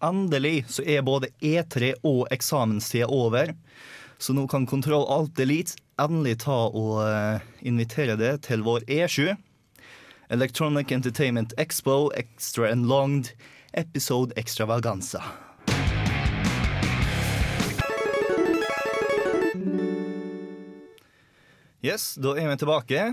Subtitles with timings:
[0.00, 3.52] Endelig så er både E3 og eksamenstida over.
[4.18, 9.34] Så nå kan Kontroll Alt Delete endelig ta og eh, invitere det til vår E7.
[10.32, 13.34] Electronic Entertainment Expo Extra Enlonged
[13.76, 15.20] Episode Extravaganza.
[21.84, 23.04] Yes, da er vi tilbake.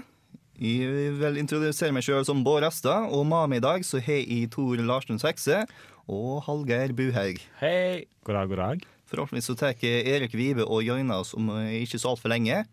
[0.58, 3.03] Jeg vil introdusere meg sjøl som Bård Asta.
[3.12, 5.66] og med meg i dag så har jeg Tor Larsen Sekse
[6.08, 7.39] og Hallgeir Buhaug.
[7.61, 8.05] Hei.
[8.23, 8.86] God dag, god dag.
[9.08, 12.63] Forhåpentligvis så tar Erik Vive og joiner oss om eh, ikke så altfor lenge.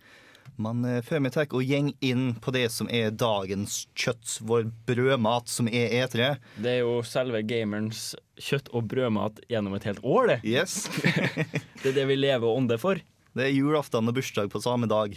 [0.60, 4.68] Men eh, før vi tar og gjeng inn på det som er dagens kjøtt, vår
[4.86, 10.02] brødmat, som er E3 Det er jo selve gamerens kjøtt- og brødmat gjennom et helt
[10.02, 10.38] år, det.
[10.46, 10.84] Yes.
[11.82, 13.02] Det er det vi lever og ånder for.
[13.34, 15.16] Det er julaften og bursdag på samme dag.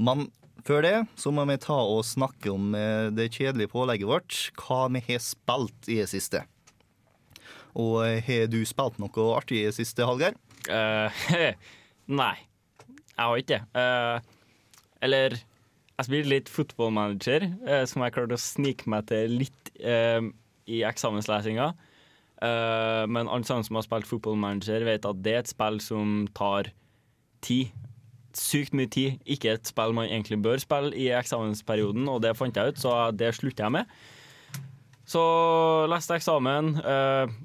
[0.00, 0.26] Men
[0.64, 4.40] før det så må vi ta og snakke om eh, det kjedelige pålegget vårt.
[4.60, 6.46] Hva vi har spilt i det siste.
[7.74, 10.36] Og eh, har du spilt noe artig i siste, Hallgeir?
[10.68, 11.24] Uh,
[12.20, 12.36] nei,
[12.86, 13.64] jeg har ikke det.
[13.74, 14.34] Uh,
[15.04, 15.36] eller
[15.94, 20.24] jeg spilte litt football manager, eh, som jeg klarte å snike meg til litt eh,
[20.66, 21.68] i eksamenslesinga.
[22.42, 26.24] Eh, men alle sammen som har spilt fotballmanager, vet at det er et spill som
[26.34, 26.72] tar
[27.46, 27.70] tid.
[28.34, 29.20] Sykt mye tid.
[29.30, 32.96] Ikke et spill man egentlig bør spille i eksamensperioden, og det fant jeg ut, så
[33.14, 33.94] det slutter jeg med.
[35.06, 35.22] Så
[35.92, 36.74] leste eksamen.
[36.82, 37.38] eh,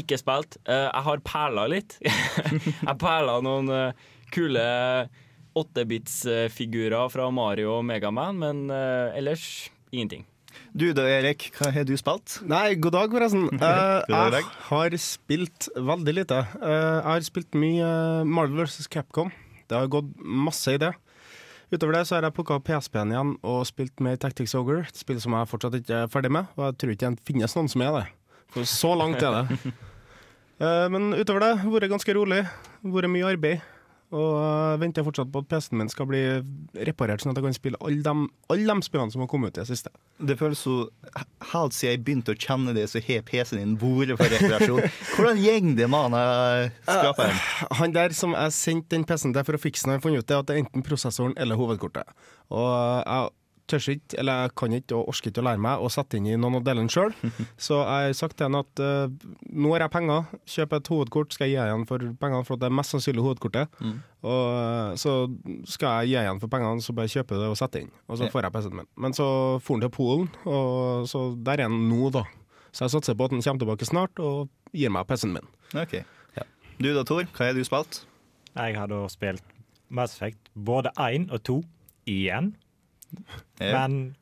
[0.00, 0.58] ikke spilt.
[0.66, 1.98] Eh, jeg har perla litt.
[2.88, 4.64] jeg perla noen eh, kule
[5.54, 9.44] 8-bits-figurer fra Mario og Megaman, men eh, ellers
[9.94, 10.24] ingenting.
[10.74, 11.48] Du da, Erik.
[11.54, 12.40] Hva har du spilt?
[12.50, 13.46] Nei, god dag, forresten.
[13.54, 14.42] Eh, God dag.
[14.42, 16.42] jeg har spilt veldig lite.
[16.60, 17.88] Eh, jeg har spilt mye
[18.26, 18.88] Marvel vs.
[18.90, 19.32] Capcom.
[19.70, 20.92] Det har gått masse i det.
[21.72, 24.98] Utover det så har jeg plukka opp PSP-en igjen og spilt mer Tactics Ogre, et
[25.00, 26.50] spill som jeg fortsatt ikke er ferdig med.
[26.58, 28.04] Og jeg tror ikke det finnes noen som er det.
[28.62, 29.74] Så langt er det.
[30.62, 32.36] Eh, men utover det, vært ganske rolig.
[32.86, 33.62] Vært mye arbeid.
[34.14, 36.20] Og jeg venter fortsatt på at PC-en min skal bli
[36.86, 39.58] reparert, sånn at jeg kan spille alle de, alle de spillene som har kommet ut
[39.58, 39.90] i det siste.
[40.22, 40.76] Det føles så
[41.50, 44.86] Helt siden jeg begynte å kjenne det, så har PC-en din vært for reparasjon.
[45.16, 46.76] Hvordan går det med han skaperen?
[46.86, 47.40] skraperen?
[47.80, 50.30] Han der som jeg sendte den PC-en til for å fikse den, har funnet ut
[50.30, 52.14] det at det er enten prosessoren eller hovedkortet.
[52.54, 53.34] Og jeg
[53.70, 56.28] tør ikke, eller jeg kan ikke og orker ikke å lære meg å sette inn
[56.28, 57.14] i noen av delene sjøl.
[57.66, 61.36] Så jeg har sagt til han at uh, nå har jeg penger, kjøp et hovedkort,
[61.36, 63.80] skal jeg gi igjen for pengene, for det er mest sannsynlig hovedkortet.
[64.24, 65.16] Og uh, så
[65.70, 67.92] skal jeg gi igjen for pengene, så bare kjøpe det og sette inn.
[68.08, 68.90] Og så får jeg PC-en min.
[69.06, 69.28] Men så
[69.64, 72.26] for han til Polen, og så der er han nå, da.
[72.74, 75.54] Så jeg satser på at han kommer tilbake snart og gir meg PC-en min.
[75.78, 76.02] Ok.
[76.82, 77.22] Du da, Tor.
[77.30, 78.00] Hva har du spilt?
[78.54, 79.44] Jeg har da spilt
[79.94, 81.60] Mass Effect både én og to
[82.10, 82.54] igjen.
[83.60, 83.72] Ja.
[83.86, 84.14] Men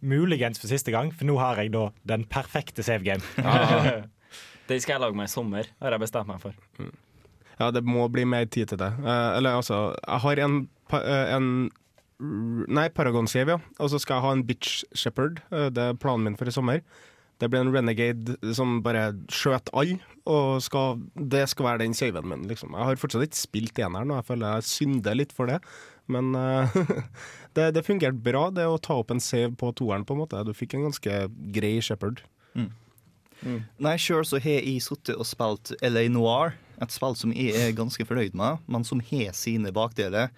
[0.00, 3.22] muligens for siste gang, for nå har jeg da den perfekte save game.
[4.68, 6.52] Den skal jeg lage meg i sommer, har jeg bestemt meg for.
[7.58, 8.90] Ja, det må bli mer tid til det.
[9.00, 10.58] Eh, eller altså, jeg har en,
[10.92, 11.46] pa- eh, en
[12.20, 13.58] Nei, Paragon-save, ja.
[13.78, 15.40] Og så skal jeg ha en Bitch Shepherd.
[15.54, 16.82] Eh, det er planen min for i sommer.
[17.38, 22.26] Det blir en Renegade som bare skjøter alle, og skal, det skal være den saven
[22.28, 22.44] min.
[22.50, 22.74] Liksom.
[22.74, 25.60] Jeg har fortsatt ikke spilt eneren, og jeg føler jeg synder litt for det.
[26.08, 26.76] Men eh,
[27.56, 30.40] det, det fungerte bra, det å ta opp en save på toeren, på en måte.
[30.48, 31.18] Du fikk en ganske
[31.54, 32.24] grei Shepherd.
[33.78, 37.76] Nei, sjøl så har jeg sittet og spilt LA Noir, et spill som jeg er
[37.78, 40.32] ganske fornøyd med, men som har sine bakdeler.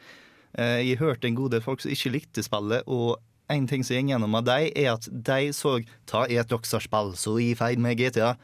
[0.52, 3.16] Eh, Jeg hørte en god del folk som ikke likte spillet, og
[3.50, 7.14] en ting som går gjennom av dem, er at de så Ta er et Rockstar-spill,
[7.18, 8.34] så i feil med GTA.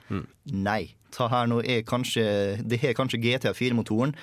[0.50, 0.94] Nei.
[1.14, 2.24] Ta her nå er kanskje
[2.66, 4.16] Det har kanskje GTA 4-motoren,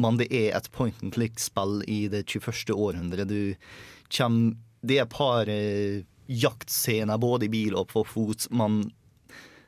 [0.00, 2.72] men det er et point and click-spill i det 21.
[2.74, 3.26] århundre.
[3.28, 3.54] Du
[4.16, 6.00] kommer Det er et par eh,
[6.30, 8.86] jaktscener både i bil og på fot, men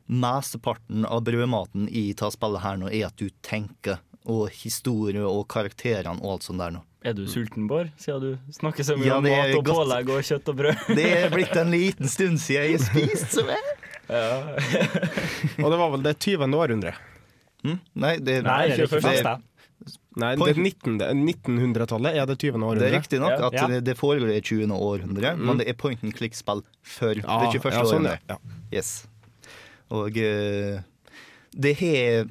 [0.09, 5.45] mesteparten av brødmaten i ta spillet her nå er at du tenker, og historie og
[5.51, 6.83] karakterene og alt sånt der nå.
[7.03, 7.89] Er du sulten, Bård?
[7.99, 9.81] Siden du snakker så mye Ja, om mat og godt.
[9.81, 10.83] pålegg og kjøtt og brød.
[10.95, 13.43] Det er blitt en liten stund siden jeg har spist så
[14.13, 14.29] Ja.
[15.65, 16.55] Og det var vel det 20.
[16.55, 16.93] århundre.
[17.65, 17.79] Hm?
[17.95, 19.35] Nei, det, Nei, det er ikke det, første.
[20.17, 20.99] Nei, det 19.
[21.01, 22.59] 1900-tallet er det 20.
[22.59, 22.79] århundre.
[22.83, 23.47] det er riktig nok Ja.
[23.47, 23.67] at Ja.
[23.69, 24.69] det, det foregår i 20.
[24.77, 27.73] århundre, men det er point and click-spill før Ja, det 21.
[27.73, 28.19] ja, sånn, århundre.
[28.29, 28.37] ja.
[28.73, 29.07] Yes.
[29.91, 30.81] Og eh,
[31.55, 32.29] Det har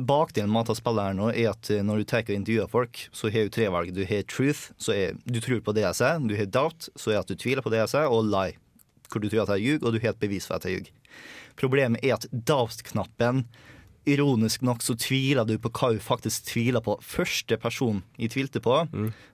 [0.00, 2.70] Bakdelen med å ta spillet her nå er at eh, når du tar og intervjuer
[2.70, 3.92] folk, så har du tre valg.
[3.92, 6.22] Du har truth, så er du tror på det jeg sier.
[6.26, 8.06] Du har doubt, så er at du tviler på det jeg sier.
[8.08, 8.54] Og lie,
[9.10, 10.92] hvor du tror at jeg ljuger, og du har et bevis for at jeg ljuger.
[11.60, 13.44] Problemet er at doubt-knappen
[14.08, 16.96] Ironisk nok så tviler du på hva hun faktisk tviler på.
[17.04, 18.78] Første person jeg tvilte på,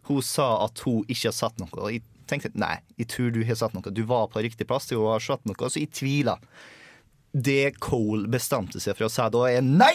[0.09, 1.71] hun sa at hun ikke har sett noe.
[1.77, 3.95] Og jeg tenkte nei, jeg tror du har sett noe.
[3.95, 6.43] Du var på riktig plass til hun har sett noe, så jeg tviler.
[7.37, 9.95] Det Cole bestemte seg for å si da, er nei!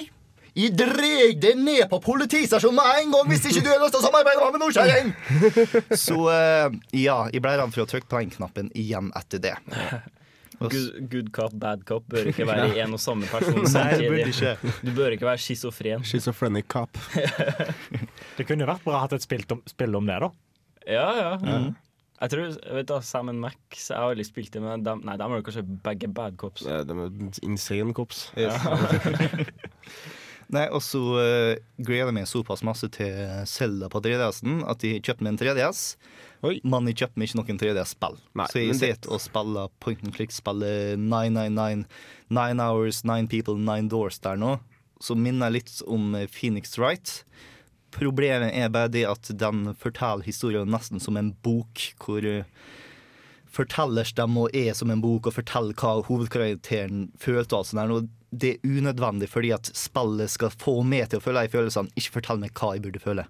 [0.51, 4.01] Jeg dreg deg ned på politistasjonen med en gang hvis ikke du har lyst til
[4.01, 5.11] å samarbeide med Nordkjerring!
[6.05, 9.55] Så eh, ja, jeg ble redd for å trykke på den knappen igjen etter det.
[10.61, 12.85] Good, good cop, bad cop bør ikke være ja.
[12.85, 14.57] en og samme person Nei, det burde samtidig.
[14.61, 14.73] ikke.
[14.85, 16.05] Du bør ikke være schizofren.
[16.05, 16.99] Schizophrenic cop.
[18.37, 20.29] Det kunne jo vært bra å ha hatt et spill om, spill om det, da.
[20.89, 21.31] Ja, ja.
[22.21, 25.25] Jeg tror, vet du, Sam Max Jeg har aldri spilt det, men de, nei, de
[25.25, 26.65] er kanskje begge bad cops.
[26.67, 28.27] Nei, De er insane cops.
[30.51, 33.13] Nei, og så uh, gleder jeg meg såpass masse til
[33.47, 35.83] Selda på 3DS-en at jeg kjøpte meg en 3DS.
[36.43, 36.57] Oi.
[36.67, 38.17] Men jeg kjøpte meg ikke noen 3DS-spill.
[38.51, 41.85] Så jeg sitter det- og spiller point and click-spillet 999,
[42.29, 44.57] Nine Hours, Nine People, Nine Doors der nå.
[45.01, 47.23] Som minner litt om eh, Phoenix Wright.
[47.91, 52.43] Problemet er bare det at den forteller historien nesten som en bok, hvor eh,
[53.51, 57.55] og er som en bok og forteller hva hovedkarakteren følte.
[57.55, 57.91] og sånn der.
[57.91, 61.91] Og det er unødvendig fordi at spillet skal få meg til å føle de følelsene,
[61.99, 63.27] ikke fortell meg hva jeg burde føle.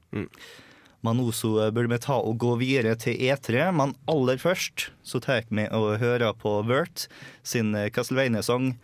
[1.02, 4.92] Men nå så eh, burde vi ta og gå videre til E3, men aller først
[5.02, 7.08] så tar jeg med å høre på Vert
[7.42, 8.76] sin eh, Castlevania-sang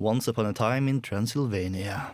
[0.00, 2.06] Once Upon a Time in Transylvania.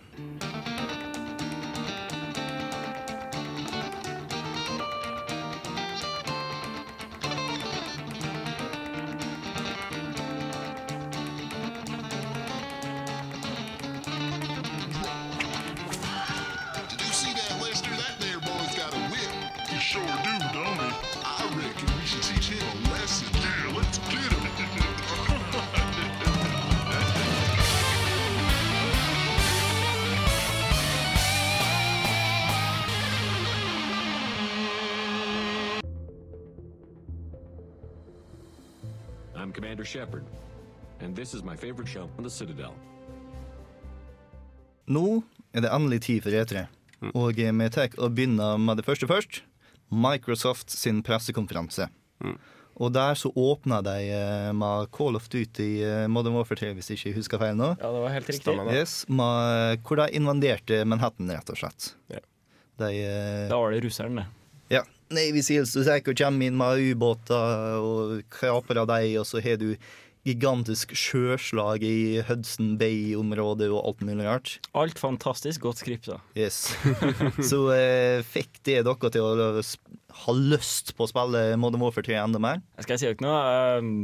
[39.92, 40.24] I'm Shepard,
[41.00, 42.72] and this is my favorite show on the Citadel.
[44.88, 45.22] Nå
[45.52, 46.62] er det endelig tid for E3,
[47.12, 49.42] og eh, vi tar og begynner med det første først.
[49.92, 51.90] Microsoft sin pressekonferanse.
[52.80, 56.90] Og der så åpna de eh, med Call of Duty eh, Modern Warfare 3, hvis
[56.90, 57.74] jeg ikke husker feil nå.
[57.76, 58.46] Ja, det var helt riktig.
[58.46, 58.72] Stemmer.
[58.72, 61.92] Yes, med, hvor de invaderte Manhattan, rett og slett.
[62.12, 62.22] Ja.
[62.80, 64.30] De eh, Da var det russeren, det.
[64.72, 64.86] Ja.
[65.16, 69.58] Navy Seals du tenker, kommer inn med ubåter og kraper av dem, og så har
[69.60, 69.74] du
[70.22, 74.52] gigantisk sjøslag i Hudson Bay-området og alt mulig rart.
[74.78, 76.20] Alt fantastisk godt skripta.
[76.38, 76.60] Yes.
[77.50, 79.62] så eh, fikk det dere til å
[80.22, 82.62] ha lyst på å spille Modern Warfare 3 enda mer?
[82.78, 83.40] Jeg skal si dere noe.
[83.80, 83.94] ehm,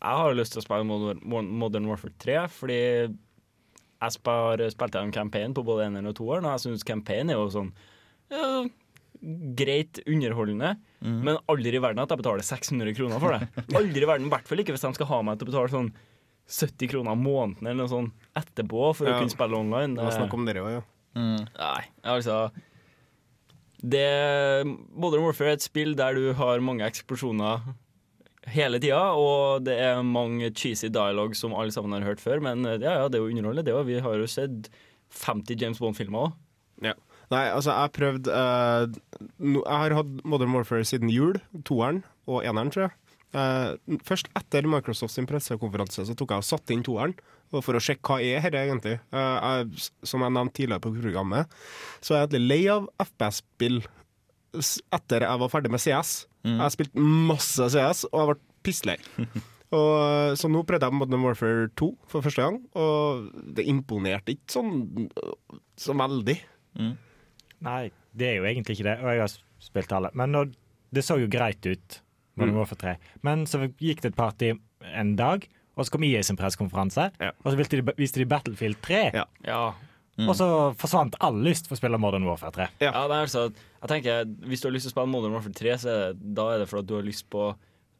[0.00, 2.80] Jeg har lyst til å spille Modern Modern Warfare 3, fordi
[4.00, 7.36] jeg spar, spilte en campaign på både eneren og toeren, og jeg syns campaign er
[7.36, 7.74] jo sånn
[8.32, 8.62] ja,
[9.56, 13.48] greit underholdende, men aldri i verden at jeg betaler 600 kroner for det.
[13.78, 15.72] Aldri i verden, I hvert fall ikke hvis de skal ha meg til å betale
[15.72, 15.90] sånn
[16.50, 19.14] 70 kroner måneden eller noe sånt etterpå for Ja.
[19.14, 19.94] å kunne spille online.
[19.96, 20.82] Det var snakk om dere òg, ja.
[21.20, 22.50] Nei, altså
[23.80, 24.04] det,
[24.92, 27.62] Modern Warfare er et spill der du har mange eksplosjoner
[28.50, 32.64] hele tida, og det er mange cheesy dialog som alle sammen har hørt før, men
[32.64, 33.86] ja, ja, det er jo underholdende, det òg.
[33.88, 34.68] Vi har jo sett
[35.20, 36.36] 50 James Bond-filmer òg.
[36.90, 36.94] Ja.
[37.30, 41.38] Nei, altså, jeg har prøvd uh, no, Jeg har hatt Modern Warfare siden jul.
[41.66, 42.96] Toeren og eneren, tror jeg.
[43.30, 47.14] Uh, først etter Microsofts pressekonferanse så tok jeg og satte inn toeren.
[47.54, 48.96] og For å sjekke hva er dette egentlig.
[49.14, 51.56] Uh, jeg, som jeg nevnte tidligere på programmet,
[52.02, 53.80] så er jeg egentlig lei av FPS-spill
[54.90, 56.12] etter jeg var ferdig med CS.
[56.42, 58.98] Jeg har spilt masse CS, og jeg ble pisslei.
[59.70, 64.56] Og, så nå prøvde jeg Modern Warfare 2 for første gang, og det imponerte ikke
[64.56, 64.72] sånn
[65.78, 66.34] så veldig.
[67.60, 68.96] Nei, det er jo egentlig ikke det.
[69.04, 70.10] Og jeg har spilt alle.
[70.16, 70.52] Men når,
[70.94, 72.00] det så jo greit ut,
[72.40, 72.94] Modern Warfare 3.
[73.26, 74.52] Men så gikk det et party
[74.96, 75.44] en dag,
[75.76, 77.30] og så kom IA sin pressekonferanse, Ja.
[77.44, 79.10] og så de, viste de Battlefield 3.
[79.14, 79.24] Ja.
[79.46, 79.72] Ja.
[80.20, 82.66] Og så forsvant all lyst for å spille Modern Warfare 3.
[82.80, 85.52] ja, det er altså Jeg tenker Hvis du har lyst til å spille Modern Warfare
[85.56, 87.54] 3, så er det, da er det fordi du har lyst på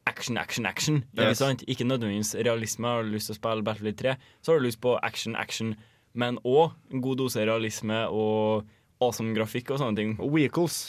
[0.06, 1.04] action, action, action.
[1.14, 1.38] Ikke Yes.
[1.38, 1.62] sant?
[1.68, 2.88] Ikke nødvendigvis realisme.
[2.88, 5.76] Har du lyst til å spille Battlefield 3, så har du lyst på action, action,
[6.14, 8.66] men òg en god dose realisme og
[9.00, 10.16] awesome grafikk og sånne ting.
[10.20, 10.80] Og Vehicles.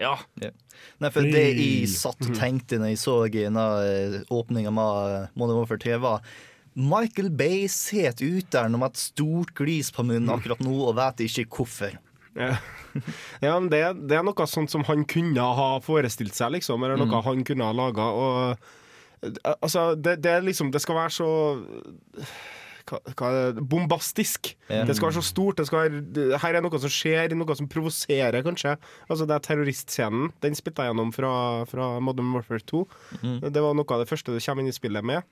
[0.00, 0.14] Ja.
[0.40, 3.64] Nei, for det jeg satt og tenkte når jeg så denne
[4.32, 6.24] åpninga med Modern Warfare 3, var
[6.72, 11.26] Michael Bay sitter ut der med et stort glis på munnen akkurat nå og vet
[11.26, 11.98] ikke hvorfor.
[12.38, 12.54] Ja,
[13.44, 16.86] ja men det, det er noe sånt som han kunne ha forestilt seg, liksom.
[16.86, 18.06] Eller noe han kunne ha laga.
[18.14, 21.30] Eh, altså, det, det er liksom Det skal være så
[23.60, 24.54] Bombastisk.
[24.68, 24.86] Mm.
[24.88, 25.62] Det skal være så stort.
[25.72, 26.02] Være,
[26.42, 28.76] her er noe som skjer, noe som provoserer, kanskje.
[29.08, 30.32] Altså Det er terroristscenen.
[30.44, 31.32] Den spilte jeg gjennom fra,
[31.70, 32.82] fra Modern Warfare 2.
[33.50, 35.22] Det var noe av det første du kommer inn i spillet med.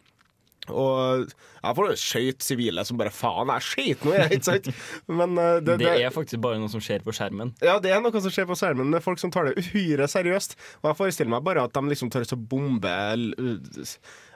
[0.71, 4.71] Og jeg får jo skøyt sivile som bare faen, jeg skøyt nå, jeg, ikke sant?
[5.21, 7.55] Men uh, det, Det er faktisk bare noe som skjer på skjermen.
[7.65, 8.93] ja, det er noe som skjer på skjermen.
[8.93, 10.59] Det er folk som tar det uhyre seriøst.
[10.83, 12.95] Og jeg forestiller meg bare at de liksom tør å bombe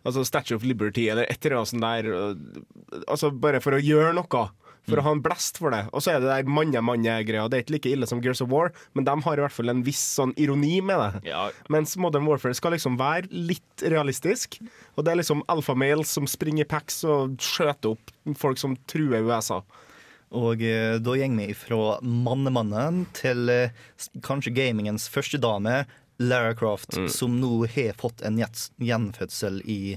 [0.02, 3.04] Altså Statue of Liberty eller et eller annet sånt der.
[3.06, 4.46] Altså bare for å gjøre noe.
[4.88, 5.84] For å ha en blest for det.
[5.94, 7.44] Og så er det der manne-manne-greia.
[7.50, 9.70] Det er ikke like ille som Gears of War, men de har i hvert fall
[9.70, 11.30] en viss sånn ironi med det.
[11.30, 14.58] Ja, Mens Modern Warfare skal liksom være litt realistisk.
[14.96, 19.22] Og det er liksom alfamales som springer i packs og skjøter opp folk som truer
[19.22, 19.60] USA.
[20.32, 23.74] Og eh, da går vi fra mannemannen til eh,
[24.24, 25.82] kanskje gamingens første dame,
[26.22, 28.38] Lara Croft, som nå har fått en
[28.78, 29.96] gjenfødsel i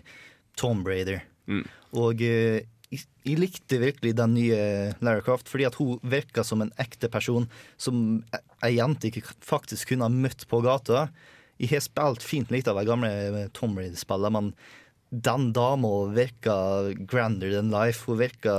[0.57, 1.21] Tomb Raider.
[1.95, 4.59] Og eh, jeg, likte virkelig den nye
[5.03, 7.47] Lara Croft, fordi at hun virka som en ekte person
[7.81, 11.07] som e- ei jente ikke faktisk kunne ha møtt på gata.
[11.61, 14.53] Jeg har spilt fint litt av de gamle Tom Reed-spillene, men
[15.09, 16.55] den dama virka
[17.07, 18.05] grander than life.
[18.09, 18.55] Hun virka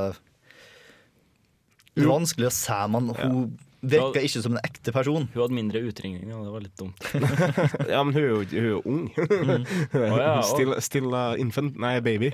[1.96, 3.56] vanskelig å se, men hun
[3.90, 5.26] virka ikke som en ekte person.
[5.32, 7.06] Hun hadde mindre utringning, og det var litt dumt.
[7.92, 9.04] Ja, men hun er jo, hun er jo ung.
[9.96, 11.76] Å ja, still still uh, infant.
[11.80, 12.30] Nei, baby.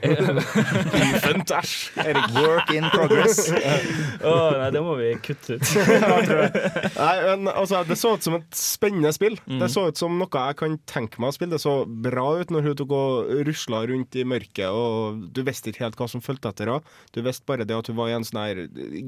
[1.06, 1.74] infant, æsj.
[2.02, 2.28] Erik.
[2.36, 3.42] Work in progress.
[4.24, 5.72] oh, nei, det må vi kutte ut.
[6.96, 9.38] Nei, men altså, Det så ut som et spennende spill.
[9.46, 11.54] Det så ut som noe jeg kan tenke meg å spille.
[11.56, 15.72] Det så bra ut når hun tok og rusla rundt i mørket, og du visste
[15.72, 16.96] ikke helt hva som fulgte etter henne.
[17.14, 18.62] Du visste bare det at hun var i en sånn her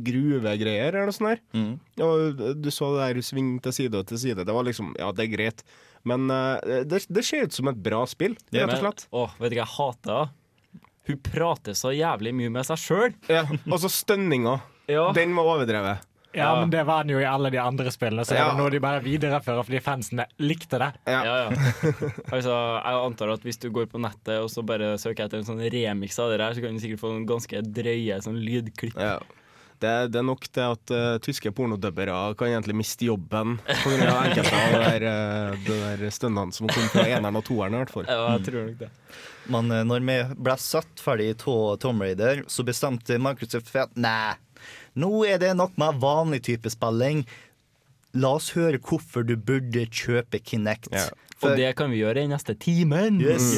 [0.04, 1.40] gruvegreier eller noe sånt.
[1.54, 1.74] her.
[2.04, 4.44] Og du så det der sving til side og til side.
[4.46, 5.64] Det var liksom Ja, det er greit.
[6.04, 9.06] Men uh, det, det ser ut som et bra spill, rett og slett.
[9.10, 10.32] Å, vet du hva jeg hater?
[11.04, 13.14] Hun prater så jævlig mye med seg sjøl.
[13.28, 14.60] Ja, og så stønninga.
[14.84, 15.06] Ja.
[15.16, 16.02] Den var overdrevet.
[16.36, 18.48] Ja, men det var den jo i alle de andre spillene, så Ja.
[18.48, 20.90] er det noe de bare viderefører fordi fansene likte det.
[21.08, 21.44] Ja, ja.
[22.34, 25.46] Altså, jeg antar at hvis du går på nettet og så bare søker etter en
[25.48, 28.98] sånn remix av det der, så kan du sikkert få noen ganske drøye sånn lydklipp.
[28.98, 29.16] Ja.
[29.82, 34.14] Det, det er nok det at uh, tyske pornodubbere kan egentlig miste jobben pga.
[34.24, 37.74] enkelte av det der, uh, der stønnene som kom fra eneren og toeren.
[37.74, 38.06] i hvert fall.
[38.08, 38.90] Ja, jeg tror nok det.
[39.52, 43.98] Men uh, når vi ble satt ferdig av Tom Raider, så bestemte Microsoft for at
[44.00, 44.36] nei,
[44.96, 47.24] nå er det nok med vanlig type spilling.
[48.14, 50.88] La oss høre hvorfor du burde kjøpe Kinect.
[50.94, 51.08] Ja.
[51.34, 53.18] For- Og det kan vi gjøre i neste timen.
[53.20, 53.56] Yes.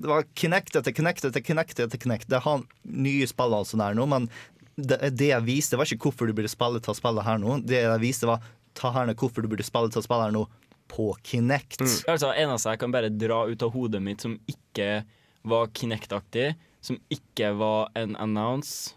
[0.00, 2.26] Det var Kinect etter Kinect etter Kinect etter Kinect.
[2.32, 4.30] Det har nye spill altså der nå, men
[4.78, 7.58] det, det jeg viste, var ikke hvorfor du burde spille til å spille her nå.
[7.66, 8.44] Det jeg viste, var
[8.78, 10.44] ta her ned hvorfor du burde spille til å spille her nå
[10.88, 11.82] på Kinect.
[12.08, 15.02] Altså, eneste jeg kan bare dra ut av hodet mitt som ikke
[15.48, 16.52] var Kinect-aktig,
[16.84, 18.94] som ikke var en announce,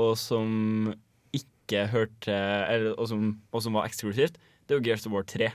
[0.00, 0.94] og som
[1.34, 5.26] ikke hørte eller, og, som, og som var eksklusivt, det er jo Gears of War
[5.28, 5.50] 3.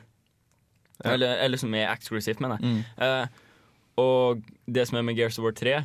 [1.08, 2.84] Eller, eller som er eksklusivt, mener jeg.
[3.00, 3.46] Eh,
[4.00, 5.80] og det som er med Gears of War 3,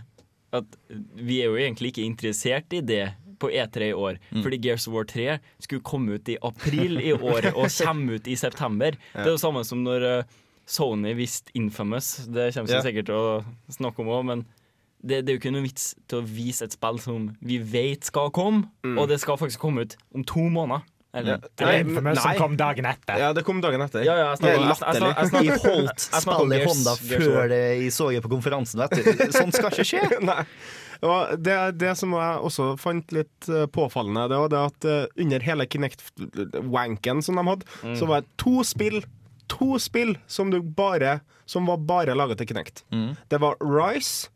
[0.55, 0.77] at
[1.19, 3.07] vi er jo egentlig ikke interessert i det
[3.39, 4.19] på E3 i år.
[4.43, 8.27] Fordi Gears of War 3 skulle komme ut i april i år og komme ut
[8.29, 8.97] i september.
[9.15, 10.25] Det er jo samme som når eh,
[10.67, 12.25] Sony visste Infamous.
[12.27, 12.83] Det kommer vi Ja.
[12.87, 14.47] sikkert til å snakke om òg, men
[15.05, 18.05] det, det er jo ikke noe vits til å vise et spill som vi vet
[18.09, 20.87] skal komme, og det skal faktisk komme ut om to måneder.
[21.15, 21.37] Eller, Ja.
[21.47, 23.19] Det Nei, er Infamous som kom dagen etter.
[23.21, 24.03] Ja, det kom dagen etter.
[24.03, 25.61] Ja, ja, jeg det er snakker- jeg- jeg- jeg- jeg latterlig.
[25.63, 28.81] holdt spillet i hånda før det jeg så det på konferansen.
[28.81, 29.31] Vet du.
[29.31, 30.21] Sånt skal ikke skje.
[30.33, 30.41] Nei.
[31.05, 35.07] Og det, det som jeg også fant litt eh, påfallende, det var det at eh,
[35.25, 37.97] under hele Kinect-wanken som de hadde, Mm.
[37.99, 39.03] så var det to spill
[39.53, 42.81] To spill som, du bare, som var bare laget til Kinect.
[43.29, 44.31] Det var Rise,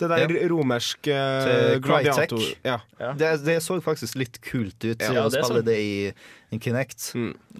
[0.00, 0.36] det der Mm.
[0.40, 0.48] Ja.
[0.52, 1.16] romerske
[1.46, 2.44] Til gladiator...
[2.64, 2.78] Ja.
[3.16, 5.66] Det, det så faktisk litt kult ut Ja, å det spille sånn.
[5.68, 6.12] det i,
[6.52, 7.12] en Kinect.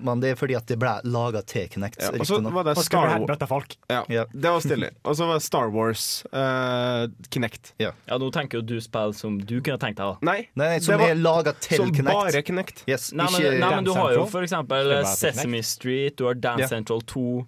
[0.03, 2.01] Men det er fordi at det ble laga til Kinect.
[2.03, 2.11] Ja.
[2.21, 3.77] Og så var det Star Wars.
[3.89, 4.25] Ja, Ja.
[4.33, 4.91] det var stilig.
[5.05, 7.73] Og så var det Star Wars uh, Kinect.
[7.79, 10.19] ja, nå tenker jo du spill som du kunne tenkt deg, da.
[10.27, 12.13] Nei, Nei, som var er laga til som Kinect.
[12.19, 12.85] bare Kinect.
[12.91, 16.27] Yes, Nei, men, ikke, nei, men du har jo for eksempel til Sesame Street, du
[16.29, 16.73] har Dance Ja.
[16.75, 17.47] Central 2,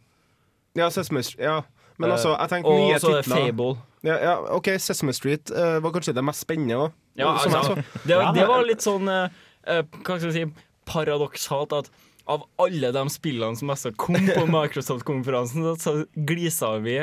[0.79, 1.43] Ja, Sesame Street.
[1.45, 1.59] Ja.
[1.99, 3.47] Men eh, altså, jeg tenkte og nye så er det titler.
[3.47, 3.73] Fable.
[4.03, 6.95] Ja, ja, OK, Sesame Street uh, var kanskje det mest spennende òg.
[7.21, 7.75] Ja, altså,
[8.09, 9.29] det, det var litt sånn uh,
[9.69, 10.47] Hva skal vi si
[10.89, 11.91] paradoksalt at
[12.33, 17.01] av alle de spillene som mest kom på Microsoft-konferansen, så glisa vi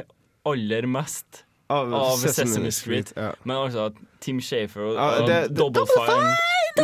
[0.48, 3.12] aller mest Av, av Sesame, Street.
[3.16, 3.34] ja.
[3.44, 3.90] Men altså
[4.24, 6.32] Tim Shafer og, Ja, det- det- Double, Fine.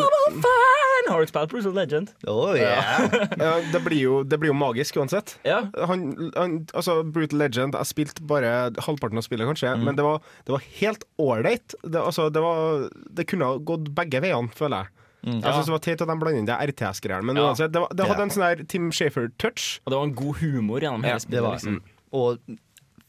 [0.01, 1.09] Double fan!
[1.11, 2.11] Har du spilt a Legend?
[2.27, 3.05] Oh, yeah.
[3.37, 5.35] Ja, det, blir jo, det blir jo magisk uansett.
[5.45, 5.59] Ja.
[5.89, 10.21] Han, han, altså Brutal Legend Jeg spilte bare halvparten av spillet, kanskje, men det var,
[10.47, 11.75] det var helt ålreit.
[11.83, 12.87] Det, altså, det, var-
[13.19, 14.91] det kunne ha gått begge veiene, føler jeg.
[15.25, 17.47] Jeg synes det var teit at de blander inn det RTS-greiene, men Ja.
[17.49, 18.25] uansett, det, var, det hadde Ja.
[18.27, 19.79] en sånn her Tim Shafer-touch.
[19.85, 21.41] Og det var en god humor gjennom hele ja, spillet.
[21.45, 21.79] var liksom.
[22.13, 22.37] Og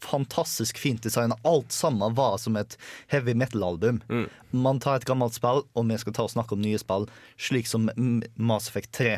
[0.03, 1.33] fantastisk fint design.
[1.47, 2.77] Alt sammen var som et
[3.07, 4.01] heavy metal-album.
[4.51, 7.67] Man tar et gammelt spill, og vi skal ta og snakke om nye spill, slik
[7.67, 9.17] som mm, Mass Effect 3,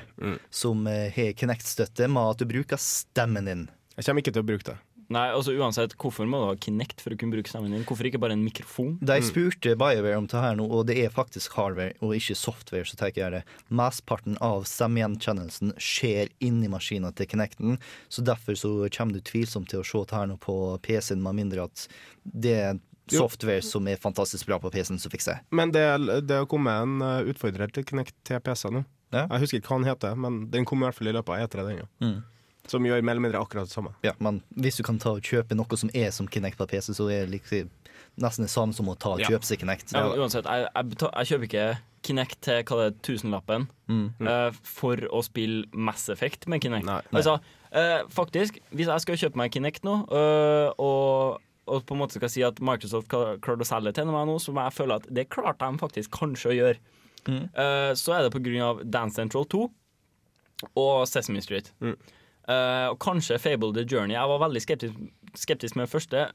[0.49, 3.67] som eh, har Kinect-støtte med at du bruker stemmen din.
[3.95, 4.77] Jeg kommer ikke til å bruke det.
[5.09, 7.85] Nei, altså uansett, Hvorfor må du ha Kinect for å kunne bruke stemmen din?
[7.87, 8.91] Hvorfor ikke bare en mikrofon?
[9.01, 12.85] De spurte BioWare om det her nå, og det er faktisk hardware og ikke software.
[12.85, 13.41] så tenker jeg det.
[13.73, 19.81] Mesteparten av stemmegjenkjennelsen skjer inni maskinen til Kinecten, så derfor så kommer du tvilsomt til
[19.81, 21.87] å se det her nå på PC-en, med mindre at
[22.23, 25.41] det er software som er fantastisk bra på PC-en som fikser.
[25.49, 25.85] Men det,
[26.29, 28.85] det å komme en uh, utfordrer til Kinect til PC nå.
[29.09, 29.25] Ja.
[29.25, 31.47] Jeg husker ikke hva den heter, men den kom i hvert fall i løpet av
[31.47, 31.65] E3.
[31.65, 31.87] Den, ja.
[32.05, 32.19] Mm.
[32.69, 33.91] Som gjør mer eller mindre akkurat det samme.
[34.05, 36.93] Ja, men hvis du kan ta og kjøpe noe som er som Kinect på PC,
[36.93, 37.69] så er det liksom
[38.19, 39.29] nesten det samme som å ta og Ja.
[39.33, 39.93] kjøpe seg Kinect.
[39.95, 41.67] Ja, uansett, jeg, jeg, betal, jeg kjøper ikke
[42.03, 44.11] Kinect til hva det er, tusenlappen Mm.
[44.21, 46.85] uh, for å spille Mass Effect med Kinect.
[46.85, 47.01] Nei.
[47.11, 47.39] Altså,
[47.73, 52.15] uh, faktisk, hvis jeg skal kjøpe meg Kinect nå, uh, og, og på en måte
[52.19, 54.95] skal si at Microsoft klar- klarte å selge til meg nå, så må jeg føle
[55.01, 56.79] at det klarte de faktisk kanskje å gjøre.
[57.29, 59.69] Eh, så er det av Dance Central 2
[60.79, 61.71] og Sesame Street.
[62.49, 64.15] Eh, og kanskje Fable The Journey.
[64.17, 65.01] Jeg var veldig skeptisk,
[65.37, 66.29] skeptisk med det første.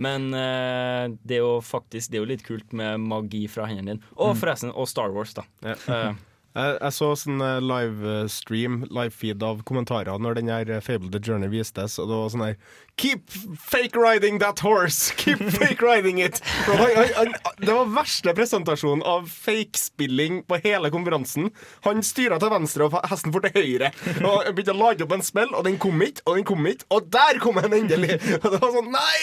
[0.00, 3.98] Men uh, det er jo faktisk Det er jo litt kult med magi fra hendene
[3.98, 4.12] dine.
[4.16, 5.44] Og forresten, og Star Wars, da.
[5.66, 5.74] Ja.
[5.76, 11.20] Eh, Jeg, så sånn eh, livestream, livefeed av kommentarer når den her eh, Fable The
[11.22, 12.56] Journey vistes, og det var sånn her
[13.00, 13.30] Keep
[13.70, 15.14] fake riding that horse!
[15.20, 16.42] Keep fake riding it!
[16.66, 21.48] Det var verste presentasjonen av fake-spilling på hele konferansen.
[21.86, 23.92] Han styra til venstre, og hesten for til høyre.
[24.18, 26.90] Og begynte å lage opp en spill, og den kom ikke, og den kom ikke,
[26.92, 28.18] og der kom den endelig!
[28.42, 29.18] Og det var sånn Nei!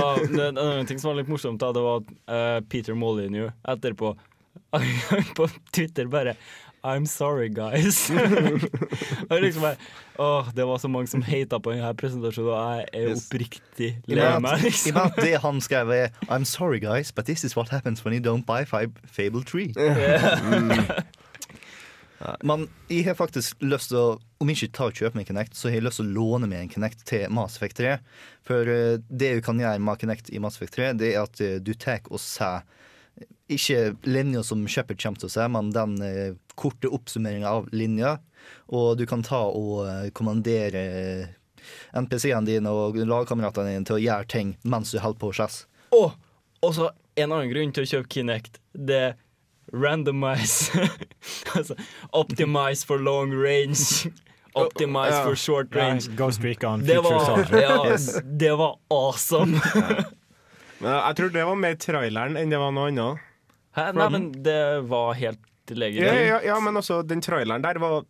[0.00, 2.98] og det, det, en ting som var litt morsomt, da, det var at uh, Peter
[2.98, 4.16] Molyneux etterpå
[5.38, 6.36] på Twitter bare
[6.86, 8.10] I'm sorry, guys.
[9.30, 9.76] og liksom bare,
[10.18, 14.28] åh, det var så mange som hata på denne presentasjonen, og jeg er oppriktig lei
[14.38, 14.62] meg.
[14.62, 15.00] Liksom.
[15.18, 18.46] Det han skrev er I'm sorry guys, but this is what happens when you don't
[18.46, 19.72] buy Fab Fable 3.
[22.42, 24.06] Men jeg har faktisk lyst til å
[24.40, 26.62] Om ikke ta og kjøpe meg Kinect, så har jeg lyst til å låne meg
[26.62, 27.94] en Kinect til Mass Effect 3.
[28.44, 31.40] For eh, det du kan gjøre med Kinect i Mass Effect 3, det er at
[31.40, 32.66] eh, du tar og ser
[33.48, 38.16] ikke linja som Shepherd kommer til å se, men den eh, korte oppsummeringa av linja.
[38.74, 40.82] Og du kan ta og eh, kommandere
[41.96, 45.60] NPC-ene dine og lagkameratene dine til å gjøre ting mens du holder på å slåss.
[45.96, 46.12] Og
[46.64, 46.86] og så
[47.20, 49.12] en annen grunn til å kjøpe Kinect, det er
[49.76, 50.72] randomize.
[51.56, 51.76] altså
[52.16, 54.08] optimize for long range.
[54.56, 55.22] Optimize Ja.
[55.26, 56.08] for short range.
[56.16, 59.60] Ghost Recon, Det var, ja, det var awesome.
[60.80, 63.25] Men jeg tror det var mer traileren enn det var noe annet.
[63.76, 63.90] Hæ?
[63.94, 66.26] Nei, men det var helt Ja, legitimt.
[66.28, 68.04] ja, ja, men også den traileren der var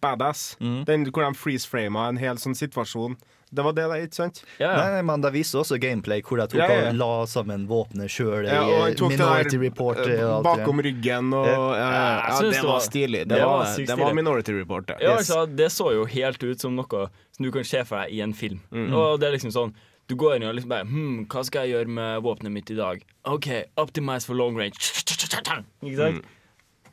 [0.00, 0.56] badass.
[0.60, 0.84] Mm.
[0.86, 3.16] Den hvor de freeze-frama en hel sånn situasjon.
[3.52, 4.44] Det var det, da, ikke sant?
[4.60, 4.90] Ja, Nei, ja.
[4.94, 6.90] nei, men Det viser også gameplay hvor de tok Ja, ja, ja.
[6.92, 8.46] og la sammen våpenet sjøl.
[8.46, 10.84] Ja, og de tok det Minority der Report eh, og bakom det.
[10.86, 11.56] ryggen og Ja.
[11.74, 11.88] ja,
[12.30, 13.24] ja, Det det var stilig.
[13.26, 14.14] Det, det var var, det var.
[14.14, 14.96] Minority Report, ja.
[15.02, 15.30] Ja, Yes.
[15.30, 18.20] altså, det så jo helt ut som noe som du kan se for deg i
[18.22, 18.60] en film.
[18.70, 18.94] Mm.
[18.94, 19.74] Og det er liksom sånn
[20.10, 22.78] Du går inn og liksom bare hmm, Hva skal jeg gjøre med våpenet mitt i
[22.78, 23.02] dag?
[23.30, 24.80] OK, optimize for long range.
[24.82, 26.24] Ikke sant?
[26.24, 26.36] Mm.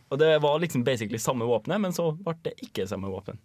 [0.07, 3.39] Og det var liksom basically samme våpenet, men så ble det ikke samme våpen.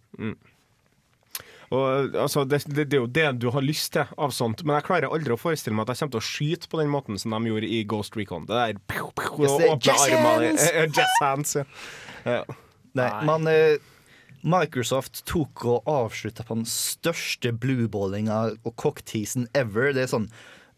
[1.73, 4.77] Og, altså, det, det, det er jo det du har lyst til av sånt, men
[4.77, 7.19] jeg klarer aldri å forestille meg at jeg kommer til å skyte på den måten
[7.19, 8.45] som de gjorde i Ghost Recon.
[8.51, 9.57] Det der pew, pew, Yes,
[9.89, 10.69] jazz hands!
[10.99, 11.65] Jazz hands, ja.
[12.29, 12.43] ja.
[12.93, 13.25] Nei, Nei.
[13.25, 13.81] Man, eh,
[14.43, 19.93] Microsoft tok og avslutta på den største blueballinga og cockteasen ever.
[19.95, 20.33] Det er sånn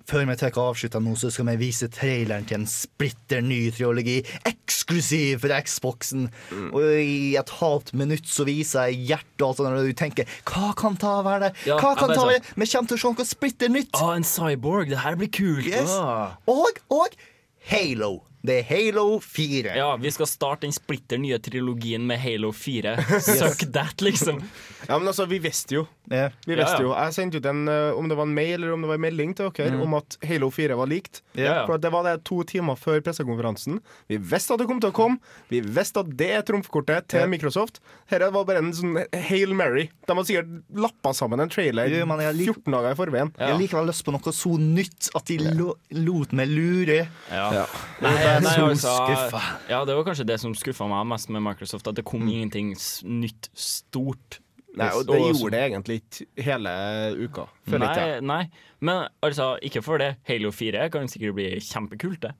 [0.04, 3.70] før vi tar og avslutter nå, så skal vi vise traileren til en splitter ny
[3.72, 6.26] triologi, eksklusiv for Xboxen.
[6.52, 6.66] Mm.
[6.76, 10.36] Og i et halvt minutt så viser jeg hjertet og alt sånt, og du tenker
[10.50, 11.52] hva kan ta være det?
[11.70, 12.52] Ja, Hva kan ta være det?
[12.52, 13.96] Vi kommer til å se noe splitter nytt.
[13.96, 14.92] Å, en cyborg!
[14.92, 15.64] Det her blir kult!
[15.72, 15.96] Yes.
[15.96, 16.36] Ah.
[16.52, 17.16] Og, og
[17.64, 18.18] Halo.
[18.44, 19.72] Det er Halo 4.
[19.78, 22.96] Ja, vi skal starte den splitter nye trilogien med Halo 4.
[23.24, 24.42] Suck that, liksom.
[24.84, 25.86] Ja, men altså, vi visste jo.
[26.12, 26.26] Ja.
[26.44, 26.82] Vi visste ja.
[26.84, 26.90] jo.
[26.92, 29.04] Jeg sendte ut en, eh, om det var en mail eller om det var en
[29.06, 31.22] melding til dere om at Halo 4 var likt.
[31.32, 33.80] For at det var det to timer før pressekonferansen.
[34.12, 35.34] Vi visste at det kom til å komme.
[35.48, 37.24] Vi visste at det er trumfkortet til.
[37.32, 37.80] Microsoft.
[38.12, 39.86] Dette var bare en sånn Hail Mary.
[40.04, 43.32] De har sikkert lappa sammen en trailer Jo, men jeg 14 dager i forveien.
[43.38, 43.48] Ja.
[43.48, 47.00] Jeg har likevel lyst på noe så nytt at de lo lot meg lure.
[47.32, 47.48] Ja.
[47.62, 47.64] Ja.
[48.04, 49.40] Nei, nei, altså.
[49.70, 52.72] Ja, det var kanskje det som skuffa meg mest med Microsoft, at det kom ingenting
[53.06, 54.40] nytt, stort.
[54.74, 56.70] Nei, og det gjorde det egentlig ikke hele
[57.14, 57.44] uka.
[57.70, 58.24] Føler ikke Nei, jeg.
[58.26, 58.42] nei,
[58.82, 60.16] men altså, ikke for det.
[60.26, 62.34] Halo 4 kan sikkert bli kjempekult, det.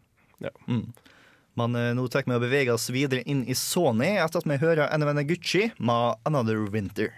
[1.54, 4.58] Men eh, nå tar vi og beveger oss videre inn i Sony etter at vi
[4.58, 7.14] hører NVN Gucci med 'Another Winter'.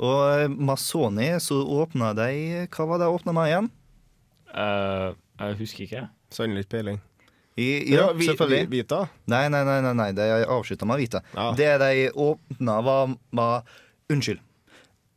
[0.00, 2.30] Og med Sony så åpna de
[2.72, 3.70] Hva var det de åpna med igjen?
[4.50, 6.04] Uh, jeg husker ikke.
[6.32, 7.00] Sannelig ikke peiling.
[7.60, 8.70] I, ja, vi, selvfølgelig.
[8.70, 9.04] vi, Vita.
[9.28, 10.10] Nei, nei, nei, nei, nei.
[10.16, 11.20] de avslutta med Vita.
[11.34, 11.50] Ja.
[11.56, 13.66] Det de åpna, var var
[14.10, 14.40] Unnskyld.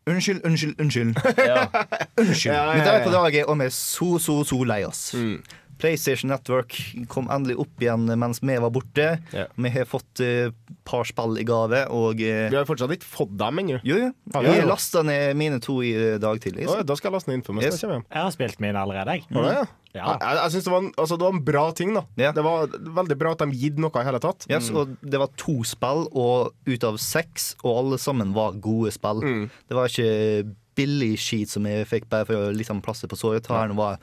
[0.06, 1.16] Unnskyld, unnskyld, unnskyld.
[1.38, 1.68] Ja.
[2.18, 2.56] Unnskyld.
[2.56, 3.04] Ja, ja, Vi tar ja.
[3.06, 5.14] på laget, og vi er så, så, så lei oss.
[5.14, 5.38] Mm.
[5.84, 6.78] PlayStation Network
[7.12, 9.08] kom endelig opp igjen mens vi var borte.
[9.36, 9.46] Ja.
[9.60, 10.56] Vi har fått et
[10.88, 13.82] par spill i gave, og uh, Vi har fortsatt ikke fått dem ennå.
[13.84, 14.10] Jo, jo.
[14.34, 14.70] Har vi Jeg det?
[14.72, 15.94] lasta ned mine to i
[16.24, 16.70] dag tidlig.
[16.72, 17.68] Å, Da skal jeg laste ned for meg.
[17.68, 17.84] Yes.
[17.84, 18.04] jeg.
[18.08, 19.28] Jeg har spilt mine allerede, jeg.
[19.30, 19.44] Mm.
[19.44, 19.66] ja?
[19.94, 20.16] Ja.
[20.18, 21.94] Jeg, jeg synes det, var en, altså, det var en bra ting.
[21.94, 22.32] da Ja.
[22.34, 24.48] Det var veldig bra at de gitt noe i hele tatt.
[24.50, 28.94] Yes, og det var to spill, og ut av seks, og alle sammen var gode
[28.96, 29.22] spill.
[29.22, 29.48] Mm.
[29.70, 33.46] Det var ikke billig skit som jeg fikk bare for å liksom plasse på såret.
[33.52, 34.00] Her var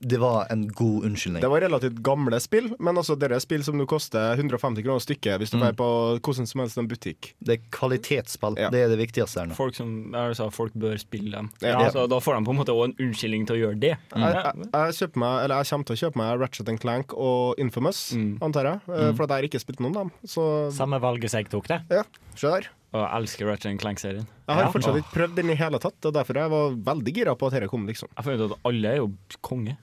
[0.00, 1.40] det var en god unnskyldning.
[1.40, 5.00] Det var relativt gamle spill, men altså det er spill som du koster 150 kroner
[5.00, 5.86] stykket hvis du drar på
[6.20, 7.32] hvordan som helst en butikk.
[7.40, 8.56] Det er kvalitetsspill.
[8.60, 8.70] Ja.
[8.70, 9.56] Det er det viktigste her nå.
[9.58, 11.50] Folk, som, jeg sa, folk bør spille dem.
[11.64, 11.90] Ja.
[11.94, 13.94] Så da får de på en måte også en unnskyldning til å gjøre det.
[14.14, 17.60] Jeg, jeg, jeg, kjøper meg, eller jeg kommer til å kjøpe meg Ratchet Clank og
[17.62, 18.38] Infamous, Mm.
[18.42, 18.80] antar jeg.
[18.94, 20.12] eh, For at jeg har ikke spilt noen av dem.
[20.28, 21.80] Så Samme valget som jeg tok det.
[21.90, 22.02] ja,
[22.34, 22.68] se der.
[22.94, 24.26] Og jeg elsker Ratchet Clank-serien.
[24.46, 24.70] Jeg har Ja.
[24.72, 27.52] fortsatt ikke prøvd den i hele tatt, og derfor jeg var veldig gira på at
[27.58, 27.86] dette kom.
[27.86, 29.76] liksom Jeg føler at alle er jo konge.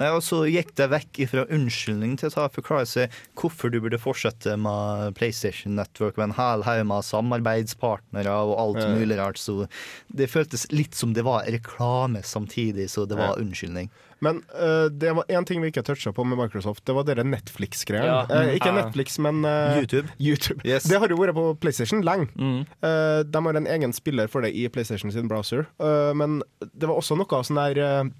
[0.00, 3.80] Nei, og så gikk det vekk fra unnskyldning til å ta forklare seg hvorfor du
[3.84, 8.94] burde fortsette med PlayStation Network med en hel haug med samarbeidspartnere og alt Ja.
[8.94, 9.36] mulig rart.
[9.36, 9.68] Så
[10.08, 13.42] det føltes litt som det var reklame samtidig, så det var Ja.
[13.44, 13.90] unnskyldning.
[14.22, 16.84] Men uh, det var én ting vi ikke toucha på med Microsoft.
[16.84, 18.04] Det var dere Netflix-greiene.
[18.06, 18.26] Ja.
[18.30, 18.84] Uh, ikke Ja.
[18.84, 20.08] Netflix, men uh, YouTube.
[20.18, 20.60] YouTube.
[20.64, 20.84] Yes.
[20.84, 22.28] Det har jo vært på PlayStation lenge.
[22.36, 22.60] Mm.
[22.82, 25.66] Eh, de har en egen spiller for det i PlayStation sin browser.
[25.80, 28.10] Eh, men det var også noe sånn der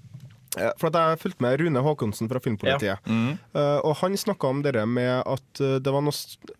[0.77, 2.99] For at jeg fulgte med Rune Haakonsen fra Filmpolitiet.
[3.07, 6.11] Eh, og han snakka om det med at eh, det var noe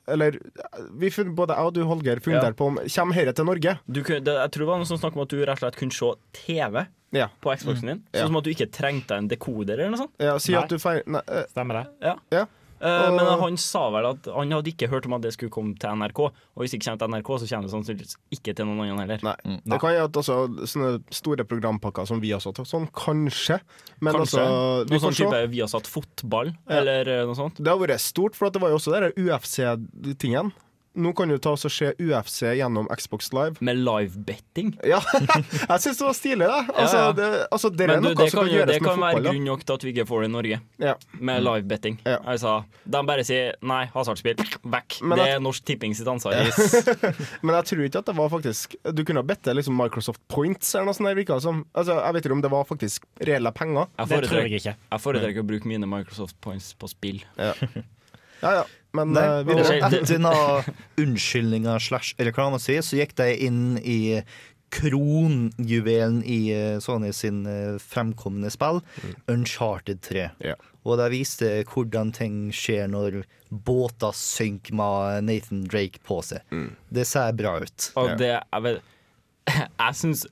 [0.07, 0.37] Eller
[0.95, 2.57] vi, både jeg og du, Holger, funderte Ja.
[2.61, 3.73] på om Kommer dette til Norge?
[3.91, 5.63] Du, kunne- det, jeg tror det var noen som snakket om at du rett og
[5.65, 7.27] slett kunne se TV Ja.
[7.43, 8.03] på Xboxen din.
[8.13, 8.21] Ja.
[8.23, 10.15] Sånn som at du ikke trengte en dekoder eller noe sånt.
[10.23, 10.63] ja si Nei.
[10.63, 11.03] at du feir...
[11.05, 11.85] Nei, eh, Stemmer det?
[12.07, 12.15] Ja.
[12.31, 12.45] ja.
[12.81, 15.51] Eh, Og- Men han sa vel at han hadde ikke hørt om at det skulle
[15.51, 16.19] komme til NRK.
[16.25, 18.99] Og hvis det ikke kommer til NRK, så kommer det sannsynligvis ikke til noen annen
[18.99, 19.19] heller.
[19.21, 19.59] Nei.
[19.65, 23.59] Det kan jo at også sånne store programpakker som vi har satt sånn, kanskje.
[24.01, 24.39] Men Kanskje.
[24.41, 26.77] altså, vi Noe sånn type Viasat fotball, Ja.
[26.79, 27.55] eller eh, noe sånt.
[27.61, 30.51] Det har vært stort, for at det var jo også den UFC-tingen.
[30.93, 33.61] Nå kan du ta oss og se UFC gjennom Xbox Live.
[33.63, 34.73] Med live-betting?
[34.83, 34.97] Ja,
[35.71, 36.57] jeg syns det var stilig, da.
[36.73, 37.11] Altså, Ja, ja.
[37.15, 38.73] det, altså, det er du, noe det som kan, kan med fotball.
[38.73, 40.95] det kan være grunn nok til at vi ikke får det i Norge, Ja.
[41.29, 41.95] med livebetting.
[42.03, 42.17] Ja.
[42.33, 44.35] Altså, de bare sier nei, hasardspill,
[44.75, 44.97] vekk.
[45.07, 46.35] Men det er Norsk Tipping sitt ansvar.
[47.45, 50.19] Men jeg tror ikke at det var faktisk Du kunne ha bedt det liksom Microsoft
[50.27, 51.15] Points eller noe sånt.
[51.15, 51.63] Virka, som.
[51.71, 53.87] Altså, jeg vet ikke om det var faktisk reelle penger.
[53.95, 54.75] Jeg Det tror foretrekker, jeg ikke.
[54.91, 57.23] jeg foretrekker å bruke mine Microsoft points på spill.
[57.39, 57.53] Ja,
[58.43, 58.63] ja.
[58.97, 63.99] Men Nei, eh, etter noen unnskyldninger slash reklama si, så gikk de inn i
[64.71, 68.81] kronjuvelen i eh, Sony sin Fremkommende fremkomne spill,
[69.31, 70.27] Uncharted 3.
[70.43, 70.57] Ja.
[70.87, 76.41] Og de viste hvordan ting skjer når båter synker med Nathan Drake på seg.
[76.89, 77.89] Det ser bra ut.
[77.99, 78.81] Og det Jeg, vet,
[79.83, 80.25] jeg syns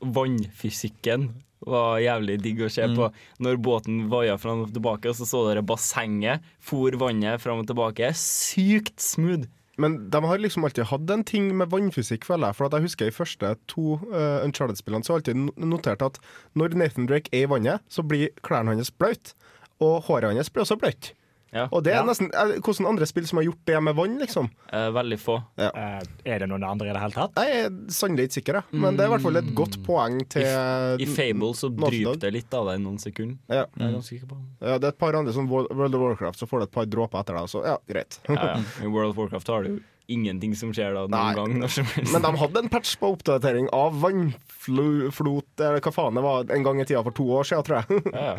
[0.00, 1.28] vannfysikken
[1.68, 3.10] var jævlig digg å se på.
[3.44, 6.44] Når båten vaia fram og tilbake, og så så dere bassenget.
[6.64, 8.12] For vannet fram og tilbake.
[8.18, 9.48] Sykt smooth.
[9.80, 12.58] Men de har liksom alltid hatt en ting med vannfysikk, føler jeg.
[12.58, 16.20] For jeg husker i første to uh, Uncharted-spillene så har jeg alltid notert at
[16.54, 19.34] når Nathan Drake er i vannet, så blir klærne hans blaute.
[19.82, 21.10] Og håret hans blir også bløtt.
[21.54, 21.68] Ja.
[21.70, 22.04] Og det er Ja.
[22.08, 24.48] nesten er, Hvordan andre spill som har gjort det med vann, liksom?
[24.72, 25.36] Eh, veldig få.
[25.56, 27.38] Eh, er det noen andre i det hele tatt?
[27.38, 28.80] Jeg er sannelig ikke sikker, jeg.
[28.82, 32.32] men det er i hvert fall et godt poeng til I Fable så dryper det
[32.34, 33.38] litt av deg i noen sekunder.
[33.48, 33.64] Ja.
[33.78, 34.40] Jeg er ganske sikker på.
[34.60, 36.72] Ja, det er et par andre som World World of Warcraft, så får du et
[36.74, 38.18] par dråper etter deg, så ja, greit.
[38.28, 38.62] Ja, ja.
[38.82, 41.34] I World of Warcraft har du jo ingenting som skjer da noen Nei.
[41.38, 41.54] gang.
[41.62, 42.12] Når som helst.
[42.12, 46.62] Men de hadde en patch på oppdatering av vannflot, eller hva faen det var, en
[46.66, 48.02] gang i tida for to år siden, tror jeg.
[48.12, 48.38] ja, ja.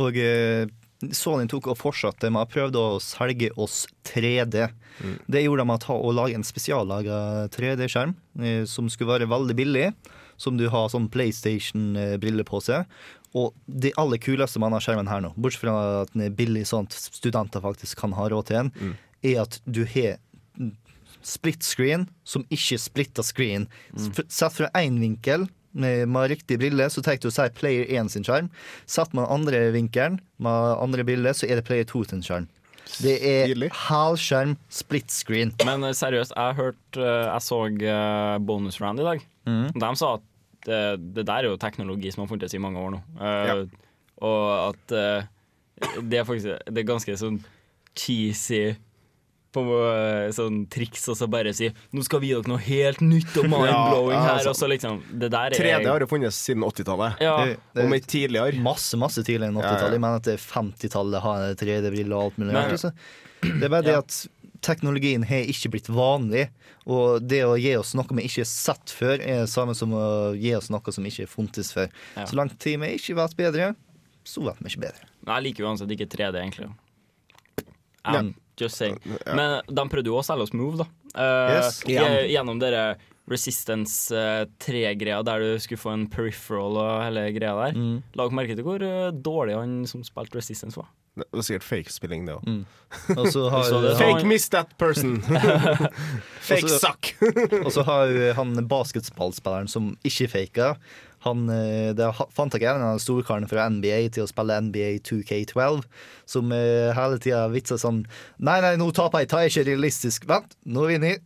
[0.00, 0.66] Og eh,
[1.10, 4.68] Sony tok og fortsatte med å prøve å selge oss 3D.
[5.26, 9.88] Det gjorde de med å lage en spesiallaga 3D-skjerm eh, som skulle være veldig billig.
[10.40, 12.88] Som du har sånn PlayStation-briller på seg.
[13.38, 16.64] Og det aller kuleste med denne skjermen her nå, bortsett fra at den er billig
[16.68, 20.18] sånn at studenter faktisk kan ha råd til den, er at du har
[21.22, 23.68] split screen som ikke splitter screen.
[23.94, 24.10] Mm.
[24.26, 28.12] Sett fra én vinkel med, med riktig brille, så tar du og sier player 1
[28.14, 28.50] sin skjerm.
[28.86, 32.48] Satt med andre vinkelen med andre bilde, så er det player 2 sin skjerm.
[33.00, 33.52] Det er
[33.88, 35.52] halvskjerm, split screen.
[35.64, 39.22] Men eh, seriøst, jeg har hørt eh, Jeg så uh, Bonus Round i dag.
[39.46, 40.26] De sa at
[40.66, 40.82] det,
[41.16, 43.00] det der er jo teknologi som har funnes i mange år nå.
[43.22, 43.62] Eh,
[44.22, 47.40] Og at uh, det er faktisk Det er ganske sånn
[47.98, 48.76] cheesy
[49.52, 49.62] på
[49.92, 53.36] eh, sånn triks og så bare si 'Nå skal vi gi dere noe helt nytt
[53.36, 54.50] og mind-blowing Ja, ja, her', altså.
[54.50, 57.20] og så liksom Det der er 3D har jo funnes siden 80-tallet.
[57.20, 58.60] ja, Om ikke tidligere.
[58.62, 59.76] Masse masse tidligere enn Ja, ja.
[59.76, 59.92] 80-tallet.
[59.92, 62.52] Jeg mener at det er 50-tallet har 3D-briller og alt mulig.
[62.52, 62.92] Men- altså.
[63.42, 63.98] Det er bare det Ja.
[63.98, 64.26] at
[64.62, 66.48] teknologien har ikke blitt vanlig.
[66.86, 69.90] Og det å gi oss noe vi ikke har sett før, er det samme som
[69.92, 71.88] å gi oss noe som ikke har funtes før.
[72.16, 72.24] Ja.
[72.24, 73.74] Så langt tid vi ikke vet bedre,
[74.24, 75.02] så vet vi ikke bedre.
[75.26, 76.70] Nei, Jeg liker uansett ikke 3D, egentlig.
[78.04, 78.22] Ja.
[78.60, 78.98] Just saying.
[79.26, 80.88] Men de prøvde jo å selge oss Move, da.
[81.12, 81.82] Uh, Yes.
[81.86, 82.92] Gjennom dere
[83.30, 87.78] Resistance eh, 3-greia, der du skulle få en peripheral og hele greia der.
[87.78, 88.00] Mm.
[88.18, 90.90] La dere merke til hvor eh, dårlig han som spilte Resistance var?
[91.14, 92.46] Det var sikkert fake-spilling, det òg.
[92.48, 92.62] Mm.
[94.00, 95.20] Fake miss that person!
[96.48, 97.12] Fake suck!
[97.66, 100.70] og så har han basketballspilleren som ikke faka.
[101.22, 105.84] Han, eh, det fant jeg en av storkarene fra NBA til å spille NBA 2K12,
[106.26, 108.02] som eh, hele tida vitsa sånn
[108.42, 110.26] Nei, nei, nå taper jeg, ta jeg ikke realistisk.
[110.30, 111.22] Vent, nå vinner jeg.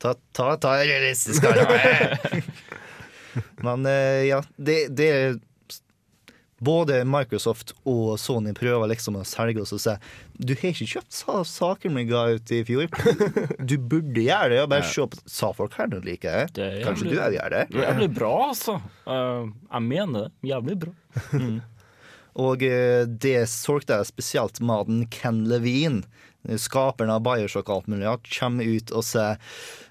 [0.00, 1.44] Ta, ta, ta realistisk.
[3.66, 5.10] Men eh, ja, det, det
[6.60, 9.94] både Microsoft og Sony prøver liksom å selge oss og si
[10.36, 12.86] Du har ikke kjøpt sa saker vi ga ut i fjor.
[13.70, 14.62] Du burde gjøre det.
[14.64, 16.36] og Bare se på Sa folk her noe like.
[16.56, 17.66] Det Kanskje du òg gjør det?
[17.72, 18.78] Det er jævlig bra, altså.
[19.08, 20.32] Uh, jeg mener det.
[20.52, 20.96] Jævlig bra.
[22.40, 26.04] Og eh, det solgte jeg spesielt med Ken Levine,
[26.60, 29.38] skaperen av Bioshock og alt mulig, at kommer ut og sier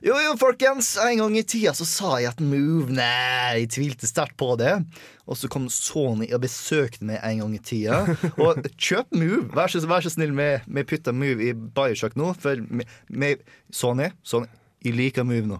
[0.06, 4.10] Jo, jo, folkens, en gang i tida så sa jeg at Move Nei, jeg tvilte
[4.10, 4.78] sterkt på det.
[5.30, 8.00] Og så kom Sony og besøkte meg en gang i tida.
[8.42, 9.50] Og kjøp Move!
[9.54, 13.36] Vær så, vær så snill, vi putter Move i Bioshock nå, for vi,
[13.76, 14.50] Sony, Sony
[14.86, 15.58] jeg liker Move nå.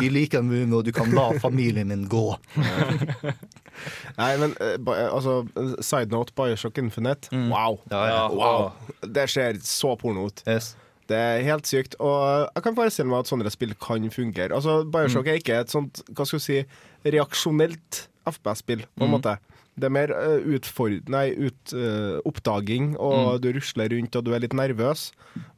[0.00, 0.80] Jeg liker Move nå.
[0.86, 2.24] Du kan la familien min gå.
[4.20, 5.42] Nei, men eh, eh, altså,
[5.84, 7.28] side note, Bioshock Infinite.
[7.50, 7.82] Wow.
[7.92, 8.22] Ja, ja.
[8.32, 8.70] wow.
[9.04, 10.40] Det ser så porno ut.
[10.48, 10.72] Yes.
[11.06, 11.98] Det er helt sykt.
[12.00, 14.54] Og jeg kan forestille meg at sånne spill kan fungere.
[14.56, 16.62] Altså, Bioshock er ikke et sånt hva skal du si,
[17.06, 19.36] reaksjonelt FPS-spill, på en måte.
[19.76, 20.92] Det er mer uh.
[21.12, 25.10] Nei, ut, uh, oppdaging, og du rusler rundt og du er litt nervøs.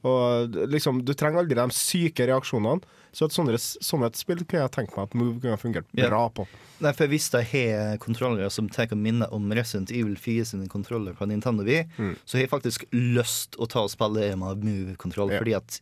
[0.07, 2.97] Og liksom, du trenger aldri de syke reaksjonene.
[3.15, 6.11] Så et sånne, sånne et spill kan jeg tenke meg at Move kunne fungert yeah.
[6.11, 6.45] bra på.
[6.85, 11.17] Nei, for Hvis jeg har kontrollere som tar minner om Resident Evil 4 sine kontroller
[11.17, 11.87] fra Nintendo Wii,
[12.29, 15.33] så har jeg faktisk lyst å ta og spille med Move-kontroll.
[15.33, 15.43] Yeah.
[15.43, 15.81] Fordi at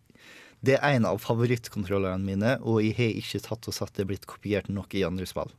[0.67, 4.27] det er en av favorittkontrollerne mine, og jeg har ikke tatt og satt det blitt
[4.31, 5.53] kopiert nok i andre spill.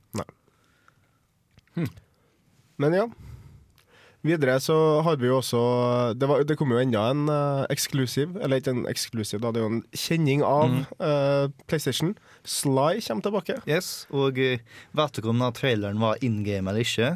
[2.81, 3.07] Men ja.
[4.25, 5.59] Videre så hadde vi jo også
[6.17, 9.61] Det, var, det kom jo enda en uh, eksklusiv, eller ikke en eksklusiv, da, det
[9.61, 12.15] er jo en kjenning av eh, PlayStation.
[12.47, 13.59] Sly kommer tilbake.
[13.69, 14.57] Yes, Og uh,
[14.97, 17.15] vet dere om da traileren var in game eller ikke?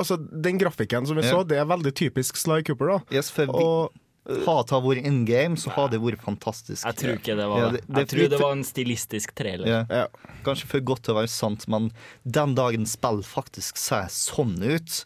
[0.00, 1.36] Altså, Den grafikken som vi yeah.
[1.36, 2.96] så, det er veldig typisk Sly Cooper.
[2.96, 3.92] da Yes, for vi, Og
[4.28, 6.84] Har det vært in game, så hadde det vært fantastisk.
[6.84, 7.80] Jeg tror ikke det var Ja, det.
[7.86, 9.66] det- Jeg tror det var en stilistisk trailer.
[9.66, 9.84] Ja.
[9.88, 10.06] ja.
[10.44, 11.90] Kanskje for godt til å være sant, men
[12.28, 15.04] den dagen spill faktisk ser sånn ut,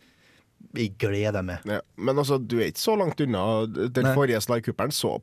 [0.74, 1.60] jeg gleder meg.
[1.64, 1.80] Ja.
[1.96, 3.66] Men altså, du er ikke så langt unna.
[3.66, 4.14] Den Nei.
[4.16, 5.20] forrige Sly Cooperen så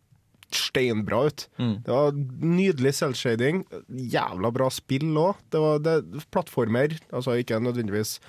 [0.51, 1.47] steinbra ut.
[1.59, 1.83] Mm.
[1.83, 3.65] Det var nydelig selvshading.
[3.91, 5.35] Jævla bra spill òg.
[5.51, 5.97] Det var det,
[6.31, 8.19] plattformer, altså ikke nødvendigvis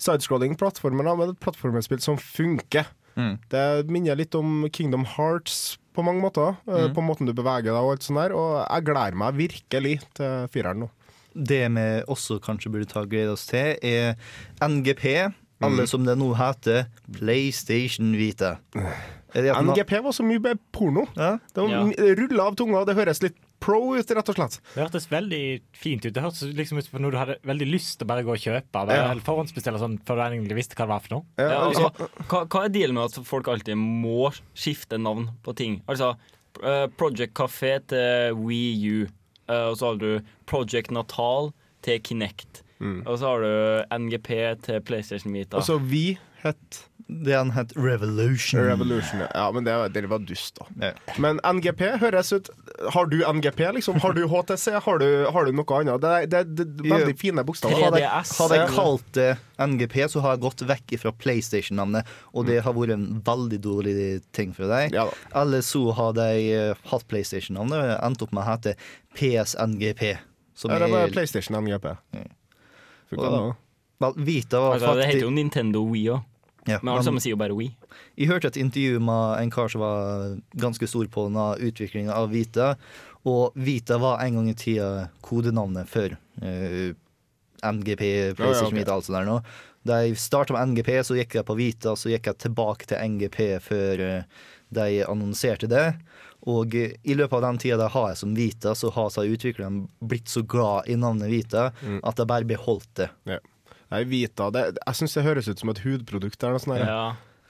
[0.00, 2.86] sidescrolling plattformer, men et plattformerspill som funker.
[3.20, 3.34] Mm.
[3.52, 6.94] Det minner litt om Kingdom Hearts på mange måter, eh, Mm.
[6.96, 10.48] på måten du beveger deg og alt sånt der, og jeg gleder meg virkelig til
[10.54, 10.90] fireren nå.
[11.34, 14.16] Det vi også kanskje burde ta glede oss til, er
[14.60, 15.32] NGP.
[15.62, 18.56] Alle som det nå heter PlayStation Vita.
[18.74, 21.06] Man- NGP var så mye porno.
[21.16, 21.38] Ja.
[21.54, 22.14] Det Ja.
[22.16, 24.56] rulla av tunga, og det høres litt pro ut, rett og slett.
[24.74, 25.40] Det hørtes veldig
[25.76, 26.14] fint ut.
[26.16, 28.40] Det hørtes liksom ut som noe du hadde veldig lyst til å bare gå og
[28.40, 28.66] kjøpe.
[28.72, 29.10] Bare, Ja.
[29.12, 31.24] Eller forhåndsbestille sånn før du egentlig visste hva det var for noe.
[31.38, 35.54] Ja, Ja, altså, hva, hva er dealen med at folk alltid må skifte navn på
[35.56, 35.82] ting?
[35.86, 36.14] Altså
[36.64, 39.08] eh, Project Café til Wii U,
[39.48, 40.10] eh, og så har du
[40.46, 42.62] Project Natal til Kinect.
[42.80, 44.30] Og så har du NGP
[44.64, 45.58] til PlayStation Vita.
[45.58, 46.86] altså, vi het
[47.26, 48.60] Det han het Revolution.
[48.60, 49.22] Revolution.
[49.34, 49.50] ja.
[49.52, 50.66] Men det, det var dust, da.
[50.86, 50.92] Ja.
[51.18, 52.50] Men NGP høres ut
[52.94, 53.98] Har du NGP, liksom?
[54.00, 54.78] Har du HTC?
[54.84, 56.00] Har du, har du noe annet?
[56.02, 57.82] Det er, det er, det er veldig fine bokstaver.
[57.82, 58.34] Hadde jeg, 3DS.
[58.40, 59.28] hadde jeg kalt det
[59.60, 63.94] NGP, så har jeg gått vekk fra PlayStation-navnet, og det har vært en veldig dårlig
[64.36, 64.94] ting for deg.
[64.96, 65.08] Ja.
[65.36, 68.76] Eller så hadde jeg eh, hatt PlayStation-navnet og endt opp med å hete
[69.18, 70.04] PSNGP.
[70.56, 71.92] Som Ja, det var PlayStation NGP.
[72.16, 72.28] Ja.
[73.10, 76.20] Vel, Vita var altså, det heter jo Nintendo Wii òg,
[76.70, 77.70] ja, men alle sammen sier jo bare we.
[78.18, 82.30] Jeg hørte et intervju med en kar som var ganske stor på denne utviklinga av
[82.34, 82.74] Vita.
[83.28, 86.92] Og Vita var en gang i tida kodenavnet for uh,
[87.60, 88.04] NGP,
[88.38, 88.80] PlayStation ok.
[88.80, 89.40] Vita, alt sånt der nå.
[89.84, 93.12] Da jeg starta med NGP, så gikk jeg på Vita, så gikk jeg tilbake til
[93.14, 95.86] NGP før uh, de annonserte det.
[96.48, 99.26] Og eh, i løpet av den tida de har jeg som Vita, så har så
[99.28, 101.66] utviklerne blitt så glad i navnet Vita
[102.00, 103.10] at de bare beholdt det.
[103.28, 103.40] Ja.
[103.90, 106.38] Nei, Vita det, Jeg syns det høres ut som et hudprodukt.
[106.42, 106.78] Eller noe sånt.
[106.84, 107.02] Ja,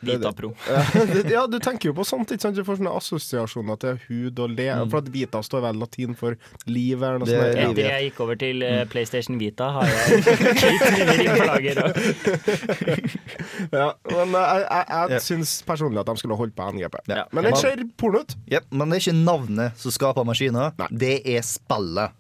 [0.03, 0.53] Vita Pro.
[1.31, 2.31] Ja, du tenker jo på sånt.
[2.33, 2.57] Ikke sant?
[2.57, 4.69] Du får sånne assosiasjoner til hud og le.
[4.91, 6.37] For at Vita står vel latin for
[6.67, 7.57] liv, eller noe Det sånt.
[7.57, 7.71] er.
[7.71, 11.83] Etter jeg gikk over til eh, PlayStation Vita, har jeg litt mye rim på lager.
[13.71, 15.19] Ja, men eh, jeg, jeg, jeg Ja.
[15.23, 16.97] syns personlig at de skulle holdt på NGP.
[17.11, 17.25] Ja.
[17.35, 18.35] Men den ser porno ut.
[18.51, 20.89] Jep, men det er ikke navnet som skaper maskiner, Nei.
[21.03, 22.17] det er spillet.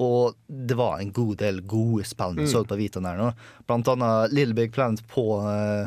[0.00, 3.32] Og det var en god del gode spill vi så på Vita der nå.
[3.68, 5.86] Blant annet Little Big Planet på eh,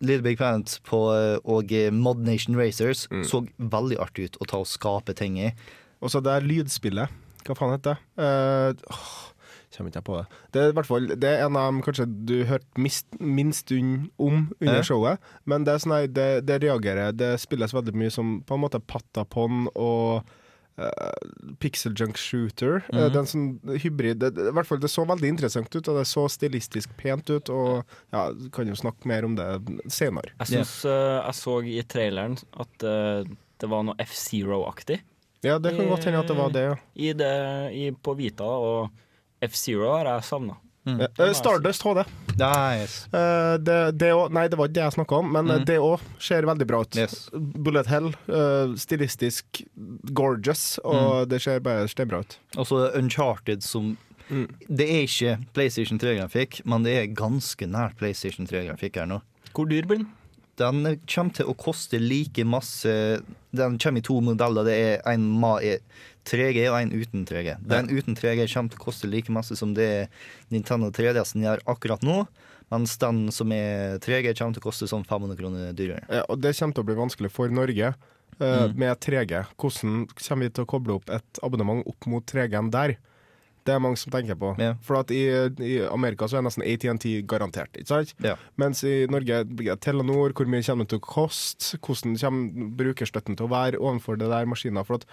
[0.00, 4.48] Little Big Planet på, eh, og eh, Mod Nation Racers så veldig artig ut å
[4.50, 5.50] ta og skape ting i.
[5.98, 7.16] Og så det er lydspillet.
[7.46, 8.22] Hva faen heter det?
[8.22, 9.28] Uh, oh,
[9.74, 10.38] Kommer ikke jeg på det.
[10.52, 14.48] Det er, i hvert fall, det er en av dem kanskje du hørte minst om
[14.58, 15.24] under showet.
[15.44, 17.12] Men det, er sånn, her, det, det reagerer.
[17.14, 20.30] Det spilles veldig mye som på en måte Patapon og
[20.78, 22.82] eh, Pixel Junk Shooter.
[22.88, 23.48] Mm det er en sånn
[23.82, 26.94] hybrid det, det, i hvert fall, det så veldig interessant ut, og det så stilistisk
[27.00, 27.50] pent ut.
[27.52, 27.82] Og
[28.14, 29.48] ja, Kan jo snakke mer om det
[29.92, 30.32] senere.
[30.44, 33.26] Jeg syns uh, jeg så i traileren at uh,
[33.58, 35.00] det var noe F-Zero-aktig
[35.46, 36.64] Ja, det kan godt hende at det var det.
[36.66, 36.78] ja.
[36.94, 37.34] i det,
[37.74, 38.90] i, på Vita, og
[39.44, 40.58] F-Zero har jeg savna.
[40.96, 42.02] Ja, eh, Stardust HD.
[42.38, 43.08] Nice.
[43.12, 45.64] Uh, det, det også, nei, det var ikke det jeg snakka om, men mm.
[45.68, 46.98] det òg ser veldig bra ut.
[46.98, 47.28] Yes.
[47.34, 49.62] Bullet Hell, uh, stilistisk
[50.16, 52.38] gorgeous, og det ser bare steinbra ut.
[52.56, 53.96] Og så Uncharted som
[54.28, 59.22] Det er ikke PlayStation 3-grafikk, men det er ganske nært PlayStation 3-grafikk her nå.
[59.56, 60.10] Hvor dyr blir den?
[60.58, 62.90] Den kommer til å koste like masse
[63.54, 64.66] Den kommer i to modeller.
[64.66, 65.80] Det er en ma er
[66.28, 67.54] 3G og en uten 3G.
[67.70, 70.08] Den uten 3G kommer til å koste like masse som det
[70.52, 72.24] Nintendo 3DS-en gjør akkurat nå.
[72.68, 76.04] Mens den som er 3G, kommer til å koste sånn 500 kroner dyrere.
[76.12, 79.40] Ja, og det kommer til å bli vanskelig for Norge eh, med 3G.
[79.56, 82.98] Hvordan kommer vi til å koble opp et abonnement opp mot 3G-en der?
[83.68, 84.54] Det er mange som tenker på.
[84.62, 84.72] Ja.
[84.84, 85.20] For at i,
[85.68, 87.76] i Amerika så er nesten ATNT garantert.
[87.76, 88.14] ikke sant?
[88.24, 88.34] Ja.
[88.60, 91.76] Mens i Norge blir det Telenor, hvor mye kommer det til å koste?
[91.84, 94.88] Hvordan kommer brukerstøtten til å være overfor det der maskiner?
[94.88, 95.06] For at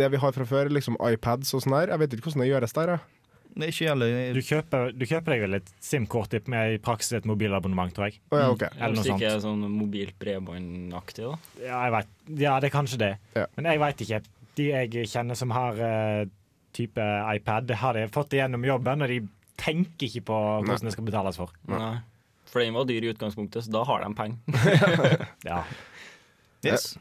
[0.00, 2.50] det vi har fra før, liksom iPads og sånn der, jeg vet ikke hvordan det
[2.54, 2.94] gjøres der.
[2.96, 3.06] jeg.
[3.50, 7.16] Det er ikke gjelder Du kjøper, du kjøper deg vel et SIM-kort med i praksis
[7.18, 8.20] et mobilabonnement, tror jeg.
[8.30, 8.68] Oh, ja, okay.
[8.78, 9.40] Eller noe Hvis det ikke sånt.
[9.40, 11.64] er sånn mobilt bredbåndaktig, da.
[11.64, 12.12] Ja, jeg vet.
[12.44, 13.10] ja, det er kanskje det.
[13.34, 13.48] Ja.
[13.56, 14.20] Men jeg veit ikke.
[14.60, 16.22] De jeg kjenner som har eh,
[16.76, 17.04] type
[17.36, 19.20] iPad, har de fått igjennom jobben, og de
[19.60, 21.52] tenker ikke på hvordan det skal betales for.
[21.70, 21.98] Nei.
[22.50, 25.26] For den var dyr i utgangspunktet, så da har de penger.
[25.50, 25.62] Ja.
[26.66, 26.96] Yes.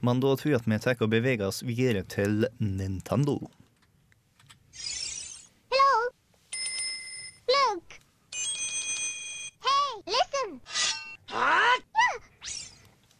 [0.00, 3.36] Men da tror jeg at vi tar og beveger oss videre til Nintendo.
[5.70, 5.92] Hello?
[7.52, 7.98] Look!
[9.66, 10.56] Hey, listen!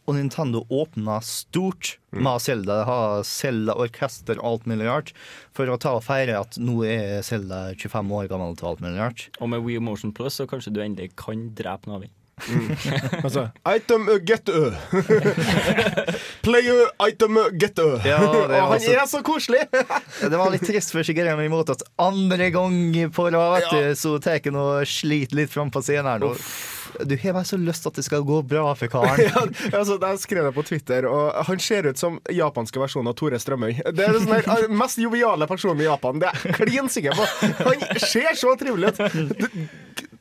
[0.06, 2.80] Og Nintendo åpna stort med Selda.
[2.88, 5.12] Har Zelda orkester og alt mulig rart.
[5.54, 8.98] For å ta og feire at nå er Selda 25 år gammel og alt mulig
[8.98, 9.28] rart.
[9.40, 12.10] Og med Wii Motion Plus så kanskje du endelig kan drepe Navi.
[13.24, 14.70] Altså, item uh, get ø.
[16.46, 17.98] Player item uh, get ø.
[18.04, 18.92] Ja, og han også...
[18.92, 19.62] er så koselig!
[20.20, 24.58] Det var litt trist for Shigeru Miyamoto at andre gang på rad så tar han
[24.58, 26.10] og sliter litt fram på scenen.
[26.10, 26.32] her nå.
[27.00, 29.20] Du har bare så lyst at det skal gå bra for karen.
[29.72, 33.16] Ja, altså, jeg skrev det på Twitter, og han ser ut som japanske versjonen av
[33.18, 33.72] Tore Strømøy.
[33.94, 36.20] Det er den sånn den mest joviale personen i Japan.
[36.22, 37.26] Det er jeg klin sikker på.
[37.64, 39.02] Han ser så trivelig ut.
[39.38, 39.46] Du,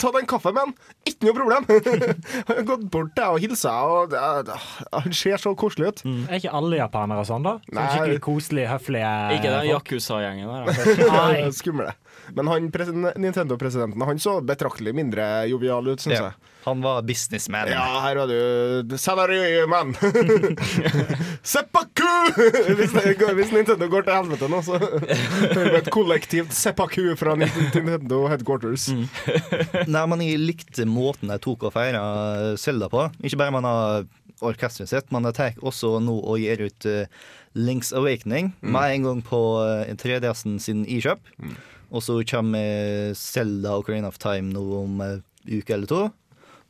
[0.01, 0.71] Ta deg en kaffe med han.
[1.05, 1.65] Ikke noe problem!
[2.47, 4.55] Han har gått bort til deg og hilsa, og det
[4.91, 6.01] han ser så koselig ut.
[6.25, 7.53] Er ikke alle japanere sånn, da?
[7.67, 7.87] Sånn Nei.
[7.93, 9.67] skikkelig koselige, høflige Ikke den?
[9.69, 11.51] Yakuza-gjengen der.
[11.59, 11.91] Skumle.
[12.37, 16.31] Men han Nintendo-presidenten Han så betraktelig mindre jovial ut, syns Ja.
[16.31, 16.50] jeg.
[16.63, 17.71] Han var businessman.
[17.73, 19.95] Ja, her var du Salaryman!
[21.53, 22.09] Seppaku!
[22.77, 28.23] Hvis, hvis Nintendo går til helvete nå, så hører vi et kollektivt seppaku fra Nintendo
[28.29, 28.89] Headquarters.
[29.93, 32.03] Nei, men jeg likte måten de tok og feira
[32.61, 33.07] Selda på.
[33.25, 34.05] Ikke bare man har
[34.41, 37.03] orkesteret sitt, men de tar også nå og gir ut uh,
[37.57, 41.25] Links Awakening med en gang på uh, 3DS-en sin e-shop.
[41.91, 46.05] Og så kommer Selda Ocarina of Time nå om en uke eller to.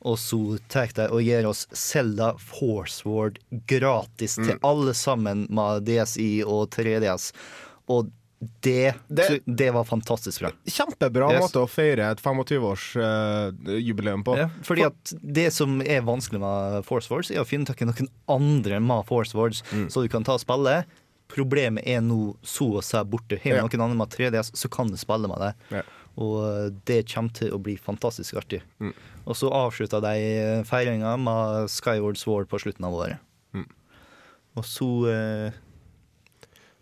[0.01, 3.35] Og så tar de og gir oss Selda Forceward
[3.69, 7.27] gratis til alle sammen med DSI og 3DS.
[7.87, 8.09] Og
[8.65, 10.49] det, Det- det var fantastisk bra.
[10.65, 11.41] Kjempebra Yes.
[11.43, 14.37] måte å feire et 25-årsjubileum på.
[14.39, 17.85] Ja, fordi at det som er vanskelig med Force Wars, er å finne tak i
[17.85, 20.81] noen andre med Force Wars, så du kan ta og spille.
[21.31, 23.37] Problemet er nå så å si borte.
[23.39, 23.61] Har du Ja.
[23.67, 25.53] noen andre med 3DS, så kan du spille med det.
[25.71, 25.81] Ja.
[26.19, 28.61] Og det kommer til å bli fantastisk artig.
[28.83, 28.93] Mm.
[29.23, 33.21] Og så avslutta de feiringa med Skyward Sword på slutten av året.
[33.55, 33.67] Mm.
[34.59, 35.59] Og så eh,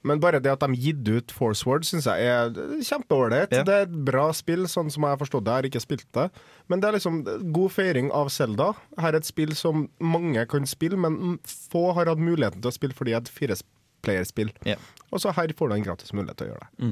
[0.02, 2.54] Men bare det at de gitt ut Force Word, syns jeg er
[2.88, 3.52] kjempeålreit.
[3.54, 3.66] Ja.
[3.68, 5.52] Det er et bra spill, sånn som jeg har forstått det.
[5.52, 6.30] Jeg har ikke spilt det.
[6.72, 7.20] Men det er liksom
[7.54, 8.72] god feiring av Selda.
[8.98, 12.78] Her er et spill som mange kan spille, men få har hatt muligheten til å
[12.80, 14.56] spille fordi det er et fireplayerspill.
[14.72, 14.80] Ja.
[15.12, 16.90] Og så her får du en gratis mulighet til å gjøre det.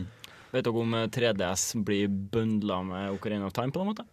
[0.53, 4.05] Vet dere om eh, 3DS blir bundla med Ocarina of Time på noen måte?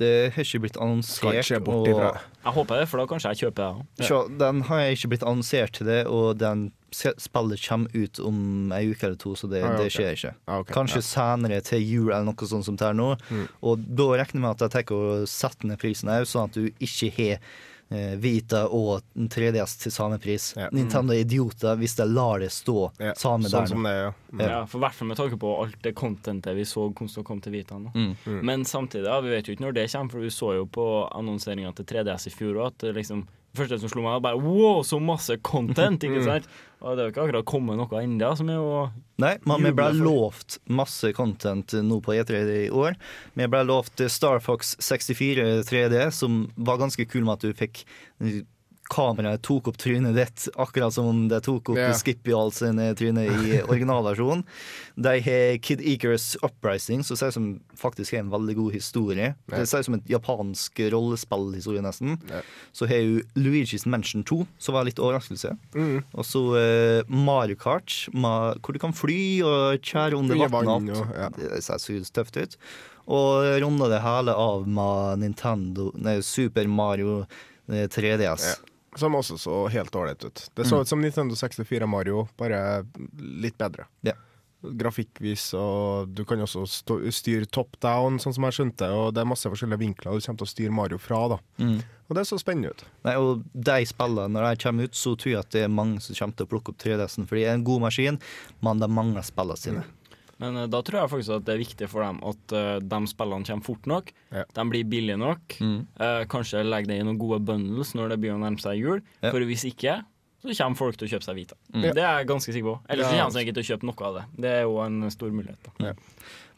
[0.00, 1.44] det har ikke blitt annonsert.
[1.44, 4.20] ikke og- Jeg håper det, for da kanskje jeg kjøper det Ja.
[4.38, 8.86] Den har jeg ikke blitt annonsert til det, og den spillet kommer ut om ei
[8.94, 9.84] uke eller to, så det, Ah, okay.
[9.84, 10.34] det skjer ikke.
[10.48, 10.72] Ah, okay.
[10.74, 13.18] Kanskje senere til jul eller noe sånt som det er nå.
[13.28, 13.48] Mm.
[13.62, 16.52] Og da regner jeg med at jeg tenker å sette ned prisen òg, sånn at
[16.52, 17.38] du ikke har
[17.90, 20.52] Vita og 3DS til samme pris.
[20.56, 20.68] Ja.
[20.72, 24.12] Nintendo er idioter hvis de lar det stå Ja, samme sånn der som det ja.
[24.30, 24.40] Mm.
[24.44, 24.50] Ja.
[24.50, 27.56] Ja, for hvert fall med tanke på alt det contentet vi så som kom til
[27.56, 27.90] Vita nå.
[27.94, 28.12] Mm.
[28.24, 28.40] Mm.
[28.46, 30.86] Men samtidig, ja, vi vet jo ikke når det kommer, for vi så jo på
[31.08, 33.26] annonseringa til 3DS i fjor òg at det liksom
[33.58, 36.02] første som slo meg, var bare wow, så masse content!
[36.06, 36.24] ikke Mm.
[36.28, 36.46] sant?
[36.80, 38.30] Og det er jo ikke akkurat kommet noe ennå,
[39.20, 42.94] Nei, men vi ble lovt masse content nå på E3 i år.
[43.36, 47.84] Vi ble lovt Star Fox 64 3D, som var ganske kul med at du fikk
[48.90, 51.94] Kameraet tok opp trynet ditt, akkurat som om det tok opp yeah.
[51.96, 54.42] Skippy all sine tryne i originalversjonen.
[55.00, 59.32] De har Kid Eakers Uprising, som ser som faktisk er en veldig god historie.
[59.50, 62.18] Det ser ut som et japansk rollespillhistorie, nesten.
[62.30, 62.46] Yeah.
[62.76, 65.54] Så har hun Luigi's Mansion 2, som var litt overraskelse.
[65.74, 66.00] Mm.
[66.10, 71.30] Og så uh, Mario Kart, ma- hvor du kan fly og kjære under vann ja.
[71.36, 72.58] Det ser så tøft ut.
[73.10, 77.22] Og runda det hele av med Nintendo Nei, Super Mario
[77.70, 78.44] eh, 3DS.
[78.52, 78.69] Ja.
[78.96, 80.48] Som også så helt ålreit ut.
[80.54, 80.80] Det så Mm.
[80.82, 82.84] ut som Nintendo 64 Mario, bare
[83.18, 83.86] litt bedre.
[84.02, 84.16] Yeah.
[84.62, 89.22] Grafikkvis, og du kan også stå, styre top down, sånn som jeg skjønte, og det
[89.22, 91.20] er masse forskjellige vinkler du kommer til å styre Mario fra.
[91.28, 91.38] da.
[91.58, 91.78] Mm.
[92.10, 92.84] Og det så spennende ut.
[93.06, 96.00] Nei, og de spillene, når de kommer ut, så tror jeg at det er mange
[96.02, 97.26] som kommer til å plukke opp 3DS-en.
[97.26, 98.20] For det er en god maskin,
[98.62, 99.84] men de mangler spillene sine.
[100.40, 103.00] Men eh, da tror jeg faktisk at det er viktig for dem at eh, de
[103.10, 104.12] spillene kommer fort nok.
[104.32, 104.44] Ja.
[104.56, 105.58] De blir billige nok.
[105.60, 105.80] Mm.
[106.00, 109.02] Eh, kanskje legge det i noen gode bundles når det begynner å nærme seg jul.
[109.20, 109.30] Ja.
[109.34, 109.98] For hvis ikke,
[110.40, 111.56] så kommer folk til å kjøpe seg Vita.
[111.74, 111.82] Mm.
[111.92, 112.76] Det er jeg ganske sikker på.
[112.88, 113.26] Ellers så Ja.
[113.26, 114.24] kommer de ikke til å kjøpe noe av det.
[114.40, 115.68] Det er jo en stor mulighet.
[115.76, 115.92] da.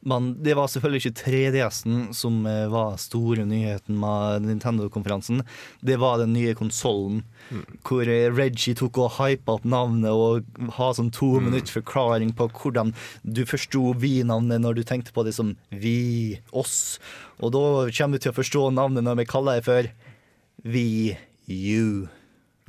[0.02, 5.44] Men det var selvfølgelig ikke 3DS-en som eh, var store nyheten med Nintendo-konferansen.
[5.80, 7.20] Det var den nye konsollen,
[7.86, 12.48] hvor eh, Reggie tok og hypa opp navnet og ha sånn to minutter forklaring på
[12.50, 12.90] hvordan
[13.22, 16.98] du forsto vi-navnet når du tenkte på det som vi, oss.
[17.38, 17.62] Og da
[17.94, 19.92] kommer du til å forstå navnet når vi kaller det for
[20.66, 21.14] vi,
[21.46, 22.08] you.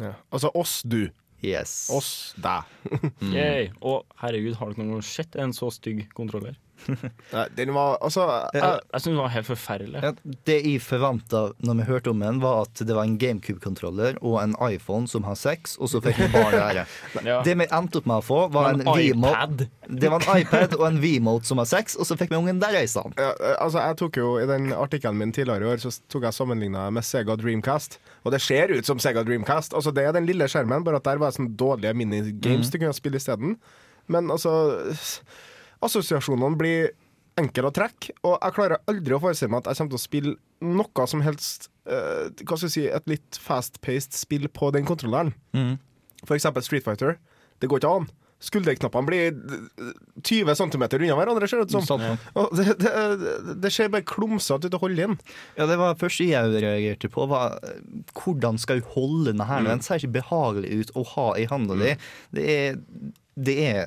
[0.02, 0.14] Ja.
[0.30, 1.08] Altså oss, du.
[1.44, 1.90] Yes.
[1.92, 2.70] Oss, deg.
[3.26, 3.74] mm.
[3.84, 6.56] Og herregud, har dere noen gang sett en så stygg kontroller?
[7.34, 10.02] Nei, Den var Altså Jeg, jeg syns den var helt forferdelig.
[10.04, 10.12] Ja,
[10.48, 14.40] det jeg forventa når vi hørte om den, var at det var en GameCube-kontroller og
[14.42, 16.86] en iPhone som har sex, og så fikk vi bare ære.
[17.26, 17.40] Ja.
[17.46, 19.66] Det vi endte opp med å få, var en, En iPad.
[19.88, 22.60] Det var en iPad og en V-mode som har sex, og så fikk vi ungen
[22.64, 23.16] der i stand.
[23.20, 26.24] ja, eh, altså jeg tok jo I den artikkelen min tidligere i år Så tok
[26.28, 28.00] jeg sammenligna med Sega Dreamcast.
[28.24, 29.74] Og det ser ut som Sega Dreamcast.
[29.76, 32.78] Altså Det er den lille skjermen, bare at der var det sånne dårlige minigames du
[32.80, 33.58] kunne spille isteden.
[34.12, 34.54] Men altså
[35.88, 36.94] Assosiasjonene blir
[37.40, 40.04] enkle å trekke, og jeg klarer aldri å forestille meg at jeg kommer til å
[40.04, 44.86] spille noe som helst uh, Hva skal jeg si Et litt fast-paced spill på den
[44.88, 45.34] kontrolleren.
[45.58, 45.78] Mm.
[46.24, 47.18] For eksempel Street Fighter.
[47.60, 48.12] Det går ikke an.
[48.44, 49.36] Skulderknappene blir
[50.20, 51.86] 20 cm unna hverandre, ser det ut som.
[51.88, 52.04] Sånn.
[52.58, 52.92] Det, det,
[53.64, 55.16] det ser bare klumsete ut å holde inn.
[55.56, 57.28] Ja, det var første jeg reagerte på.
[57.32, 59.64] Var, eh, hvordan skal du holde denne her?
[59.68, 61.94] Den ser ikke behagelig ut å ha i handa di.
[62.36, 62.82] Det er,
[63.48, 63.80] det er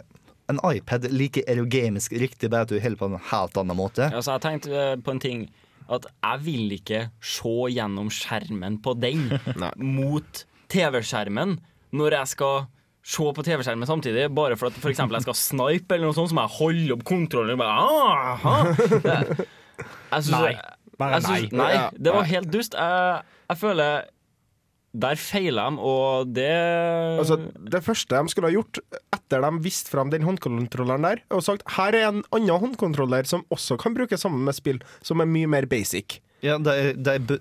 [0.53, 4.11] en iPad like erogamisk riktig, bare at du holder på en helt annen måte.
[4.13, 5.47] Altså, jeg tenkte eh, på en ting.
[5.87, 9.29] At jeg vil ikke se gjennom skjermen på den
[9.99, 10.41] mot
[10.73, 11.61] TV-skjermen
[11.95, 12.65] når jeg skal
[13.07, 14.25] se på TV-skjermen samtidig.
[14.35, 17.05] Bare for at for jeg skal snipe, eller noe sånt, så må jeg holde opp
[17.07, 17.55] kontrollen.
[17.55, 18.75] og Bare.
[18.91, 19.47] Det,
[20.17, 20.57] jeg synes, Nei.
[20.97, 21.71] Bare jeg synes, nei.
[21.77, 21.89] nei.
[22.03, 22.75] Det var helt dust.
[22.75, 24.07] Jeg, jeg føler
[24.97, 26.49] Der feila de, og det
[27.21, 28.81] Altså, det første de skulle ha gjort
[29.13, 33.45] etter de viste fram den håndkontrolleren der, og sagt her er en annen håndkontroller som
[33.53, 36.21] også kan brukes sammen med spill, som er mye mer basic.
[36.45, 37.39] Ja, de, de,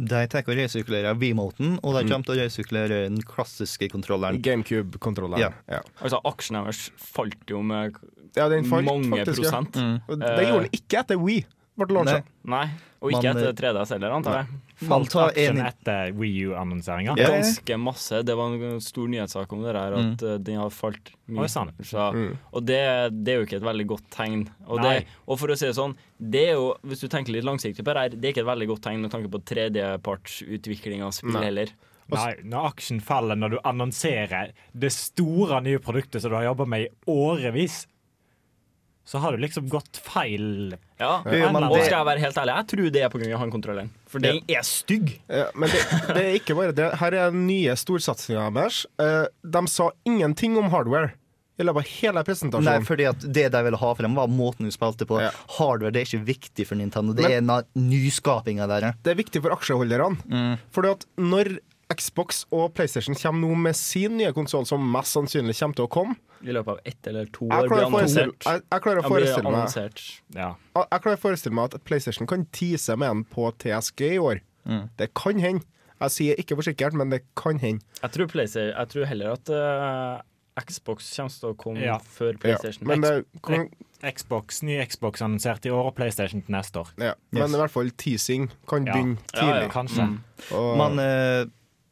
[0.00, 4.40] de tar å resirkulere V-moten, og de kommer til å resirkulere den klassiske kontrolleren.
[4.44, 5.42] GameCube-kontrolleren.
[5.42, 5.78] Ja.
[5.78, 5.82] Ja.
[6.00, 7.96] Altså, aksjen deres falt jo med
[8.36, 9.50] Ja, den falt mange faktisk, ja.
[9.50, 9.80] prosent.
[10.20, 11.40] Det gjorde den ikke etter We
[11.78, 12.20] ble launcha.
[12.50, 12.64] Nei,
[13.00, 14.60] og ikke Man, etter 3DS heller, antar jeg.
[14.88, 17.14] Falt Aksjen etter Wii U-annonseringa.
[17.20, 17.30] Ja.
[17.34, 18.22] Ganske masse.
[18.26, 20.44] Det var en stor nyhetssak om det der, at mm.
[20.46, 21.48] den har falt mye.
[21.48, 22.08] Så,
[22.50, 22.80] Og det,
[23.20, 24.46] det er jo ikke et veldig godt tegn.
[24.66, 24.96] Og, det,
[25.26, 27.92] og for å si det sånn, det er jo, hvis du tenker litt langsiktig på
[27.94, 31.40] det her, det er ikke et veldig godt tegn med tanke på tredjepartsutvikling av spill
[31.40, 31.72] heller.
[32.10, 36.66] Nei, når aksjen faller når du annonserer det store nye produktet som du har jobba
[36.72, 37.84] med i årevis,
[39.04, 40.74] så har du liksom gått feil.
[41.00, 43.38] Ja, ja men det- skal jeg være helt ærlig, jeg tror det er pga.
[43.40, 43.90] håndkontrolleren.
[44.06, 45.20] For den er stygg.
[45.28, 45.80] Ja, men det,
[46.14, 46.90] det er ikke bare det.
[47.00, 48.84] Her er den nye storsatsinga deres.
[49.00, 51.12] Eh, de sa ingenting om hardware
[51.60, 54.72] i løpet av hele Nei, fordi at det de ville ha frem, var måten du
[54.72, 55.18] spilte på.
[55.20, 55.30] Ja.
[55.58, 57.12] Hardware det er ikke viktig for Nintendo.
[57.12, 58.94] Det Men- er nyskapinga der.
[59.02, 60.58] Det er viktig for aksjeholderne.
[60.70, 61.58] Fordi at når
[61.90, 65.90] Xbox og PlayStation kommer nå med sin nye konsoll, som mest sannsynlig kommer til å
[65.90, 68.44] komme I løpet av ett eller to år blir annonsert.
[68.46, 70.00] jeg, jeg klarer å forestille meg.
[70.34, 70.54] Ja.
[70.80, 74.40] Jeg klarer å forestille meg at PlayStation kan tease med en på TSG i år.
[74.96, 75.66] Det kan hende.
[76.00, 77.84] Jeg sier ikke for sikkert, men det kan hende.
[78.00, 80.22] Jeg tror, PlayStation, jeg tror heller at uh,
[80.64, 81.98] Xbox kommer til å komme Ja.
[81.98, 82.38] før Ja.
[82.40, 82.86] PlayStation.
[82.88, 83.68] Men, det, kan,
[84.00, 86.88] Xbox, ny Xbox annonsert i år, og PlayStation til neste år.
[86.98, 87.12] ja.
[87.36, 88.94] men i hvert fall teasing kan Ja.
[88.96, 89.18] tidlig.
[89.34, 89.68] Ja, ja.
[89.68, 90.06] kanskje.
[90.08, 90.56] Kanskje.
[90.56, 91.46] Og, Men eh,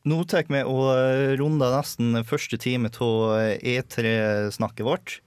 [0.08, 5.18] nå tar vi og eh, runder nesten første time av E3-snakket vårt.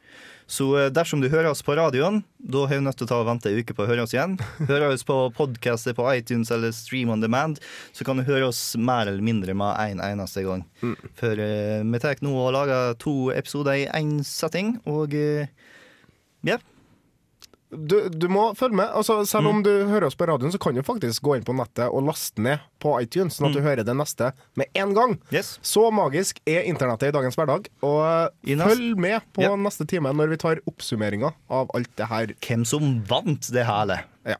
[0.51, 3.19] Så eh, dersom du hører oss på radioen, da har du nødt til å ta
[3.21, 4.35] og vente en uke på å høre oss igjen.
[4.71, 7.61] Hører oss på podkaster på iTunes eller Stream on Demand,
[7.95, 10.65] så kan du høre oss mer eller mindre med en eneste gang.
[11.19, 15.47] For uh, vi tar nå og lager to episoder i én setting, og uh,
[16.47, 16.59] ja.
[17.71, 18.89] Du, du må følge med.
[18.97, 21.55] Altså, selv om du hører oss på radioen, så kan du faktisk gå inn på
[21.55, 25.17] nettet og laste ned på iTunes, sånn at du hører det neste med en gang.
[25.33, 25.55] Yes.
[25.65, 27.69] Så magisk er internettet i dagens hverdag.
[27.87, 29.59] Og følg med på yep.
[29.63, 32.35] neste time når vi tar oppsummeringa av alt det her.
[32.43, 34.01] Hvem som vant det hele?
[34.27, 34.39] Ja.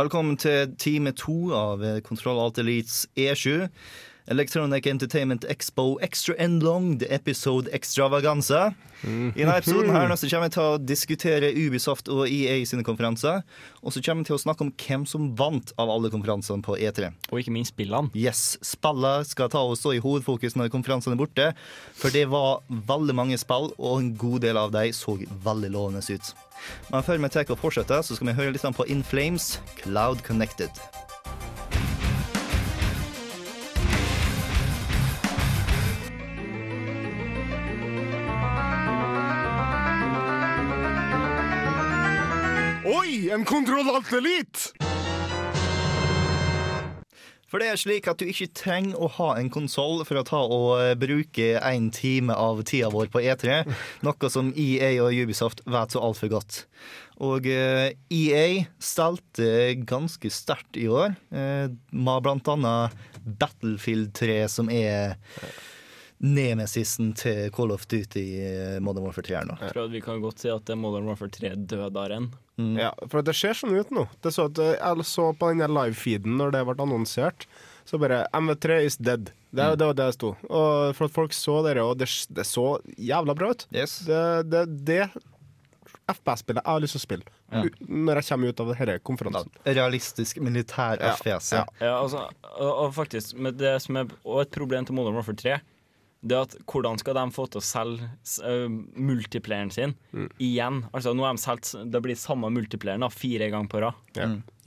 [0.00, 3.66] Velkommen til time to av Kontroll Alt Elites E7.
[4.26, 8.74] Electronic Entertainment Expo Extra and Long, the episode extravaganza.
[9.02, 13.40] I denne episoden her så kommer vi til å diskutere Ubisoft og EA sine konferanser.
[13.80, 16.76] Og så kommer vi til å snakke om hvem som vant av alle konferansene på
[16.76, 17.08] E3.
[17.30, 18.12] Og ikke minst spillene.
[18.14, 21.48] Yes, Spillene skal ta og stå i hovedfokus når konferansene er borte.
[21.96, 26.04] For det var veldig mange spill, og en god del av dem så veldig lovende
[26.04, 26.32] ut.
[26.92, 30.20] Men før vi tar og fortsetter, så skal vi høre litt på In Flames, Cloud
[30.26, 30.99] Connected.
[43.30, 44.72] En kontrollantelit!
[47.50, 50.38] For det er slik at du ikke trenger å ha en konsoll for å ta
[50.44, 53.64] og eh, bruke en time av tida vår på E3,
[54.06, 56.60] noe som EA og Ubisoft vet så altfor godt.
[57.26, 58.44] Og eh, EA
[58.78, 62.94] stelte ganske sterkt i år, eh, med blant annet
[63.26, 65.18] Battlefield 3, som er
[66.20, 68.22] nemesisen til Call of Duty
[68.84, 69.54] Modern Warfare 3 nå.
[69.64, 71.54] Jeg tror at vi kan godt si at er Modern Warfare 3
[72.60, 72.78] dødaren.
[72.84, 74.06] Ja, for det ser sånn ut nå.
[74.22, 77.46] Det så at, eh, jeg så på den live-feeden når det ble annonsert,
[77.88, 79.32] så bare MV3 is dead.
[79.50, 80.34] Det, det var det det sto.
[80.46, 83.66] Og for at folk så dere, og det, det så jævla bra ut.
[83.74, 83.98] Yes.
[84.06, 85.02] Det, det, det
[86.10, 87.64] FPS-spillet jeg har lyst til å spille ja.
[87.86, 89.50] når jeg kommer ut av denne konferansen.
[89.66, 91.50] Realistisk militær Ja, FPS.
[91.54, 91.64] ja.
[91.82, 92.24] Ja, altså,
[92.56, 95.58] og, og faktisk, med det som er og et problem til Modern Warfare 3,
[96.20, 98.08] det at hvordan skal de få til å selge
[98.44, 98.66] øh,
[99.00, 99.94] multiplayeren sin
[100.36, 100.82] igjen?
[100.92, 104.02] Altså, nå har de solgt det blir samme multiplayeren da, fire ganger på rad.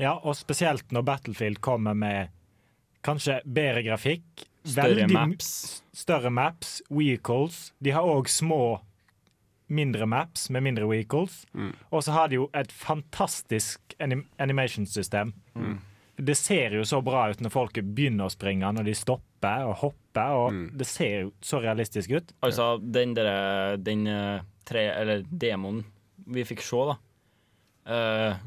[0.01, 2.33] Ja, og spesielt når Battlefield kommer med
[3.05, 4.25] kanskje bedre grafikk.
[4.63, 5.51] Større veldig maps.
[5.93, 7.73] Større maps, vehicles.
[7.83, 8.79] De har òg små,
[9.67, 11.41] mindre maps med mindre vehicles.
[11.91, 15.33] Og så har de jo et fantastisk anim animation-system.
[16.17, 19.79] Det ser jo så bra ut når folk begynner å springe, når de stopper og
[19.81, 20.35] hopper.
[20.37, 22.35] Og Det ser jo så realistisk ut.
[22.45, 25.81] Altså, den der, den øh, tre, eller demoen
[26.29, 26.99] vi fikk se, da
[27.83, 28.39] Uh,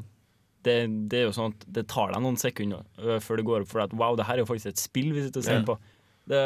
[0.65, 3.63] det, det er jo sånn at det tar deg noen sekunder uh, før det går
[3.63, 5.45] opp for deg at wow, det her er jo faktisk et spill vi sitter og
[5.45, 5.67] ser yeah.
[5.67, 5.75] på.
[6.27, 6.39] Det,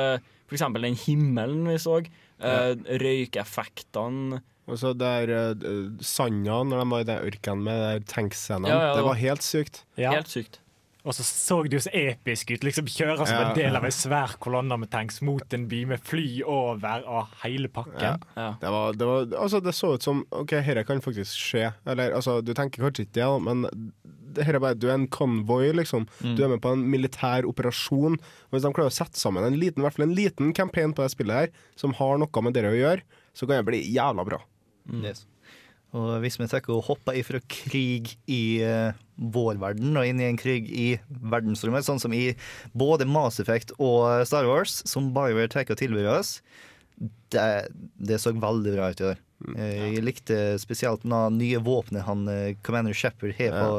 [0.50, 6.86] for eksempel den himmelen vi så, øh, røykeffektene Og så der uh, Sanda, når de
[6.92, 9.82] var i den ørkenen med der tankscenene, Ja, ja, det var- helt sykt.
[9.98, 10.12] Ja.
[10.14, 10.60] Helt sykt.
[11.02, 12.64] Og så så det jo så episk ut.
[12.68, 13.49] Liksom Kjøre som Ja.
[13.49, 17.28] en del av en svær kolonne med tanks mot en by med fly over og
[17.41, 18.22] hele pakken.
[18.38, 18.56] Ja.
[18.62, 21.72] Det, var, det, var, altså, det så ut som OK, dette kan faktisk skje.
[21.89, 23.66] Eller altså, du tenker kanskje ikke det, men
[24.32, 26.06] det her er bare, du er en konvoi, liksom.
[26.22, 28.20] Du er med på en militær operasjon.
[28.22, 30.93] Og Hvis de klarer å sette sammen en liten, i hvert fall en liten campaign
[30.93, 33.02] på det spillet her, som har noe med det å gjøre,
[33.34, 34.39] så kan det bli jævla bra.
[35.02, 35.26] Yes.
[35.98, 40.30] Og hvis vi tenker å hoppe ifra krig i uh, vår verden og inn i
[40.30, 40.88] en krig i
[41.34, 42.32] verdensrommet, sånn som i
[42.72, 46.38] både Mass Effect og Star Wars, som BioWare tar og tilbyr oss,
[47.34, 47.44] det,
[48.00, 49.22] det så veldig bra ut i år.
[49.58, 53.72] Eh, Jeg likte spesielt det nye våpenet han eh, Commander Shepherd har på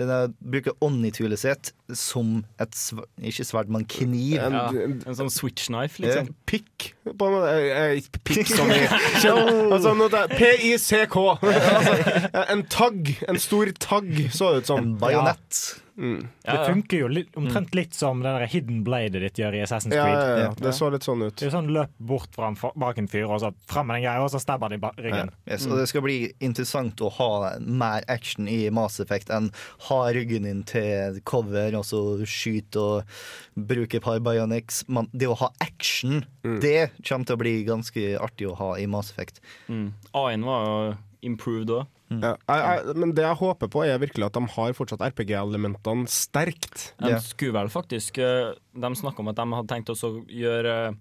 [0.00, 4.38] Den der bruker Omnitulet sitt som et sverd, Ikke sverd, men kniv.
[4.40, 4.66] En, Ja.
[4.70, 6.28] en, sånn switch knife, liksom.
[6.28, 8.18] Eh, pikk, på en måte.
[8.24, 9.94] Pikk som i altså,
[10.36, 11.16] P-I-C-K.
[11.42, 13.14] altså, en tagg.
[13.28, 14.78] En stor tagg, så det ut som.
[14.78, 15.62] En bajonett.
[15.96, 16.28] Mm.
[16.42, 19.60] Ja, Det funker jo litt, omtrent litt som det der hidden bladet ditt gjør i
[19.64, 20.16] Assassin's Creed.
[20.16, 20.38] ja, ja.
[20.46, 20.52] Ja.
[20.56, 21.34] Det så litt sånn ut.
[21.36, 24.00] Det er jo sånn løp bort fra en bak en fyr, og så fram med
[24.00, 25.32] den greia, og så stabber de ryggen.
[25.46, 27.30] Yes, og det skal bli interessant å ha
[27.60, 29.50] mer action i Mass Effect enn
[29.88, 33.16] ha ryggen din til cover og så skyte og
[33.56, 34.82] bruke et par bionics.
[34.88, 38.86] Men det å ha action, det kommer til å bli ganske artig å ha i
[38.90, 39.40] Mass Effect.
[39.68, 39.90] Mm.
[40.14, 40.94] A1 var jo
[41.32, 41.90] improved òg.
[42.12, 46.10] Ja, jeg, jeg, men det jeg håper på, er virkelig at de har fortsatt RPG-elementene
[46.12, 46.90] sterkt.
[47.00, 47.20] De Ja.
[47.24, 50.98] skulle vel faktisk eh, De snakka om at de hadde tenkt å gjøre eh,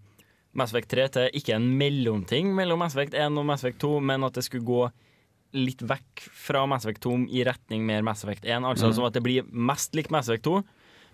[0.56, 3.92] Mass Effect 3 til ikke en mellomting mellom Mass Effect 1 og Mass Effect 2,
[4.00, 4.86] men at det skulle gå
[5.54, 8.64] litt vekk fra Mass Effect 2 i retning mer Mass Effect 1.
[8.68, 10.62] Altså som at det blir mest likt Mass Effect 2,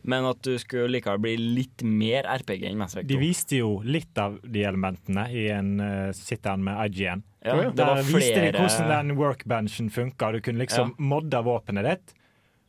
[0.07, 3.13] men at du skulle likevel bli litt mer RPG enn Mass Effect 2.
[3.15, 7.25] De viste jo litt av de elementene i en uh, sit-down med IGN.
[7.43, 10.31] ja, det Der var viste de hvordan flere den workbenchen funka.
[10.37, 12.15] Du kunne liksom modde våpenet ditt.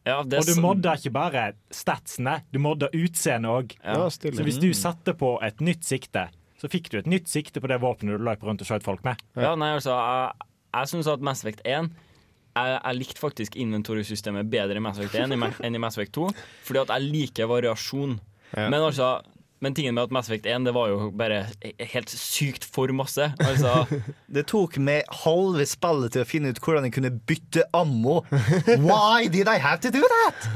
[0.08, 3.78] ja, det Og du modda ikke bare statsene, du modda utseendet òg.
[3.84, 4.00] ja.
[4.00, 4.10] Ja.
[4.10, 7.68] Så hvis du satte på et nytt sikte, så fikk du et nytt sikte på
[7.70, 9.20] det våpenet du løp rundt og skjøt folk med.
[9.38, 11.88] Ja, nei, altså, jeg, jeg syns at Mass Effect 1
[12.58, 16.28] jeg, jeg likte faktisk inventorsystemet bedre i Mass Effect 1 enn i- Mass Effect 2,
[16.66, 18.16] fordi at jeg liker variasjon.
[18.56, 18.68] Ja.
[18.72, 19.20] Men altså
[19.60, 21.40] men tingen med at Mass Effect 1 det var jo bare
[21.92, 23.24] helt sykt for masse.
[23.42, 23.86] Altså,
[24.34, 28.20] Det tok meg halve spillet til å finne ut hvordan jeg kunne bytte ammo.
[28.88, 30.46] Why did I have to do that?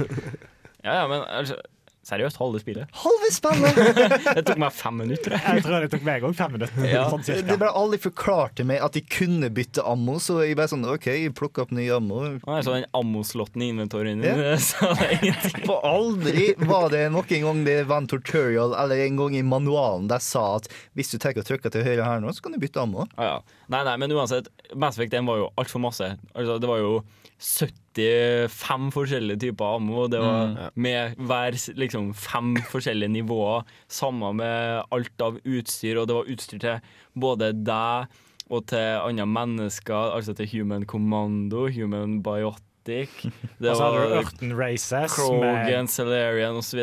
[0.84, 1.58] ja, ja, men altså,
[2.06, 2.88] seriøst, halve spillet.
[3.02, 3.76] Halve spillet!
[4.36, 5.34] Det tok meg fem minutter.
[5.36, 5.42] jeg.
[5.58, 6.86] Jeg tror det tok meg òg fem minutter.
[6.88, 7.04] Ja.
[7.12, 7.56] Sånn Det cirka.
[7.60, 11.06] ble aldri forklart til meg at de kunne bytte ammo, så jeg bare sånn OK,
[11.12, 12.22] jeg plukka opp ny ammo.
[12.64, 14.56] Så den ammoslåtten i inventoryen din, Ja.
[14.58, 15.64] så det ingenting.
[15.68, 20.08] For aldri var det noen gang det var en tutorial eller en gang i manualen
[20.10, 20.66] der sa at
[20.98, 23.06] hvis du tar og trykker til høyre her nå, så kan du bytte ammo.
[23.16, 23.36] Ah, ja.
[23.72, 26.10] Nei, nei, men uansett, Mass Effect 1 var jo altfor masse.
[26.34, 26.96] Altså, det var jo
[27.42, 30.06] 75 forskjellige typer ammo.
[30.10, 33.66] Det var med hver liksom fem forskjellige nivåer.
[33.90, 38.20] Samme med alt av utstyr, og det var utstyr til både deg
[38.52, 43.12] og til andre mennesker, altså til Human Commando, Human Biotic.
[43.62, 46.82] Det Og så hadde du var Urton Races Krogan, med Salarian osv.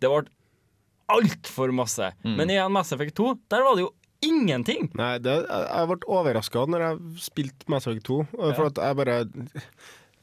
[0.00, 0.24] Det ble
[1.12, 2.08] altfor masse.
[2.24, 3.92] Men igjen, Mass Effect 2, der var det jo
[4.26, 4.88] ingenting!
[4.98, 8.18] Nei, det, jeg, ble overraska når jeg spilte Mass Effect 2.
[8.34, 8.70] For Ja.
[8.72, 9.18] at jeg bare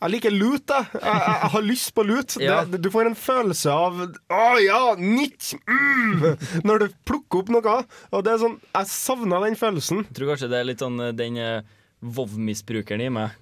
[0.02, 0.88] Jeg liker loot, jeg.
[0.98, 2.36] Jeg, jeg, har lyst på loot.
[2.42, 2.64] Ja.
[2.66, 4.00] Det, du får en følelse av
[4.34, 5.52] Å ja, nytt!
[5.70, 6.24] Mm,
[6.68, 7.76] når du plukker opp noe.
[8.10, 10.02] Og det er sånn Jeg savna den følelsen.
[10.10, 11.62] Jeg tror kanskje det er litt sånn eh, den eh,
[12.02, 13.30] Vov-misbrukeren i meg.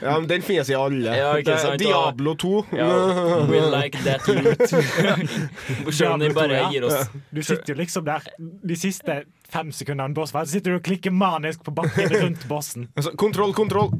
[0.00, 1.12] Ja, men Den finnes i alle.
[1.16, 2.52] Ja, sant, Diablo 2.
[2.78, 2.88] Ja,
[3.50, 4.62] we like that loot.
[5.94, 6.70] Selv om de bare ja.
[6.72, 10.74] gir oss Du sitter jo liksom der de siste fem sekundene boss var, så sitter
[10.74, 12.88] du og klikker manisk på bakken rundt bossen.
[12.98, 13.92] Altså, kontroll, kontroll.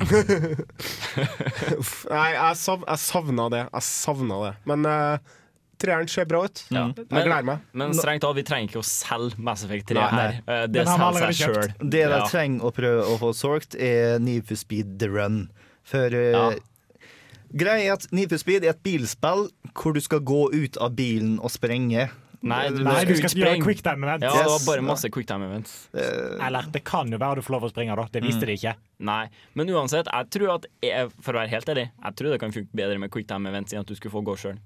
[1.80, 3.64] Uff, Nei, jeg, sav, jeg savna det.
[3.68, 4.52] Jeg savna det.
[4.68, 5.36] Men uh,
[5.80, 6.62] treeren ser bra ut.
[6.70, 6.86] Ja.
[6.96, 7.64] Jeg gleder meg.
[7.72, 10.22] Men strengt tatt, vi trenger ikke å selge Mass Effect 3 Nei, nei.
[10.22, 10.40] her.
[10.46, 11.74] Eh, Det selger seg sjøl.
[11.96, 15.42] Det de trenger å prøve å få solgt, er Need for Speed The Run.
[15.90, 16.48] For eh, Ja.
[17.52, 20.94] greia er at Need for Speed er et bilspill hvor du skal gå ut av
[20.98, 22.08] bilen og sprenge.
[22.40, 24.22] Nei, du, Nei, du skal gjøre Quick time event.
[24.24, 25.74] Ja, det var bare masse quick time events.
[25.92, 28.06] Eller det kan jo være du får lov å springe, da.
[28.14, 28.72] Det visste de ikke.
[29.04, 29.26] Nei,
[29.60, 32.54] men uansett, jeg tror at jeg, for å være helt ærlig, jeg tror det kan
[32.54, 34.56] funke bedre med quick time events enn at du skulle få gå sjøl.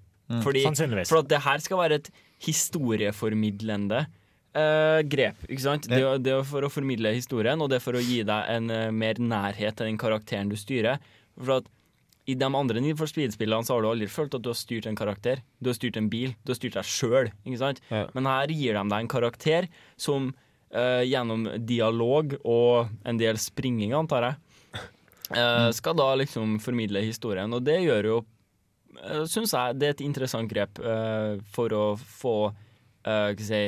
[0.44, 1.10] Fordi Sannsynligvis.
[1.10, 2.10] For at det her skal være et
[2.44, 5.44] historieformidlende uh, grep.
[5.48, 5.88] Ikke sant?
[5.90, 8.72] Det, det er for å formidle historien, og det er for å gi deg en
[8.72, 11.02] uh, mer nærhet til den karakteren du styrer.
[11.36, 11.70] For at
[12.24, 14.88] i de andre Need for Speed-spillene så har du aldri følt at du har styrt
[14.88, 15.42] en karakter.
[15.60, 16.32] Du har styrt en bil.
[16.44, 17.28] Du har styrt deg sjøl.
[17.44, 18.06] Ja.
[18.16, 19.68] Men her gir de deg en karakter
[20.00, 24.38] som uh, gjennom dialog og en del springing, antar jeg,
[25.36, 27.52] eh, skal da liksom formidle historien.
[27.52, 28.18] Og det gjør jo
[29.30, 33.62] Syns jeg det er et interessant grep uh, for å få uh, si,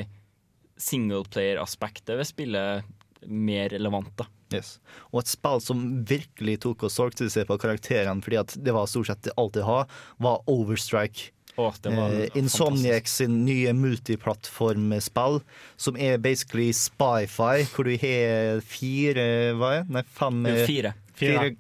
[0.81, 4.13] singleplayer-aspektet ved spillet mer relevant.
[4.19, 4.29] da.
[4.55, 4.77] Yes.
[5.11, 8.87] Og et spill som virkelig tok og solgte seg på karakterene, fordi at det var
[8.91, 9.89] stort sett alt de har,
[10.23, 11.33] var Overstrike.
[11.57, 15.41] Oh, det var Eh, Insomniac sin nye multiplattformspill,
[15.81, 19.25] som er basically spy-fi, hvor du har fire
[19.57, 19.95] hva er det?
[19.97, 20.93] Nei, fem Jo, fire.
[21.17, 21.39] fire.
[21.41, 21.57] Fire,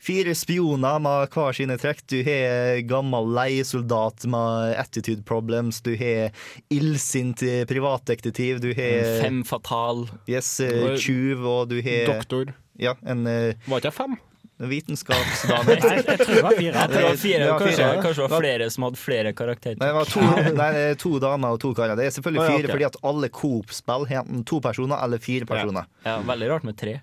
[0.00, 2.02] fire spioner med hver sine trekk.
[2.10, 5.80] Du har gammel leiesoldat med attitude problems.
[5.86, 6.30] Du har
[6.70, 8.60] illsint privatdetektiv.
[8.60, 10.08] Du har Fem fatal.
[10.28, 12.54] yes, eh, tjuv, og du har Doktor.
[12.78, 14.18] ja, en eh, Var ikke jeg fem?
[14.60, 15.70] vitenskapsdame.
[15.80, 16.82] Jeg tror det var fire.
[16.92, 19.78] Det var fire, kanskje, kanskje det var flere som hadde flere karakterer.
[19.80, 20.24] Nei, det var to,
[20.60, 21.96] nei, to damer og to karer.
[21.96, 25.22] Det er selvfølgelig Å, ja, fire fordi at alle Coop-spill har enten to personer eller
[25.24, 25.88] fire personer.
[26.04, 26.98] Ja, veldig rart med tre.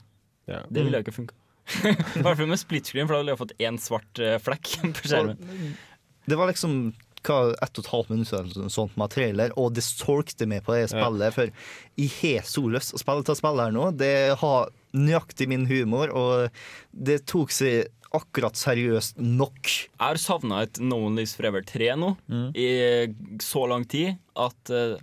[0.48, 0.62] Ja.
[0.70, 1.34] Det ville jo ikke funka.
[1.68, 4.78] I hvert fall med split screen, for da ville jeg fått én svart eh, flekk
[5.00, 5.76] på skjermen.
[6.28, 6.80] Det var liksom
[7.28, 10.78] hva, ett og et halvt minutt eller sånt med trailer, og det solgte meg på
[10.78, 11.36] det spillet.
[11.36, 11.52] For
[12.00, 13.90] jeg har så lyst til å spille til spillet her nå.
[14.00, 16.56] Det har nøyaktig min humor, og
[16.92, 19.60] det tok seg akkurat seriøst nok.
[19.68, 22.14] Jeg har savna et No One Lives Forever 3 nå,
[22.56, 22.70] i
[23.44, 24.96] så lang tid at, eh,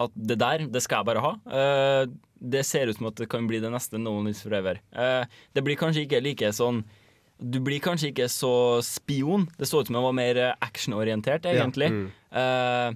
[0.00, 1.32] at det der, det skal jeg bare ha.
[1.44, 4.80] Uh, det ser ut som at det kan bli det neste No One Lives Forever.
[4.96, 6.82] Uh, det blir kanskje ikke like sånn
[7.40, 9.46] Du blir kanskje ikke så spion.
[9.56, 11.88] Det så ut som jeg var mer actionorientert, egentlig.
[12.36, 12.90] Eh,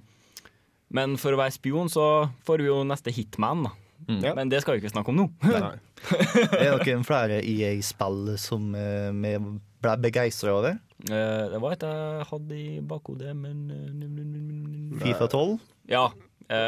[0.92, 3.72] men for å være spion så får vi jo neste Hitman, da.
[4.20, 4.34] Ja.
[4.36, 5.26] Men det skal vi ikke snakke om nå.
[5.48, 5.78] Nei.
[6.61, 9.32] Er dere flere flere EA-spill som vi
[9.80, 10.76] ble begeistra over?
[11.05, 13.64] Eh, det var et jeg hadde i bakhodet, men.
[15.02, 15.59] Fifa 12?
[15.90, 16.07] Ja,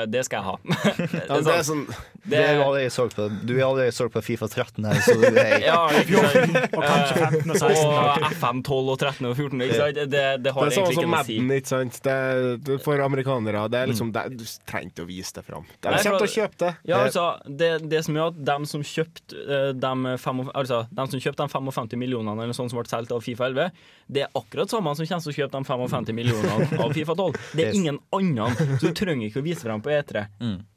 [0.09, 0.57] det skal jeg ha.
[0.67, 1.83] det, Ja, det er sånn
[2.27, 3.27] Det er jo allerede solgt på.
[3.47, 5.77] Du er allerede solgt på Fifa 13 her, så du er ja?
[5.87, 7.83] Og kanskje 15 og 16.
[7.87, 9.65] Og FM 12 og 13 og 14.
[9.67, 9.99] Ikke sant?
[9.99, 11.39] Det, det Det har det sånn egentlig som ikke noe å si.
[11.61, 12.01] Ikke sant.
[12.07, 13.67] Det er, for amerikanere.
[13.73, 15.69] Det er liksom det, Du trenger ikke å vise det fram.
[15.77, 16.73] De kommer til å kjøpe det.
[16.91, 21.13] Ja, altså, det, det som gjør at dem som kjøpte eh, dem, fem, altså, dem
[21.13, 23.71] som kjøpte de 55 millionene eller sånn som ble solgt av Fifa 11,
[24.13, 27.41] det er akkurat samme som kommer til å kjøpe de 55 millionene av Fifa 12.
[27.59, 28.57] Det er ingen annen.
[28.81, 30.25] så du trenger ikke å vise frem på E3.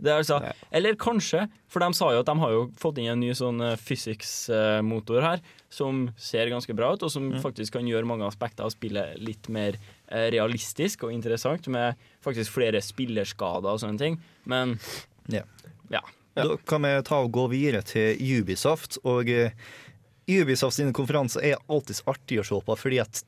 [0.01, 0.41] Det er altså,
[0.75, 3.61] eller kanskje, for de sa jo at de har jo fått inn en ny sånn
[3.61, 8.65] eh, physics-motor her, som ser ganske bra ut, og som faktisk kan gjøre mange aspekter
[8.65, 9.77] av spillet litt mer
[10.09, 14.19] eh, realistisk og interessant, med faktisk flere spillerskader og sånne ting.
[14.49, 14.79] Men
[15.29, 15.43] Ja.
[15.93, 16.01] ja.
[16.35, 18.97] Da kan vi ta og gå videre til Ubisoft.
[19.03, 19.51] Og eh,
[20.29, 23.23] Ubisoft sine konferanser er alltid artig å se på, fordi at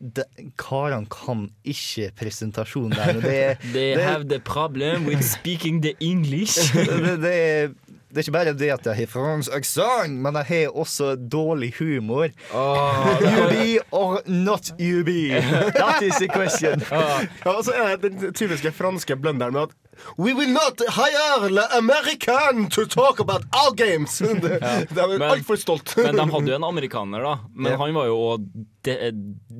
[0.61, 3.21] karene kan ikke presentasjon der.
[3.23, 3.39] Det,
[3.75, 6.57] They det, have the problem with speaking the English.
[6.75, 7.73] det, det,
[8.11, 11.71] det er ikke bare det at jeg har fransk aksent, men jeg har også dårlig
[11.79, 12.27] humor.
[12.53, 15.29] Oh, you be or not you be?
[15.79, 16.83] That is the question.
[16.91, 19.77] Ja, og så er det den typiske franske blunderen med at
[20.17, 24.21] We will not hire the American to talk about our games!
[24.21, 24.83] Ja.
[24.85, 25.93] de er altfor stolt.
[25.97, 27.33] Men de hadde jo en amerikaner, da.
[27.55, 28.37] Men han var jo
[28.85, 28.95] de,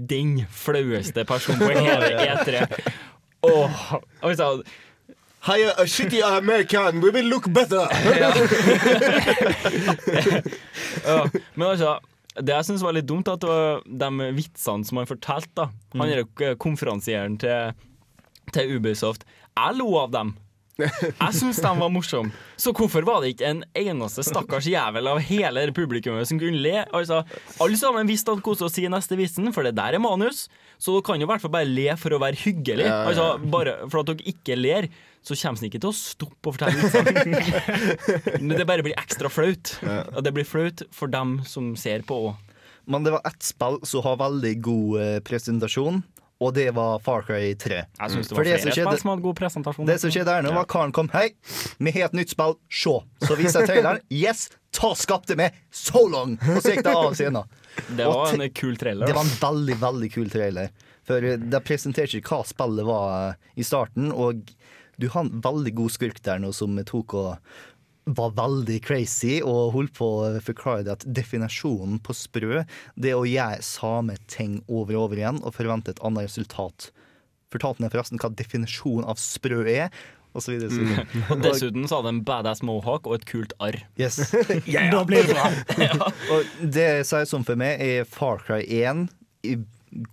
[0.10, 2.66] den flaueste personen på hele E3.
[3.48, 3.84] Åh,
[4.22, 4.50] og så,
[5.42, 7.88] Hire a shitty American, we will look better!
[11.06, 11.28] ja.
[11.56, 11.96] Men altså
[12.38, 15.66] det jeg syns var litt dumt, at det var de vitsene som han fortalte, da.
[15.98, 17.74] Han er jo konferansieren til,
[18.54, 19.26] til Ubisoft.
[19.58, 20.32] Jeg lo av dem.
[20.82, 22.32] Jeg syns de var morsomme.
[22.58, 26.86] Så hvorfor var det ikke en eneste stakkars jævel av hele publikummet som kunne le?
[26.96, 27.24] Altså,
[27.62, 30.48] Alle sammen visste at hvordan å si neste vitsen, for det der er manus.
[30.82, 32.88] Så dere kan jo i hvert fall bare le for å være hyggelig.
[32.90, 34.88] Altså, bare For at dere ikke ler,
[35.22, 38.40] så kommer den ikke til å stoppe å fortelle vitser.
[38.46, 39.76] Men det bare blir ekstra flaut.
[40.16, 42.58] Og det blir flaut for dem som ser på òg.
[42.90, 46.02] Men det var ett spill som har veldig god eh, presentasjon,
[46.42, 47.82] og det var Far Cry 3.
[48.00, 49.86] Jeg syns det For var det som flere skjedde- spill som hadde god presentasjon.
[49.92, 51.28] Det som skjedde der nå, var karen kom Hei,
[51.78, 52.96] vi har et nytt spill, se!
[53.28, 54.02] Så viser jeg traileren.
[54.24, 54.48] Yes!
[54.74, 56.38] Ta skapte meg so long!
[56.56, 57.44] Og så gikk det av scenen.
[57.96, 59.06] Det Og var te- en kul trailer.
[59.12, 60.72] Det var en veldig, veldig kul trailer.
[61.08, 64.42] For eh, de presenterte ikke hva spillet var eh, i starten, og
[65.02, 67.54] du har en veldig god skurk der nå som tok og
[68.06, 72.64] var veldig crazy og holdt på å forklare at definisjonen på sprø
[72.96, 76.90] det er å gjøre samme ting over og over igjen og forvente et annet resultat.
[77.54, 79.92] Fortalte han forresten hva definisjonen av sprø er,
[80.32, 80.72] og så videre.
[80.72, 81.26] Så videre.
[81.28, 83.82] Og dessuten så hadde en badass mohawk og et kult arr.
[84.00, 84.22] Yes.
[84.94, 86.08] Da blir det bra.
[86.34, 89.10] Og det sier som for meg er Far Cry 1
[89.48, 89.58] i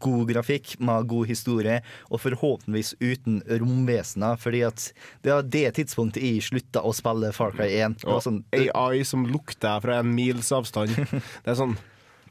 [0.02, 4.38] god grafikk med god historie, og forhåpentligvis uten romvesener.
[4.40, 4.88] Fordi at
[5.24, 8.00] det var det tidspunktet jeg slutta å spille Far Cry 1.
[8.02, 10.94] Det var Og sånn, AI som lukter fra en mils avstand.
[10.98, 11.76] Det er sånn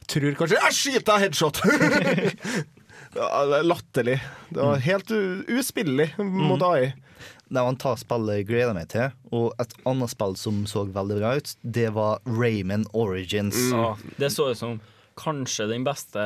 [0.08, 1.58] Tror kanskje Jeg skyter deg headshot!
[3.18, 4.18] Det er Latterlig.
[4.50, 5.20] Det var helt u
[5.58, 6.94] uspillelig mot AI.
[7.48, 9.14] det var en ta spillet jeg gleder meg til.
[9.32, 13.58] Og et annet spill som så veldig bra ut, det var Rayman Origins.
[13.72, 14.80] Ja, det så ut som
[15.18, 16.22] kanskje den beste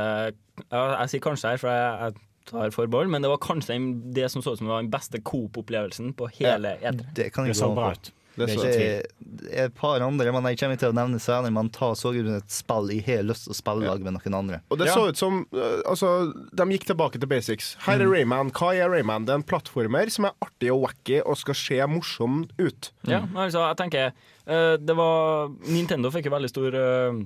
[0.69, 2.13] Jeg sier kanskje her, for jeg, jeg
[2.51, 3.77] tar forbehold, men det var kanskje
[4.15, 7.13] det som så ut som var den beste Coop-opplevelsen på hele ja, E3.
[7.17, 8.11] Det kan Det jeg så gå bra ut.
[8.39, 11.51] Det Det er Det er et par andre, men jeg kommer til å nevne senere.
[11.51, 14.37] Man tar så ut et spill jeg har lyst til å spille lag med noen
[14.37, 14.61] andre.
[14.71, 14.93] Og det Ja.
[14.93, 17.75] så ut som øh, Altså, de gikk tilbake til basics.
[17.85, 18.51] Her er Rayman.
[18.51, 19.25] Hva er Rayman?
[19.25, 22.91] Det er en plattformer som er artig og wacky og skal se morsom ut.
[23.05, 24.11] Ja, altså, jeg tenker
[24.47, 27.21] eh, Det var Nintendo fikk jo veldig stor eh,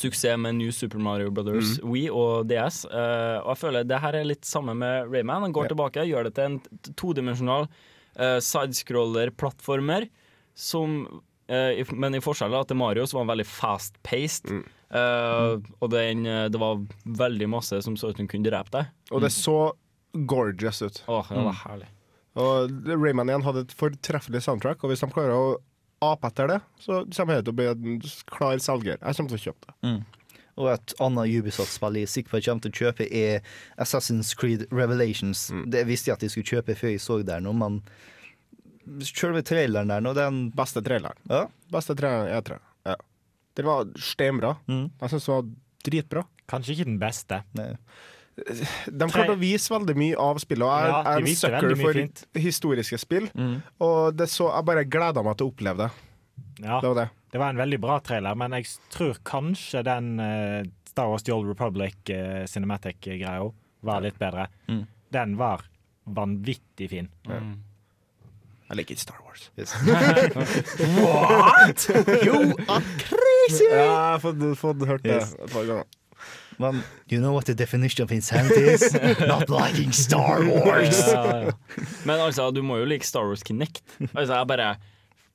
[0.00, 2.84] suksess med New Super Mario Brothers Wii og DS.
[2.90, 5.46] Uh, og jeg føler det her er litt samme med Rayman.
[5.48, 5.72] Han går yeah.
[5.74, 10.08] tilbake, gjør det til en todimensjonal uh, sidescroller-plattformer
[10.54, 14.50] som eh, i- Men i forskjell til Mario så var han veldig fast-paced.
[14.94, 18.86] Eh, og den, eh, det var veldig masse som så ut som kunne drepe deg.
[19.10, 19.72] Og det så
[20.14, 21.02] gorgeous ut.
[21.08, 21.88] Åh, det var herlig.
[22.36, 25.58] Og Rayman igjen hadde et fortreffelig soundtrack, og hvis de klarer å
[26.12, 27.96] ape etter det, så kommer det til å bli en
[28.30, 29.00] klar selger.
[29.00, 29.94] Jeg kommer til å kjøpe det.
[30.54, 33.56] Og et annet Ubisoft-spill jeg er sikker på at jeg kommer til å kjøpe, er
[33.82, 35.48] Assassin's Creed Revelations.
[35.66, 37.80] Det visste jeg at jeg skulle kjøpe før jeg så der nå, men
[39.02, 41.18] selve traileren der nå, den Beste traileren.
[41.30, 41.46] Ja.
[41.74, 42.62] Beste traileren jeg tror.
[42.86, 42.96] Ja.
[43.58, 44.56] Den var steinbra.
[44.70, 44.88] Mm.
[45.00, 45.50] Jeg syns den var
[45.88, 46.24] dritbra.
[46.50, 47.40] Kanskje ikke den beste.
[47.58, 47.72] Nei.
[48.34, 51.92] De klarte å vise veldig mye av spillet, og jeg, Ja, er en sucker for
[52.00, 52.24] fint.
[52.34, 53.28] historiske spill.
[53.34, 53.60] Mm.
[53.86, 55.90] Og det så, jeg bare gleda meg til å oppleve det.
[56.64, 57.08] Ja, Det var det.
[57.32, 61.32] det var en veldig bra trailer, men jeg tror kanskje den uh, Star Wars The
[61.34, 63.46] Old Republic uh, Cinematic-greia
[63.82, 64.48] var litt bedre.
[64.68, 64.84] Mm.
[65.14, 65.60] Den var
[66.06, 67.08] vanvittig fin.
[68.64, 69.50] Jeg liker ikke Star Wars.
[69.58, 69.74] Yes.
[72.24, 73.66] You are crazy!
[73.68, 75.34] Ja, jeg har fått, fått hørt det Yes.
[75.34, 75.84] et par ganger.
[76.58, 78.94] Men you know what the definition of insanity is?
[79.20, 81.00] Not liking Star Wars!
[81.12, 81.52] Ja, ja.
[82.04, 83.82] Men altså, du må jo like Star Wars Kinect.
[84.14, 84.74] Altså, jeg bare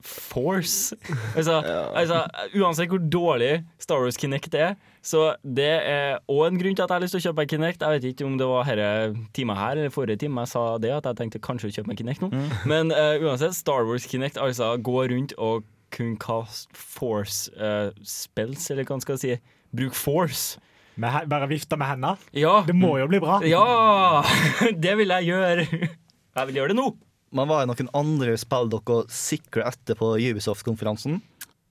[0.02, 0.96] Force.
[1.36, 1.60] Altså,
[1.96, 2.24] altså,
[2.56, 6.92] uansett hvor dårlig Star Wars Kinect er, så det er òg en grunn til at
[6.92, 7.84] jeg har lyst til å kjøpe meg Kinect.
[7.84, 10.94] Jeg vet ikke om det var denne timen her eller forrige time jeg sa det,
[10.96, 12.32] at jeg tenkte kanskje å kjøpe meg Kinect nå.
[12.70, 18.70] Men uh, uansett, Star Wars Kinect, altså gå rundt og kun kaste Force uh, spells,
[18.72, 19.36] eller hva man skal si.
[19.76, 20.62] Bruk Force.
[21.00, 22.18] Med, bare vifte med hendene.
[22.36, 22.58] Ja!
[22.68, 23.38] Det må jo bli bra.
[23.48, 24.24] Ja!
[24.84, 25.68] Det vil jeg gjøre.
[26.40, 26.90] Jeg vil gjøre det nå.
[27.36, 31.20] Men var det noen andre spill dere sikra etter på Ubisoft-konferansen?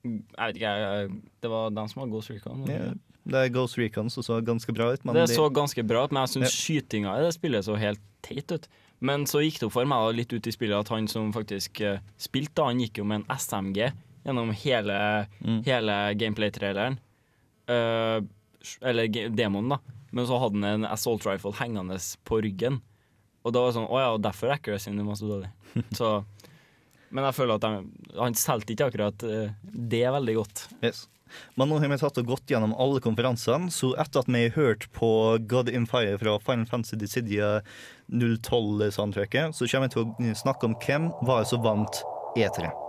[0.05, 1.09] Jeg vet ikke, jeg,
[1.43, 2.61] det var den som var Ghost Recon.
[2.70, 2.91] Ja,
[3.29, 5.03] det er Ghost Recon som så ganske bra ut.
[5.09, 7.74] Men det de- så ganske bra ut, men jeg syns skytinga i det spillet så
[7.81, 8.68] helt teit ut.
[9.05, 11.33] Men så gikk det opp for meg da, litt ut i spillet at han som
[11.35, 13.89] faktisk eh, spilte, han gikk jo med en SMG
[14.26, 14.97] gjennom hele,
[15.66, 16.99] hele gameplay-traileren.
[17.70, 18.18] Eh,
[18.81, 19.97] eller demonen, da.
[20.11, 22.81] Men så hadde han en assault rifle hengende på ryggen.
[23.45, 25.53] Og da var det sånn Å ja, og derfor er accuracyen din så dårlig.
[25.99, 26.09] Så
[27.14, 30.66] Men jeg føler at de, han solgte ikke akkurat det er veldig godt.
[30.85, 31.07] Yes.
[31.61, 34.57] Men nå har vi tatt og gått gjennom alle konferansene, så etter at vi har
[34.57, 35.11] hørt på
[35.51, 37.59] God in Fire fra Final Fantasy Dissidia
[38.09, 42.05] 012-soundtracket, så kommer vi til å snakke om hvem var det som vant
[42.37, 42.88] E E3.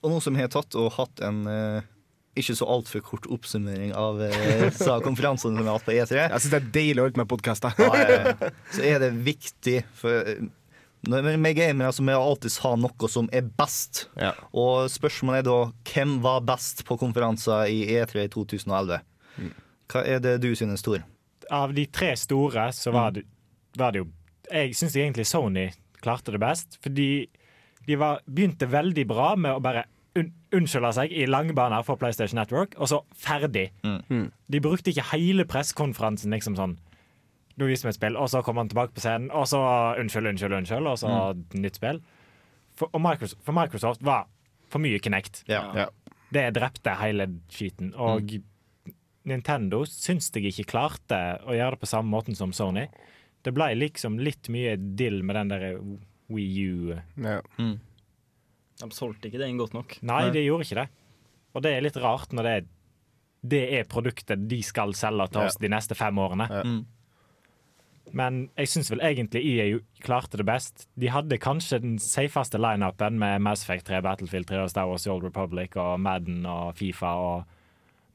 [0.00, 1.88] Og nå som jeg har tatt og hatt en eh,
[2.40, 4.68] ikke så altfor kort oppsummering av eh,
[5.08, 6.22] konferansene som vi har hatt på E3.
[6.22, 7.76] Jeg syns det er deilig å holde med podkaster.
[7.76, 8.50] Ja.
[8.72, 10.32] Så er det viktig for
[11.08, 14.02] med vi er gamere så må vi alltid ha noe som er best.
[14.20, 14.34] Ja.
[14.52, 19.00] Og spørsmålet er da hvem var best på konferanser i E3 i 2011?
[19.90, 21.00] Hva er det du synes, Tor?
[21.50, 23.24] Av de tre store så var det,
[23.78, 24.10] var det jo
[24.50, 25.70] Jeg syns egentlig Sony
[26.04, 26.76] klarte det best.
[26.84, 27.26] Fordi
[27.90, 29.88] de var, begynte veldig bra med å bare
[30.18, 33.68] un unnskylde seg i langbaner for PlayStation Network, og så ferdig.
[34.50, 36.78] De brukte ikke hele pressekonferansen liksom sånn
[37.60, 39.58] Nå viser vi et spill, og så kommer han tilbake på scenen, og så
[40.00, 41.10] unnskyld, unnskyld, unnskyld, og så
[41.60, 41.98] nytt spill.
[42.78, 44.30] For, Microsoft, for Microsoft var
[44.70, 45.42] for mye Kinect.
[45.50, 45.66] Ja.
[45.76, 45.88] Ja.
[46.32, 47.90] Det drepte hele skiten.
[48.00, 48.32] Og
[49.28, 52.86] Nintendo syns jeg ikke klarte å gjøre det på samme måten som Sony.
[53.44, 55.66] Det ble liksom litt mye dill med den der
[56.30, 56.94] Wii U.
[57.20, 57.40] Ja.
[58.80, 59.98] De solgte ikke den godt nok.
[60.06, 60.88] Nei, de gjorde ikke det.
[61.54, 62.70] Og det er litt rart når det er,
[63.50, 66.48] det er produktet de skal selge til oss de neste fem årene.
[66.50, 66.64] Ja.
[66.64, 66.80] Mm.
[68.16, 69.66] Men jeg syns vel egentlig EA
[70.02, 70.88] klarte det best.
[70.98, 75.06] De hadde kanskje den safeste lineupen med Mass Effect 3, Battlefield 3 og Star Wars
[75.06, 77.12] The Old Republic og Madden og Fifa.
[77.14, 77.44] Og...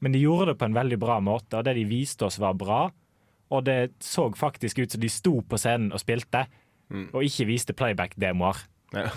[0.04, 2.58] Men de gjorde det på en veldig bra måte, og det de viste oss, var
[2.58, 2.82] bra.
[3.54, 6.44] Og det så faktisk ut som de sto på scenen og spilte,
[7.12, 8.60] og ikke viste playback-demoer.
[8.94, 9.08] Ja.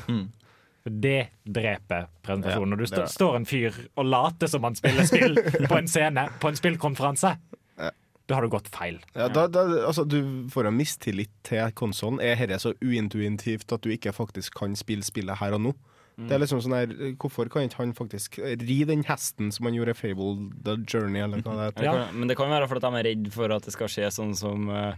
[0.80, 2.72] For det dreper presentasjonen.
[2.74, 5.36] Når du st stå, står en fyr og later som han spiller spill
[5.70, 7.34] på en scene, på en spillkonferanse,
[7.80, 7.92] Ja.
[8.30, 9.02] da har du gått feil.
[9.16, 12.22] Ja, da, da, altså, du får en mistillit til konsollen.
[12.24, 15.76] Er dette så uintuitivt at du ikke faktisk kan spille spillet her og nå?
[16.20, 19.76] Det er liksom sånn her, Hvorfor kan ikke han faktisk ri den hesten som han
[19.78, 21.86] gjorde i Fable The Journey, eller hva det heter?
[21.88, 22.08] Ja.
[22.12, 24.68] men det kan være fordi de er redd for at det skal skje sånn som
[24.68, 24.98] eh,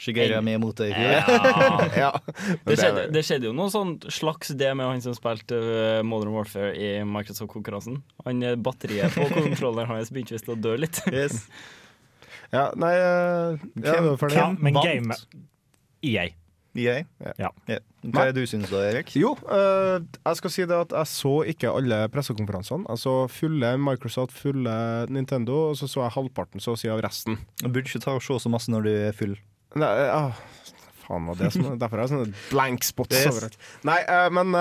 [0.00, 1.10] Shigeru er med mot det i fjor.
[1.12, 1.80] ja.
[2.00, 2.10] Ja.
[2.64, 6.32] det, skjedde, det skjedde jo noe sånn slags det med han som spilte eh, Modern
[6.32, 8.00] Warfare i Microsoft-konkurransen.
[8.24, 11.02] Han eh, Batteriet på kontrolleren hans begynte visst å dø litt.
[11.12, 11.44] Yes.
[12.50, 14.88] Ja, nei eh, ja, Hvem- det var men vant?
[14.88, 15.14] game
[16.02, 16.24] EA.
[16.74, 16.96] EA?
[17.38, 17.50] Ja.
[18.02, 19.12] Hva er det du synes da, Erik?
[19.18, 22.86] Jo, uh, jeg skal si det at jeg så ikke alle pressekonferansene.
[22.90, 24.74] Jeg så fulle Microsoft, fulle
[25.14, 27.38] Nintendo, og så så jeg halvparten så å si av resten.
[27.62, 29.36] Du burde ikke ta og se så masse når du er full.
[29.78, 30.32] Nei, å,
[31.06, 33.30] faen var det som Derfor har jeg sånne blank spots Yes.
[33.30, 33.56] overalt.
[33.86, 34.54] Nei, eh, men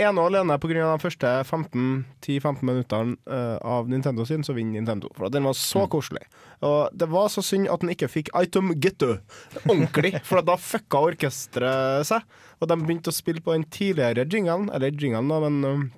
[0.00, 0.96] ene og alene pga.
[0.96, 5.10] de første 10-15 minuttene eh, av Nintendo sin, så vinner Nintendo.
[5.16, 6.24] For den var så koselig.
[6.64, 9.18] Og det var så synd at den ikke fikk Item Getto
[9.66, 12.24] ordentlig, for da fucka orkesteret seg.
[12.60, 15.90] Og de begynte å spille på den tidligere jinglen, eller jinglen, da, men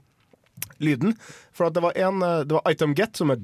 [0.82, 1.14] lyden.
[1.52, 3.38] For at det var en eh, Det var Item Get som er.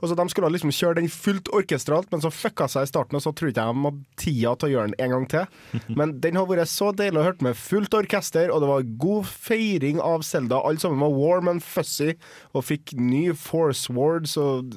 [0.00, 3.18] Og så De skulle liksom kjøre den fullt orkestralt, men så fucka seg i starten,
[3.18, 5.44] og så trodde jeg de hadde tida til å gjøre den en gang til.
[5.98, 9.28] Men den har vært så deilig å høre med fullt orkester, og det var god
[9.28, 10.60] feiring av Selda.
[10.62, 12.14] Alle sammen var warm and fuzzy
[12.54, 14.70] og fikk ny Force Wards og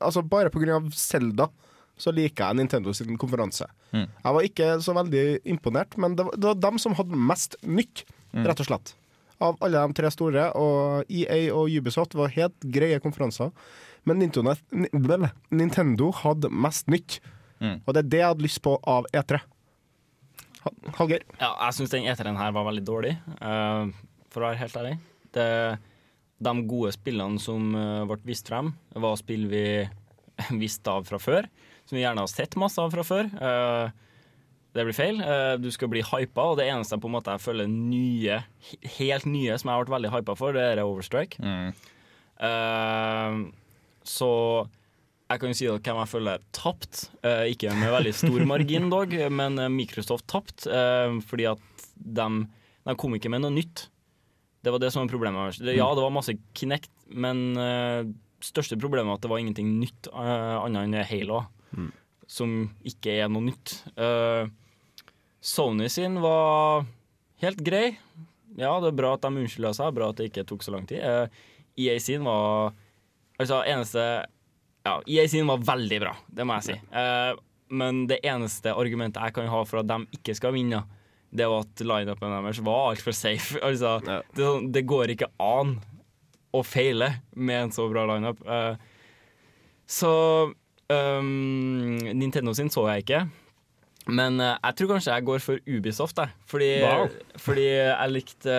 [0.00, 1.48] Altså, bare av Selda
[2.00, 3.66] så liker jeg Nintendo sin konferanse.
[4.24, 7.54] Jeg var ikke så veldig imponert, men det var, det var dem som hadde mest
[7.62, 8.02] nytt,
[8.34, 8.94] rett og slett.
[9.44, 13.50] Av alle de tre store, og EA og Ubisoft var helt greie konferanser.
[14.08, 14.54] Men Nintendo,
[15.52, 17.18] Nintendo hadde mest nytt,
[17.64, 19.38] og det er det jeg hadde lyst på av E3.
[20.64, 21.22] Ha- Hallgeir?
[21.40, 23.88] Ja, jeg syns den E3-en her var veldig dårlig, uh,
[24.32, 24.94] for å være helt ærlig.
[25.36, 25.46] Det,
[26.44, 29.64] de gode spillene som uh, ble vist frem, var spill vi
[30.62, 31.48] visste av fra før.
[31.84, 33.26] Som vi gjerne har sett masse av fra før.
[33.28, 33.90] Eh,
[34.74, 35.20] det blir feil.
[35.22, 38.40] Eh, du skal bli hypa, og det eneste på en måte jeg føler nye,
[38.98, 41.38] helt nye som jeg har vært veldig hypa for, det er Overstrike.
[42.42, 43.36] Eh,
[44.04, 44.30] så
[45.30, 47.06] jeg kan jo si at hvem jeg føler tapt.
[47.24, 52.26] Uh, ikke med veldig stor margin, dog, men Microsoft tapt uh, fordi at de,
[52.84, 53.86] de kom ikke med noe nytt.
[54.64, 55.62] Det var det som var problemet.
[55.64, 57.56] Ja, det var masse Kinect, men
[58.44, 61.42] største problemet var at det var ingenting nytt annet enn Halo,
[62.30, 62.54] som
[62.86, 63.74] ikke er noe nytt.
[64.00, 64.48] Eh,
[65.44, 66.86] Sony sin var
[67.44, 67.98] helt grei.
[68.56, 70.86] Ja, det er bra at de unnskylda seg, bra at det ikke tok så lang
[70.88, 71.02] tid.
[71.04, 71.26] Eh,
[71.84, 72.72] EA sin var
[73.34, 74.02] Altså, eneste
[74.86, 76.76] Ja, EA sin var veldig bra, det må jeg si.
[76.94, 77.32] Eh,
[77.74, 80.84] men det eneste argumentet jeg kan ha for at de ikke skal vinne,
[81.34, 83.58] det var at lineupen deres var altfor safe.
[83.66, 84.20] Altså, Ja.
[84.36, 85.80] det, sånn- det går ikke an
[86.54, 88.38] å feile med en så bra lineup.
[88.46, 88.76] Uh,
[89.90, 90.12] så
[90.88, 93.24] um, Nintendo sin så jeg ikke.
[94.06, 96.28] Men uh, jeg tror kanskje jeg går for Ubisoft, jeg.
[96.50, 97.08] Fordi, Wow.
[97.40, 98.50] fordi jeg likte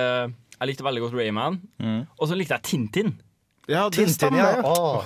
[0.56, 1.60] Jeg likte veldig godt Rayman.
[2.18, 3.14] Og så likte jeg Tintin.
[3.68, 4.40] Ja, det Tintin, stemmer.
[4.40, 4.62] ja.
[4.64, 5.06] Åh.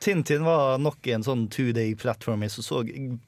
[0.00, 2.82] Tintin var nok en sånn two day platform som så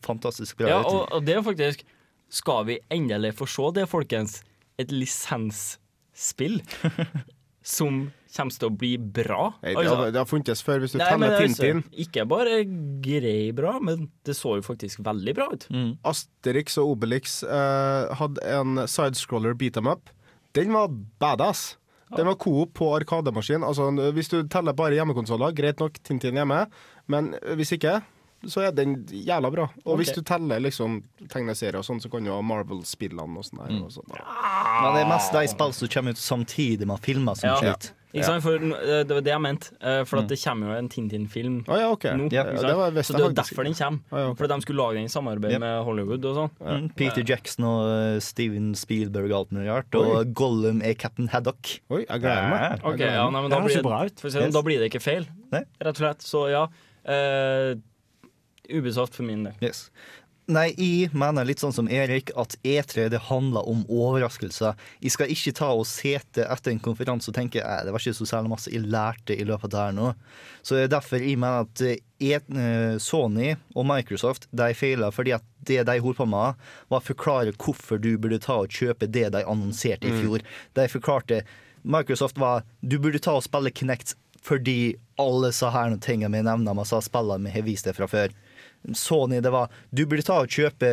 [0.04, 0.86] fantastisk bra Ja, ut.
[0.92, 1.82] og, og det er faktisk
[2.30, 4.42] Skal vi endelig få se det, folkens?
[4.78, 6.60] Et lisensspill
[7.68, 9.48] som kommer til å bli bra.
[9.62, 11.82] Nei, Det Altså, har, det har funtes før, hvis du nei, teller altså, Tintin.
[12.04, 12.60] Ikke bare
[13.04, 15.66] grei bra, men det så jo faktisk veldig bra ut.
[16.08, 20.12] Asterix og Obelix eh, hadde en sidescroller beat them up.
[20.56, 20.88] Den var
[21.20, 21.76] badass.
[22.16, 23.64] Den var coop på arkademaskin.
[23.66, 26.62] Altså, hvis du teller bare hjemmekonsoller, greit nok Tintin hjemme,
[27.12, 27.98] men hvis ikke,
[28.46, 29.68] så er den jævla bra.
[29.84, 33.58] Og hvis du teller liksom tegneserier og sånn, så kan du ha Marvel-spillene og sånn
[33.64, 33.78] der.
[33.82, 34.06] Og sånn.
[34.14, 37.76] Men det er mest de spill som kommer ut samtidig med filmer som Ja.
[38.08, 38.40] Ikke sant?
[38.42, 39.68] For eh, Det var det jeg mente.
[39.84, 42.14] eh, For at det kommer jo en Tintin-film Å ja, okay.
[42.16, 42.30] nå.
[42.32, 44.00] Ja, det var- Så det er jo derfor den kommer.
[44.10, 44.38] Ah, ja, ok.
[44.38, 46.50] For de skulle lage den i samarbeid med Hollywood og sånn.
[46.58, 49.92] Mm, Peter Jackson og eh, Steven Spielberg og alt mulig rart.
[49.94, 50.06] Oi.
[50.08, 51.80] Og Gollum er Captain Haddock.
[51.90, 52.60] Oi, jeg gleder meg.
[52.70, 54.54] Jeg Ok, gleder ja, nei, men Det da, høres blir bra det, sånn, Yes.
[54.54, 56.20] da blir det ikke feil, rett og slett.
[56.24, 56.64] Så ja.
[57.04, 57.74] eh,
[58.68, 59.54] Ubisoft for min del.
[59.64, 59.88] Yes.
[60.48, 64.78] Nei, jeg mener litt sånn som Erik, at E3 det handler om overraskelser.
[65.04, 68.16] Jeg skal ikke ta og sete etter en konferanse og tenke at det var ikke
[68.16, 70.06] så særlig masse jeg lærte i løpet av det her nå.
[70.64, 75.12] Så det er derfor jeg mener at eh, E- eh, Sony og Microsoft de feiler
[75.12, 76.56] fordi at det de holdt på med,
[76.88, 80.40] var å forklare hvorfor du burde ta og kjøpe det de annonserte i fjor.
[80.80, 81.42] De forklarte
[81.84, 84.16] Microsoft var du burde ta og spille Kinect
[84.48, 88.08] fordi alle sa her noen ting vi nevner masse spillene vi har vist det fra
[88.08, 88.32] før.
[88.94, 90.88] Sony, det var Du burde ta og kjøpe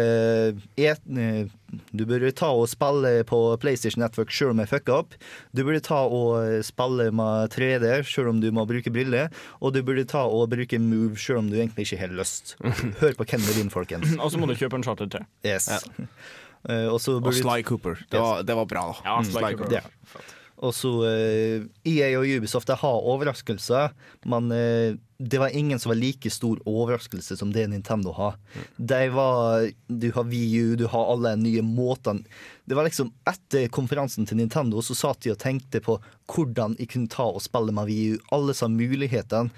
[0.78, 1.46] et, eh,
[1.92, 5.16] Du burde ta og spille på PlayStation Network selv om jeg fucka opp.
[5.56, 9.30] Du burde ta og spille med 3D selv om du må bruke briller.
[9.62, 12.56] Og du burde ta og bruke Move selv om du egentlig ikke har lyst.
[13.02, 14.16] Hør på Ken Levin, folkens.
[14.24, 15.28] Og så må du kjøpe en Charter til.
[15.46, 15.70] Yes.
[15.70, 16.08] Ja.
[16.90, 18.00] og Og Sly Cooper.
[18.10, 18.88] Det var, det var bra.
[19.06, 19.82] Ja, Sly, Sly Cooper.
[19.82, 20.24] Ja.
[20.66, 23.94] Og så eh, EA og Ubisoft har overraskelser,
[24.32, 28.36] men eh, det var ingen som var like stor overraskelse som det Nintendo har.
[28.76, 32.26] De var Du har VU, du har alle nye måtene
[32.68, 36.00] Det var liksom Etter konferansen til Nintendo så satt de og tenkte på
[36.32, 38.20] hvordan jeg kunne ta og spille med VU.
[38.36, 39.54] Alle sa mulighetene.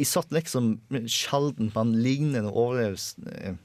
[0.00, 0.78] Jeg satt liksom
[1.08, 3.56] sjelden på en lignende overlevelse eh,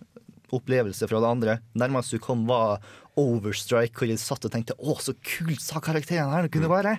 [0.56, 1.58] opplevelse fra det andre.
[1.78, 2.84] Nærmest du kom, var
[3.16, 6.98] Overstrike, hvor jeg satt og tenkte 'Å, så kult sa karakteren her kunne være'.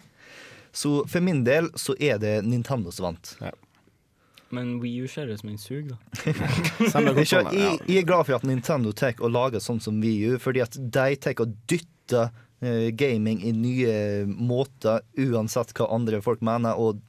[0.72, 3.36] Så for min del så er det Nintendo som vant.
[4.54, 5.96] Men Wii U ser ut som en sug, da.
[6.26, 10.62] Jeg, jeg, jeg er glad for at Nintendo tar og lager sånn som WiiU, fordi
[10.62, 12.30] at de tar og dytter
[12.62, 13.96] eh, gaming i nye
[14.26, 16.78] måter, uansett hva andre folk mener.
[16.78, 17.02] Og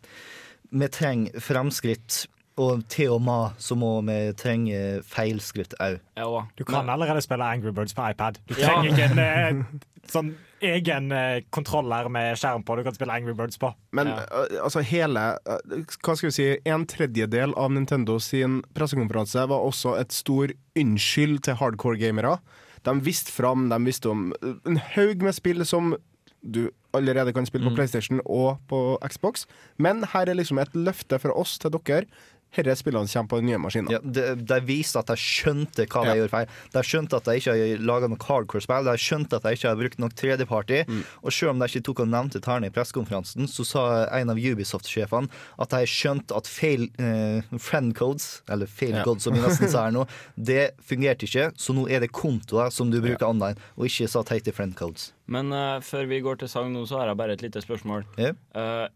[0.71, 2.25] vi trenger fremskritt,
[2.57, 5.99] og til og med så må vi trenge feilskritt òg.
[6.57, 8.39] Du kan allerede spille Angry Birds på iPad.
[8.47, 8.67] Du Ja.
[8.67, 9.63] trenger ikke en eh,
[10.13, 10.35] sånn
[10.65, 13.69] egen eh, kontroller med skjerm på du kan spille Angry Birds på.
[13.93, 14.23] Men Ja.
[14.31, 19.61] uh, altså hele uh, Hva skal vi si En tredjedel av Nintendo sin pressekonferanse var
[19.67, 22.39] også et stor unnskyld til hardcore gamere.
[22.85, 24.31] De viste fram, de visste om
[24.65, 25.95] en haug med spill som
[26.41, 29.45] du allerede kan spille på PlayStation og på Xbox.
[29.77, 32.05] Men her er liksom et løfte fra oss til dere.
[32.57, 33.91] Disse spillene kommer på den nye maskinen.
[33.91, 36.15] Ja, det, det viste at de skjønte hva de Ja.
[36.21, 36.47] gjorde feil.
[36.73, 38.87] De skjønte at de ikke har laga noe hardcore-spill.
[38.87, 40.79] De skjønte at de ikke har brukt nok tredjeparty.
[40.87, 41.03] Mm.
[41.21, 43.83] Og selv om de ikke tok og nevnte tærne i pressekonferansen, så sa
[44.17, 45.29] en av Ubisoft-sjefene
[45.59, 49.03] at de skjønte at fail eh, friend codes, eller fail Ja.
[49.03, 50.07] codes som vi nesten sa her nå,
[50.49, 51.51] det fungerte ikke.
[51.61, 55.11] Så nå er det kontoer som du bruker online, og ikke så teite friend codes.
[55.27, 58.05] Men uh, før vi går til sang nå, så har jeg bare et lite spørsmål.
[58.17, 58.31] Ja.
[58.55, 58.87] Uh,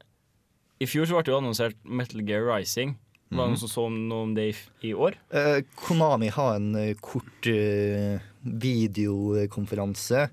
[0.81, 2.95] I fjor så ble det jo annonsert Metal Gear Rising.
[3.31, 4.55] Var det noen som så noe om det i,
[4.89, 5.15] i år?
[5.31, 10.25] Eh, Konami har en eh, kort eh, videokonferanse.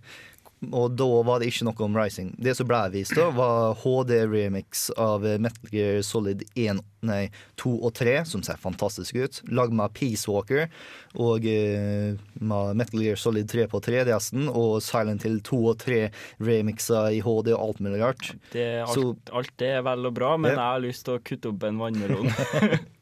[0.73, 2.33] Og da var det ikke noe om Rising.
[2.43, 7.29] Det som ble vist, da var HD-remix av Metal Gear Solid 1, nei,
[7.63, 9.41] 2 og 3, som ser fantastisk ut.
[9.55, 10.67] Lag med Peace Walker
[11.15, 16.01] og med Metal Gear Solid 3 på 3DS-en, og Silent Hill 2 og 3
[16.43, 18.33] remixer i HD og alt mulig rart.
[18.53, 20.57] Det, alt, Så- alt det er vel og bra, men Ja.
[20.57, 22.29] jeg har lyst til å kutte opp en vannmelon.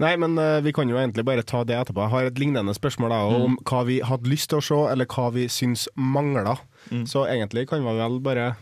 [0.00, 2.00] Nei, men uh, vi kan jo egentlig bare ta det etterpå.
[2.06, 5.04] Jeg har et lignende spørsmål da, om hva vi hadde lyst til å se, eller
[5.12, 6.56] hva vi syns mangla.
[7.04, 8.54] Så egentlig kan vi vel bare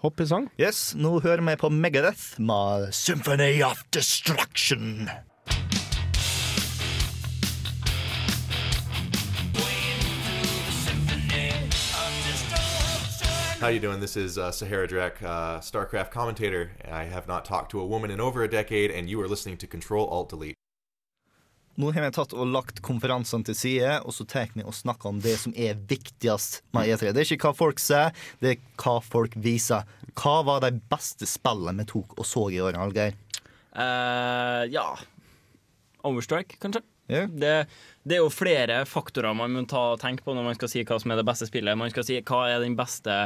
[0.00, 0.48] hoppe i sang.
[0.56, 5.10] Yes, nå hører vi på Megadeth med Symphony of Destruction.
[13.60, 14.00] How you doing?
[14.00, 16.70] This is uh, Sahara Drek, uh, StarCraft commentator.
[16.90, 19.58] I have not talked to a woman in over a decade, and you are listening
[19.58, 20.56] to Control Alt Delete.
[21.76, 25.10] Nå har vi tatt og lagt konferansene til side, og så tar vi og snakker
[25.10, 27.12] om det som er viktigst med E3.
[27.12, 29.84] Det er ikke hva folk sier, det er hva folk viser.
[30.16, 33.18] Hva var de beste spillene vi tok og så i år, Algeir?
[33.76, 34.86] Uh, ja
[36.06, 36.80] Overstrike, kanskje?
[37.12, 37.28] Yeah.
[37.28, 37.50] Det,
[38.08, 40.82] det er jo flere faktorer man må ta og tenke på når man skal si
[40.86, 41.78] hva som er det beste spillet.
[41.78, 43.18] Man skal si hva er den beste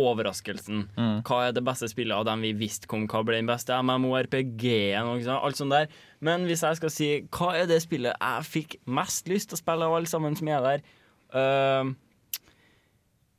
[0.00, 0.86] overraskelsen.
[1.26, 3.04] Hva er det beste spillet av dem vi visste kom?
[3.10, 5.12] Hva ble den beste MMORPG-en?
[5.36, 5.92] Alt sånt der.
[6.24, 9.62] Men hvis jeg skal si hva er det spillet jeg fikk mest lyst til å
[9.62, 10.84] spille av alle sammen som er der,
[11.32, 11.96] Ehm,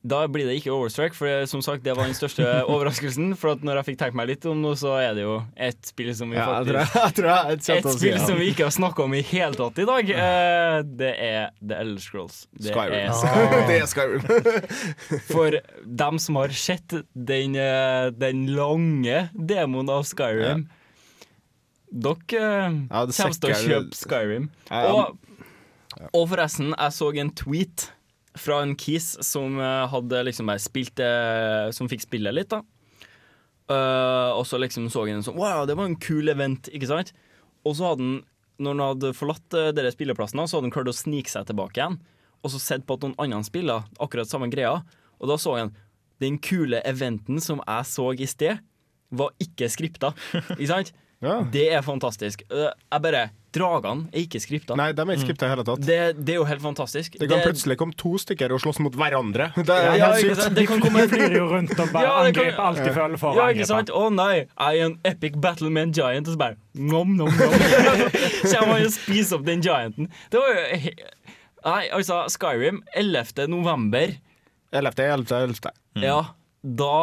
[0.04, 2.44] da blir det ikke Overstrike, for som sagt, det var den største
[2.74, 3.32] overraskelsen.
[3.40, 6.12] For når jeg fikk tenkt meg litt om noe, så er det jo et spill
[6.18, 8.50] som vi Ja, jeg faktisk tror jeg, jeg, tror jeg, jeg Et spill som vi
[8.52, 10.12] ikke har snakka om i hele tatt i dag.
[10.26, 12.42] Eh, det er The Elder Scrolls.
[12.52, 13.00] Det Skyrim.
[13.00, 13.66] er Skyrim.
[13.70, 14.28] Det er Skyrim.
[15.32, 15.60] For
[16.04, 20.68] dem som har sett den, eh, den lange demoen av Skyrim
[21.94, 24.52] Dere eh, Ja, kommer til å kjøpe Skyrim.
[24.84, 25.20] Og,
[26.12, 27.92] og forresten, jeg så en tweet
[28.40, 32.64] fra en kis som eh, hadde liksom bare spilt det Som fikk spille litt, da.
[33.72, 36.90] Uh, og så liksom så han en sånn Wow, det var en kul event, ikke
[36.90, 37.14] sant?
[37.64, 38.18] Og så hadde han,
[38.60, 41.96] når han hadde forlatt uh, spilleplassen, så hadde han klart å snike seg tilbake igjen.
[42.44, 44.82] Og så sett på at noen andre spiller akkurat samme greia.
[45.22, 45.72] Og da så han
[46.20, 48.60] den kule eventen som jeg så i sted,
[49.16, 50.12] var ikke skripta.
[50.58, 50.94] Ikke sant?
[51.56, 52.44] Det er fantastisk.
[52.52, 53.24] Uh, jeg bare
[53.54, 54.76] Dragene er ikke skripta.
[54.80, 55.84] Nei, de er ikke skripta i hele tatt.
[55.86, 57.18] Det, det er jo helt fantastisk.
[57.22, 59.52] Det kan plutselig komme to stykker og slåss mot hverandre.
[59.68, 60.56] Det er Ja, helt sykt.
[60.58, 63.22] Det kan komme flyr jo rundt og bare Ja, det kan- angriper alt de føler
[63.22, 63.94] for å Ja, angripe.
[63.94, 67.30] Å oh, nei, I en epic battle med en giant, og så bare nom, nom,
[67.30, 67.58] nom.
[68.48, 70.10] Så jeg må jo spise opp den gianten.
[70.34, 70.96] Det var jo
[71.64, 73.46] Nei, altså, Skyrim, 11.
[73.48, 74.18] november.
[74.76, 75.72] 11., 11., 11.
[76.04, 76.18] Ja,
[76.64, 76.96] da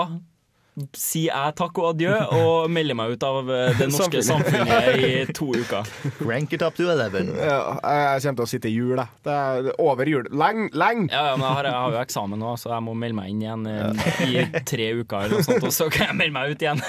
[0.97, 5.01] sier jeg takk og adjø og melder meg ut av eh, det norske Samfunnet.
[5.01, 5.89] i to uker.
[6.25, 7.33] Rank it up to 11.
[7.37, 9.11] Ja, jeg kommer til å sitte i jul, jeg.
[9.27, 10.29] Det er over jul.
[10.31, 11.09] Lenge, lenge!
[11.13, 13.33] Ja, ja, men jeg har, jeg har jo eksamen nå, så jeg må melde meg
[13.35, 16.55] inn igjen eh, i tre uker, eller noe sånt, og så kan jeg melde meg
[16.55, 16.85] ut igjen.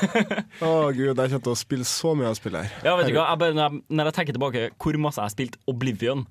[0.62, 2.88] Å gud, jeg kommer til å spille så mye av spillet her.
[2.88, 3.28] Ja, vet du hva?
[3.34, 6.26] Jeg bare, når, jeg, når jeg tenker tilbake hvor masse jeg har spilt Oblivion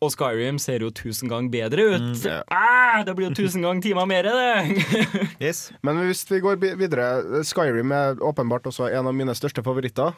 [0.00, 2.22] og Skyrim ser jo tusen ganger bedre ut.
[2.48, 4.86] ah, det blir jo tusen ganger timer mer, det!
[5.84, 10.16] Men hvis vi går videre Skyrim er åpenbart også en av mine største favoritter.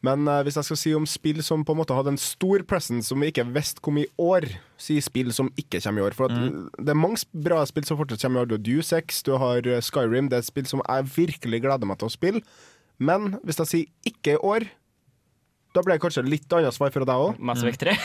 [0.00, 2.64] Men uh, hvis jeg skal si om spill som på en måte hadde en stor
[2.68, 4.46] presence som vi ikke visste kom i år,
[4.80, 6.16] si spill som ikke kommer i år.
[6.16, 6.70] For at Mm.
[6.78, 8.48] Det er mange bra spill som fortsatt kommer i år.
[8.48, 10.30] Du har Deus Ex, du har eh, Skyrim.
[10.30, 12.40] Det er et spill som jeg virkelig gleder meg til å spille.
[12.98, 14.64] Men hvis jeg sier ikke i år,
[15.70, 17.36] da ble det kanskje litt annet svar fra deg òg.
[17.46, 17.94] Mass Effect 3.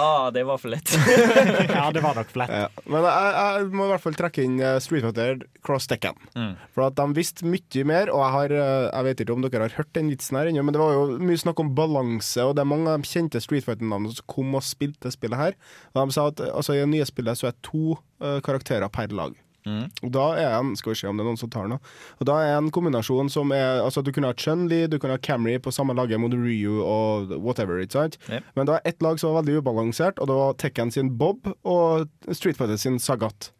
[0.00, 0.88] ah, det var for lett.
[1.76, 2.54] ja, det var nok for lett.
[2.62, 2.68] Ja.
[2.86, 6.16] Men jeg, jeg må i hvert fall trekke inn eh, Street Fighter Cross Tekken.
[6.32, 6.54] Mm.
[6.72, 9.68] For at de visste mye mer, og jeg har eh, Jeg vet ikke om dere
[9.68, 12.56] har hørt den vitsen her ennå, men det var jo mye snakk om balanse, og
[12.56, 15.60] det er mange av de kjente Street Fighter-navnene som kom og spilte spillet her.
[15.92, 19.12] Og de sa at altså, i det nye spillet så er to uh, karakterer per
[19.12, 19.36] lag.
[19.66, 19.90] Mm.
[20.10, 21.78] Da er en Skal vi se om det er noen som tar den.
[22.18, 25.22] Og da er en kombinasjon som er Altså Du kunne ha Chun-Li, du kunne ha
[25.22, 27.78] Camry på samme laget mot Ryu og whatever.
[27.82, 28.42] Yep.
[28.54, 31.46] Men det var ett lag som var veldig ubalansert, og det var Tekken sin Bob
[31.62, 33.52] og Street Fighter sin Sagat.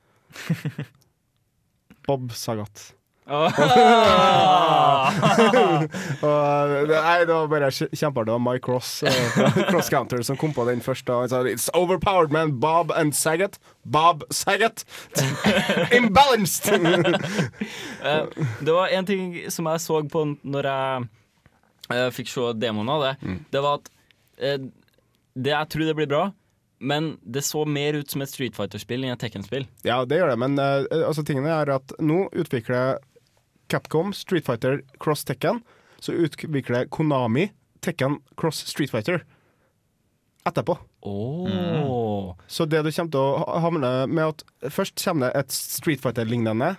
[2.07, 2.93] Bob Sagat.
[6.23, 8.27] og, nei, det var bare kje- kjempeartig.
[8.29, 9.11] Det var Mike Cross uh,
[9.71, 11.09] Cross Counter som kom på den først.
[11.13, 12.59] Og Han sa It's overpowered, man.
[12.61, 13.59] Bob and Saget.
[13.85, 14.85] Bob Saget.
[15.99, 16.73] Imbalanced!
[16.73, 18.27] uh,
[18.61, 21.09] det var en ting som jeg så på når jeg
[21.95, 23.15] uh, fikk se demoen av det.
[23.53, 23.91] Det var at
[24.43, 24.59] eh,
[25.35, 26.25] det, Jeg tror det blir bra,
[26.83, 29.67] men det så mer ut som et Street Fighter-spill enn et Tekken-spill.
[29.87, 32.99] Ja, det gjør det, men eh, altså, tingene er at nå utvikler
[33.73, 35.63] Capcom Street Fighter Cross Tekken,
[36.03, 37.49] så utvikler Konami
[37.83, 39.23] Tekken Cross Street Fighter
[40.45, 40.77] etterpå.
[41.07, 42.35] Oh.
[42.51, 44.43] Så det du kommer til å ha- havne med at
[44.75, 46.75] først kommer det et Street Fighter-lignende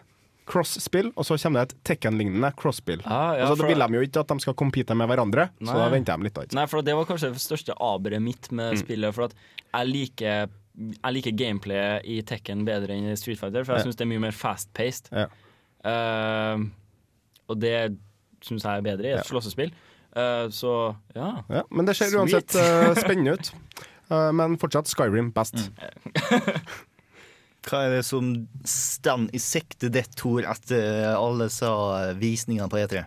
[0.45, 2.99] cross-spill, og så kommer det et Tekken-lignende cross-spill.
[3.07, 5.77] Ah, ja, altså, da vil de jo ikke at de skal compete med hverandre, så
[5.79, 6.41] da venter de litt.
[6.41, 6.57] Ikke?
[6.59, 8.81] Nei, for det var kanskje det største aberet mitt med Mm.
[8.83, 9.13] spillet.
[9.15, 9.33] For at
[9.73, 13.87] jeg liker, jeg liker gameplayet i Tekken bedre enn i Street Fighter, for jeg Ja.
[13.87, 15.07] syns det er mye mer fast-paced.
[15.13, 15.27] Ja.
[15.85, 16.57] Eh,
[17.53, 17.75] og det
[18.43, 19.27] syns jeg er bedre i et Ja.
[19.29, 19.71] slåssespill.
[20.13, 20.71] Uh, så
[21.15, 21.29] ja.
[21.49, 22.19] Ja, men det ser Sweet.
[22.19, 23.53] uansett uh, spennende ut.
[24.11, 25.55] Uh, men fortsatt Skyrim best.
[27.63, 28.33] Hva er det som
[28.67, 31.71] står i sikte ditt Tor, etter alle sa
[32.19, 33.05] visningene på E3?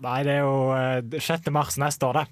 [0.00, 1.50] Nei, det er jo eh, 6.
[1.52, 2.26] mars neste år, det.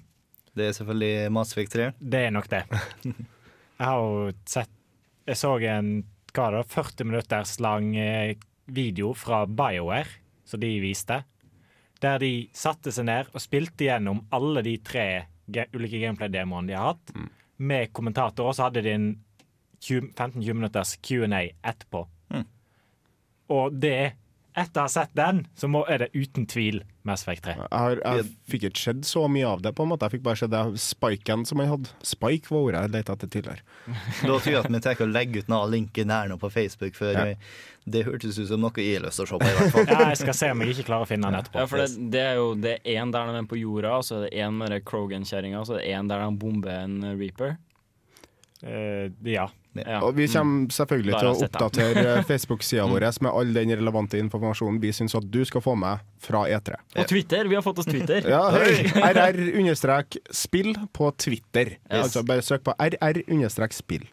[0.57, 1.91] Det er selvfølgelig Mass Effect 3.
[2.01, 2.63] Det er nok det.
[3.79, 4.71] Jeg har jo sett
[5.29, 5.91] Jeg så en
[6.33, 7.93] hva da, 40 minutters lang
[8.69, 10.09] video fra BioWare,
[10.49, 11.21] som de viste.
[12.03, 15.07] Der de satte seg ned og spilte gjennom alle de tre
[15.73, 17.11] ulike gameplay-demoene de har hatt,
[17.59, 19.09] med kommentator, og så hadde de en
[19.81, 22.05] 15-20 minutters Q&A etterpå.
[22.31, 22.45] Mm.
[23.55, 24.13] Og det
[24.61, 27.55] etter å ha sett den, så må, er det uten tvil Mass Effect 3.
[27.57, 30.05] Jeg, har, jeg fikk ikke sett så mye av det, på en måte.
[30.05, 31.93] Jeg fikk bare sett det spiken som jeg hadde.
[32.05, 33.65] Spike var ordet jeg lette etter tidligere.
[34.29, 36.97] Da tror jeg at vi tar å legge ut noe linken her nå på Facebook,
[36.99, 37.25] for Ja.
[37.31, 37.53] eh,
[37.89, 39.47] det hørtes ut som noe jeg har lyst til å se på.
[39.49, 39.87] i hvert fall.
[39.95, 41.63] Ja, jeg skal se om jeg ikke klarer å finne den etterpå.
[41.63, 44.05] Ja, for det, det er jo det er én der de er på jorda, og
[44.05, 46.75] så er det én med den Krogan-kjerringa, og så er det én der de bomber
[46.83, 47.55] en Reaper.
[48.59, 49.47] Uh, ja.
[49.77, 49.99] Ja.
[50.01, 54.79] Og vi kommer selvfølgelig Da til å oppdatere Facebook-sida vår med all den relevante informasjonen
[54.81, 56.79] vi syns at du skal få med fra E3.
[56.97, 57.49] Og Twitter!
[57.51, 58.25] Vi har fått oss Twitter.
[58.33, 58.89] Ja, hei!
[59.79, 61.75] RR-spill på Twitter.
[61.85, 62.01] Yes.
[62.03, 64.09] Altså Bare søk på RR-spill.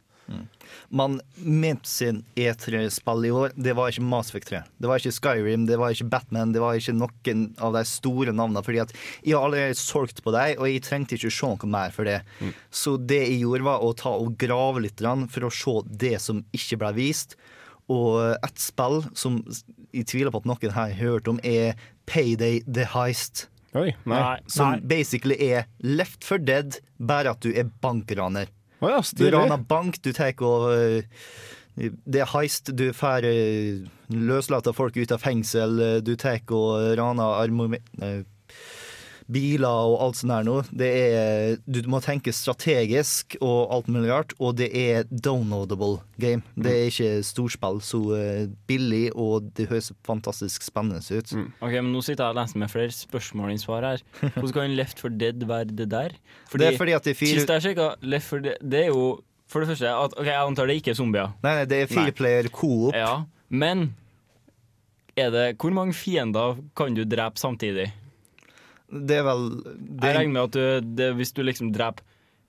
[0.90, 4.60] Man mente sin E3-spill i år, det var ikke Mass Effect 3.
[4.78, 8.34] Det var ikke Skyrim, det var ikke Batman, det var ikke noen av de store
[8.36, 8.62] navnene.
[8.66, 11.94] Fordi at jeg har allerede solgt på dem, og jeg trengte ikke se noe mer
[11.94, 12.20] for det.
[12.70, 16.44] Så det jeg gjorde, var å ta og grave litt for å se det som
[16.56, 17.36] ikke ble vist.
[17.92, 19.40] Og et spill som
[19.94, 21.76] jeg tviler på at noen her har hørt om, er
[22.06, 23.46] Payday the Heist.
[23.76, 24.18] Oi, nei.
[24.20, 24.80] Nei, Som nei.
[24.88, 28.48] basically er Left for Dead, bare at du er bankraner.
[28.80, 31.04] Å ja, Du raner bank, du tar og eh,
[31.76, 37.40] Det er heist, du får uh, folk ut av fengsel, eh, du tar og raner
[38.00, 38.22] eh,
[39.32, 40.56] biler og alt sånt der nå.
[40.70, 46.42] Det er Du må tenke strategisk og alt mulig rart, og det er downloadable game.
[46.54, 51.34] Det er ikke storspill, så eh, billig, og det høres fantastisk spennende ut.
[51.60, 54.02] Ok, men Nå sitter jeg og leser med flere spørsmål enn svar her.
[54.36, 56.16] Hvordan kan Left for Dead være det der?
[56.52, 58.90] Det er fordi at det er fire Sist jeg sjekka, Left for Dead Det er
[58.92, 59.06] jo
[59.50, 61.36] for det første at, Ok, Jeg antar det ikke er zombier.
[61.44, 62.96] Nei, nei, det er fireplayer coop.
[62.96, 63.92] Ja, men
[65.16, 67.88] er det, hvor mange fiender kan du drepe samtidig?
[68.90, 72.04] Det er vel det, Jeg regner med at du, det, hvis du liksom dreper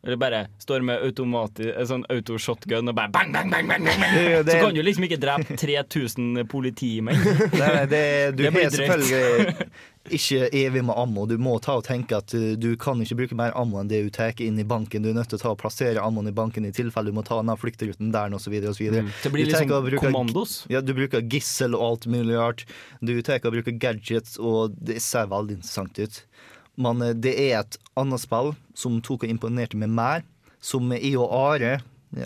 [0.06, 4.04] Eller bare står med automati, sånn auto-shotgun og bare bang, bang, bang, bang, bang,
[4.46, 7.18] det- Så kan du liksom ikke drepe 3000 politimenn.
[7.58, 8.04] Nei, det,
[8.38, 9.68] du har selvfølgelig
[10.14, 11.26] ikke evig med ammo.
[11.30, 14.02] Du må ta og tenke at uh, du kan ikke bruke mer ammo enn det
[14.06, 15.04] du tar inn i banken.
[15.04, 17.26] Du er nødt til å ta og plassere ammoen i banken i tilfelle du må
[17.28, 18.54] ta denne fluktruten der, osv.
[18.54, 19.12] Mm.
[19.24, 20.60] Det blir liksom bruke, kommandos.
[20.72, 22.66] Ja, du bruker gissel og alt mulig rart.
[23.02, 26.24] Du tar og bruker gadgets, og det ser veldig interessant ut.
[26.78, 30.26] Men eh, det er et annet spill som tok og imponerte meg mer,
[30.64, 31.78] som jeg og Are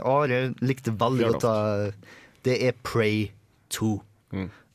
[0.06, 2.02] Are likte veldig godt.
[2.46, 3.32] Det er Prey
[3.74, 3.96] 2.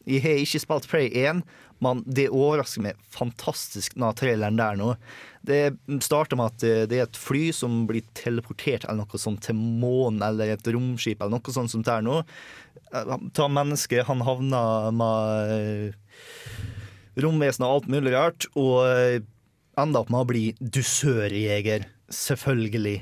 [0.07, 1.43] Jeg har ikke spilt Prey 1,
[1.85, 4.95] men det overrasker meg fantastisk når traileren der nå.
[5.47, 5.61] Det
[6.03, 9.59] starter med at eh, det er et fly som blir teleportert eller noe sånt til
[9.59, 12.23] månen, eller et romskip eller noe sånt som det er nå.
[12.93, 15.95] Eh, Ta mennesket, han havner med
[17.17, 19.23] romvesenet romvesen og alt mulig rart, og enda
[19.81, 21.87] ender opp med å bli dusørjeger.
[22.13, 22.99] Selvfølgelig.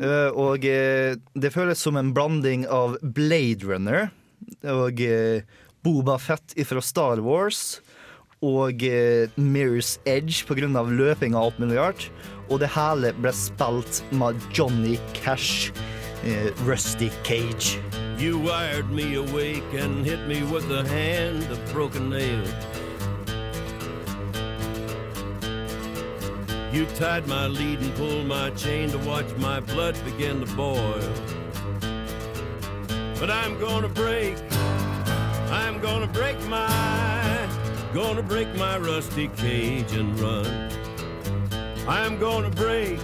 [0.00, 4.08] Eh, Og eh, det føles som en blanding av Blade Runner
[4.68, 5.44] og eh,
[5.84, 7.80] Boba Fett fra Star Wars
[8.42, 10.82] og eh, Mirror's Edge pga.
[10.82, 12.10] løping og alt mulig.
[12.50, 15.72] Og det hele ble spilt med Johnny Cash,
[16.24, 17.80] eh, Rusty Cage.
[18.18, 22.44] You wired me awake and hit me with a hand of broken nail.
[26.72, 31.00] You tied my lead and pulled my chain to watch my blood begin to boil.
[33.20, 34.36] But I'm gonna break,
[35.50, 37.33] I'm gonna break my,
[37.94, 40.68] gonna break my rusty cage and run.
[41.86, 42.98] I'm gonna break,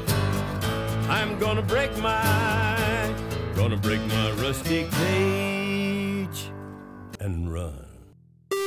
[1.09, 3.15] I'm gonna break my,
[3.55, 6.51] gonna break my rusty cage
[7.21, 7.87] and run.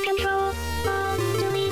[0.06, 0.54] Control,
[1.38, 1.63] Delete.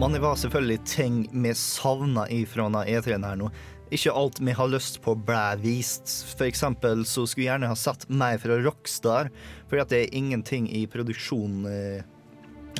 [0.00, 3.50] Men det var selvfølgelig ting vi savna ifra denne E3-en her nå.
[3.92, 6.08] Ikke alt vi har lyst på ble vist.
[6.30, 9.28] For eksempel så skulle jeg gjerne ha sett mer fra Rockstar,
[9.68, 12.08] for det er ingenting i produksjonen eh,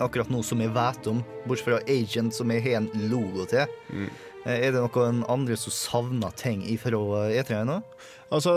[0.00, 3.68] akkurat nå som jeg vet om, bortsett fra Agent, som jeg har en logo til.
[3.92, 6.96] Eh, Er det noen andre som savner ting ifra
[7.28, 7.80] E3 nå?
[8.32, 8.54] Altså,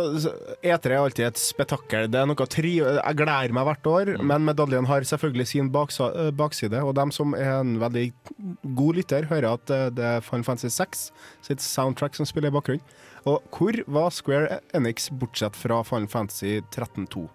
[0.63, 2.07] E3 er alltid et spetakkel.
[2.13, 6.31] Det er noe tri Jeg gleder meg hvert år, men medaljen har selvfølgelig sin eh,
[6.31, 6.83] bakside.
[6.85, 8.05] Og dem som er en veldig
[8.77, 11.07] god lytter, hører at eh, det er Final Fantasy 6
[11.49, 12.85] sitt soundtrack som spiller i bakgrunnen.
[13.25, 17.27] Og hvor var Square Enix bortsett fra Final Fantasy 13.2?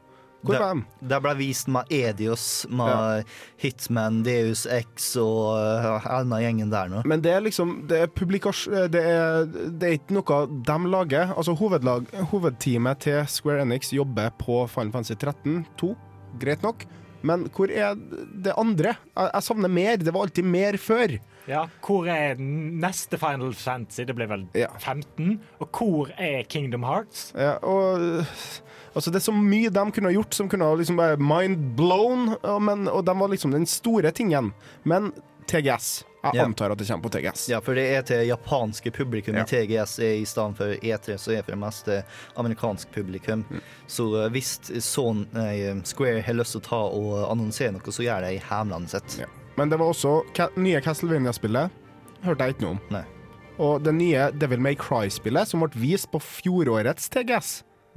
[0.43, 0.85] Hvor Det- var de?
[1.09, 3.24] Det ble vist med Edios, med
[3.59, 7.02] Hitman, Deus X og uh, alle gjengen der nå.
[7.05, 10.39] Men det er liksom Det er publikasjon det er, det er ikke noe
[10.69, 11.32] de lager.
[11.36, 15.90] Altså hovedlag, Hovedteamet til Square Enix jobber på Final Fantasy 13 2.
[16.39, 16.86] Greit nok.
[17.27, 18.94] Men hvor er det andre?
[19.16, 19.97] Jeg, jeg savner mer.
[19.98, 21.19] Det var alltid mer før.
[21.49, 24.05] Ja, hvor er neste Final Fantasy?
[24.05, 24.69] Det blir vel Ja.
[24.79, 25.41] 15?
[25.61, 27.33] Og hvor er Kingdom Hearts?
[27.37, 28.25] Ja, og øh,
[28.95, 31.75] altså Det er så mye de kunne ha gjort som kunne ha liksom bare mind
[31.77, 34.53] blown, og, men, og de var liksom den store tingen.
[34.85, 35.12] Men
[35.49, 36.05] TGS.
[36.25, 36.45] Jeg Ja.
[36.45, 37.47] antar at det kommer på TGS.
[37.49, 39.45] Ja, for det er til japanske publikum Ja.
[39.49, 42.03] TGS er i stedet for E3, så er for det meste
[42.37, 43.45] amerikansk publikum.
[43.49, 43.61] Mm.
[43.87, 45.25] Så eh, hvis sånn
[45.87, 49.20] Square har lyst til å ta og annonsere noe, så gjør de i hemmelighet sitt.
[49.23, 49.27] Ja.
[49.59, 51.73] Men det var også Ca nye Castlevania-spillet.
[52.23, 52.83] Hørte jeg ikke noe om.
[52.95, 53.05] Nei.
[53.59, 57.49] Og det nye Devil May Cry-spillet, som ble vist på fjorårets TGS.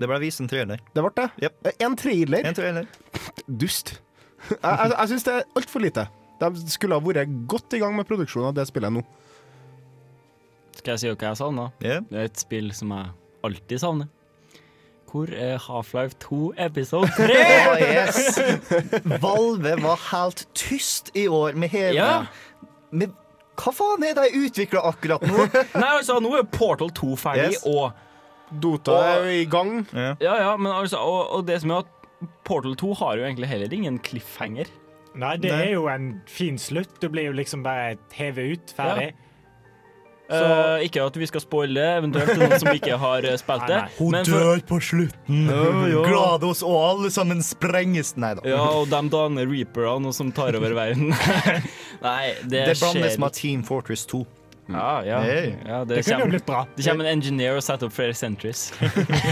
[0.01, 0.81] Det ble vist en trailer.
[0.95, 1.27] Det ble det?
[1.45, 1.67] Yep.
[1.85, 2.47] En trailer?
[2.49, 2.87] En trailer.
[3.45, 3.99] Dust.
[4.41, 6.03] Jeg, jeg, jeg syns det er altfor lite.
[6.41, 9.03] De skulle ha vært godt i gang med produksjonen av det spillet nå.
[10.79, 11.67] Skal jeg si hva jeg savna?
[11.83, 12.01] Yeah.
[12.09, 13.11] Det er et spill som jeg
[13.45, 14.09] alltid savner.
[15.11, 17.25] Hvor er Half-Life 2 episode 3?
[17.71, 18.39] oh, yes.
[19.21, 22.11] Valve var helt tyst i år med hele Ja.
[22.91, 23.11] med,
[23.61, 25.45] Hva faen er det de utvikla akkurat nå?
[25.81, 27.65] Nei, altså, nå er Portal 2 ferdig, Yes.
[27.67, 27.91] og
[28.63, 29.73] Dota er jo i gang.
[29.95, 30.13] Ja.
[30.19, 33.47] Ja, ja, men altså, og, og det som er at Portal 2 har jo egentlig
[33.51, 34.67] heller ingen cliffhanger.
[35.15, 35.59] Nei, det Nei.
[35.67, 36.97] er jo en fin slutt.
[37.01, 39.11] Du blir jo liksom bare hevet ut, ferdig.
[40.31, 43.79] Eh, ikke at vi skal spoile eventuelt til noen som ikke har eh, spilt det.
[43.83, 45.47] Nei, men for, på slutten.
[46.07, 48.13] Glados, og alle sammen sprenges.
[48.21, 48.45] Nei da.
[48.47, 51.11] ja, og de danner reaperne som tar over verden.
[52.07, 54.23] Nei, det, Det blandes med Team Fortress 2.
[54.71, 55.19] Ja, ja.
[55.25, 55.53] Hey.
[55.67, 56.61] ja det, Det kunne jo blitt bra.
[56.77, 58.69] det kommer en engineer og setter opp flere sentries.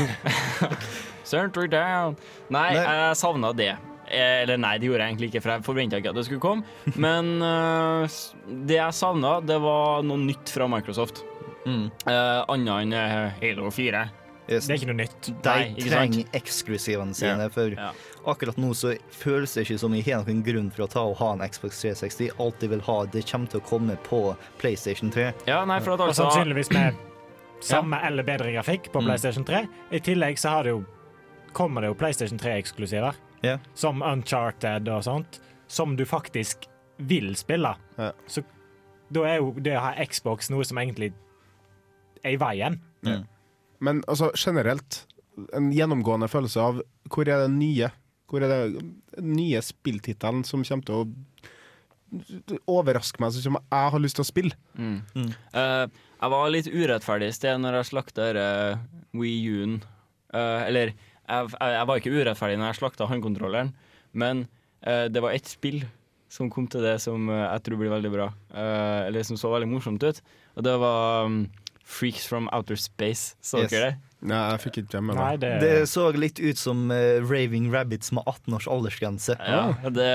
[1.30, 2.18] Sentry down.
[2.50, 2.84] Nei, Nei.
[2.84, 3.76] jeg savna det.
[4.10, 6.42] Eh, Eller nei, det gjorde jeg egentlig ikke, for jeg forventa ikke at det skulle
[6.44, 6.96] komme.
[6.98, 8.20] Men uh,
[8.68, 11.22] det jeg savna, det var noe nytt fra Microsoft.
[11.68, 11.90] Mm.
[12.08, 12.96] Uh, Annet enn
[13.42, 14.08] Halo 4.
[14.50, 14.66] Yes.
[14.66, 15.28] Det er ikke noe nytt.
[15.30, 15.92] De Nei, ikke sant?
[15.94, 17.92] trenger eksklusivene sine, for yeah.
[18.32, 21.20] akkurat nå så føles det ikke som jeg har noen grunn for å ta og
[21.20, 22.32] ha en Xbox 360.
[22.42, 24.24] Alt de vil ha, det kommer til å komme på
[24.58, 25.28] PlayStation 3.
[25.52, 26.98] Ja, nei, for at Og altså sannsynligvis med
[27.70, 29.12] samme eller bedre grafikk på Mm.
[29.12, 29.62] PlayStation 3.
[29.94, 30.82] I tillegg så har det jo,
[31.54, 33.58] kommer det jo PlayStation 3-eksklusiver, Ja.
[33.74, 36.68] som Uncharted og sånt, som du faktisk
[36.98, 37.76] vil spille.
[38.00, 38.16] Yeah.
[38.28, 38.44] Så
[39.10, 41.14] da er jo det å ha Xbox noe som egentlig
[42.24, 42.80] er i veien.
[43.80, 45.06] Men altså, generelt,
[45.56, 47.92] en gjennomgående følelse av hvor er det nye?
[48.30, 48.84] Hvor er det
[49.24, 51.08] nye spilltittelen som kommer til å
[52.70, 54.58] overraske meg, som jeg har lyst til å spille?
[54.76, 55.00] Mm.
[55.16, 55.86] Eh,
[56.20, 58.82] jeg var litt urettferdig i sted når jeg slakta uh,
[59.16, 59.80] Wii U-en.
[60.34, 60.92] Uh, eller,
[61.30, 63.72] jeg, jeg, var ikke urettferdig når jeg slakta håndkontrolleren,
[64.18, 64.44] men
[64.88, 65.84] uh, det var ett spill
[66.30, 68.28] som kom til det som uh, jeg tror blir veldig bra.
[68.54, 70.22] uh, eller som så veldig morsomt ut.
[70.58, 71.44] Og det var um,
[71.90, 73.36] Freaks from Outer Space.
[73.42, 73.72] Så Yes.
[73.72, 74.09] dere det?
[74.22, 75.38] Nei, jeg fikk ikke hjemme med meg.
[75.40, 79.38] det, Det så litt ut som uh, Raving Rabbits med 18 års aldersgrense.
[79.40, 80.10] Ja, det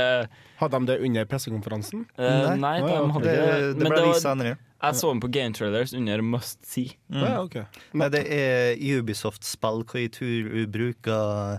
[0.61, 2.05] Hadde de det under pressekonferansen?
[2.19, 3.73] Uh, Nei, de hadde Det, det.
[3.81, 4.53] det ble vist senere.
[4.85, 6.93] jeg så den på Game Trailers under Must See.
[7.09, 7.25] Mm.
[7.25, 7.65] Ja, okay.
[7.97, 11.59] Nei, det er Ubisoft-spill hvor jeg tror du bruker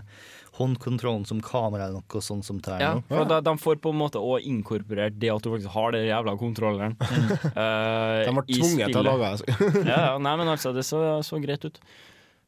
[0.56, 3.98] håndkontrollen som kamera eller noe sånt som det Ja, for de, de får på en
[4.00, 6.94] måte òg inkorporert det at du faktisk har den jævla kontrolleren.
[7.02, 9.56] eh, De ble tvunget til å lage det.
[9.90, 11.80] ja, ja, nei, men altså, det så, så greit ut.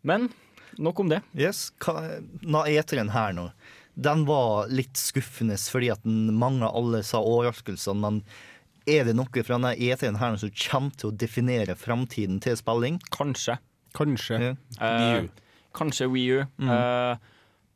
[0.09, 0.29] Men
[0.79, 1.23] nok om det.
[1.37, 3.49] Yes, hva- Nå E3-en her nå,
[3.99, 8.21] den var litt skuffende fordi at den mangla alle sa overraskelsene, men
[8.89, 13.01] er det noe fra denne E3-en her som kommer til å definere framtiden til spilling?
[13.13, 13.59] Kanskje.
[13.99, 14.39] Kanskje.
[14.41, 14.55] Ja.
[14.81, 15.27] Uh.
[15.77, 16.47] Kanskje Wii U.
[16.63, 16.71] Mm.
[16.71, 17.17] Uh,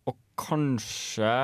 [0.08, 1.34] og kanskje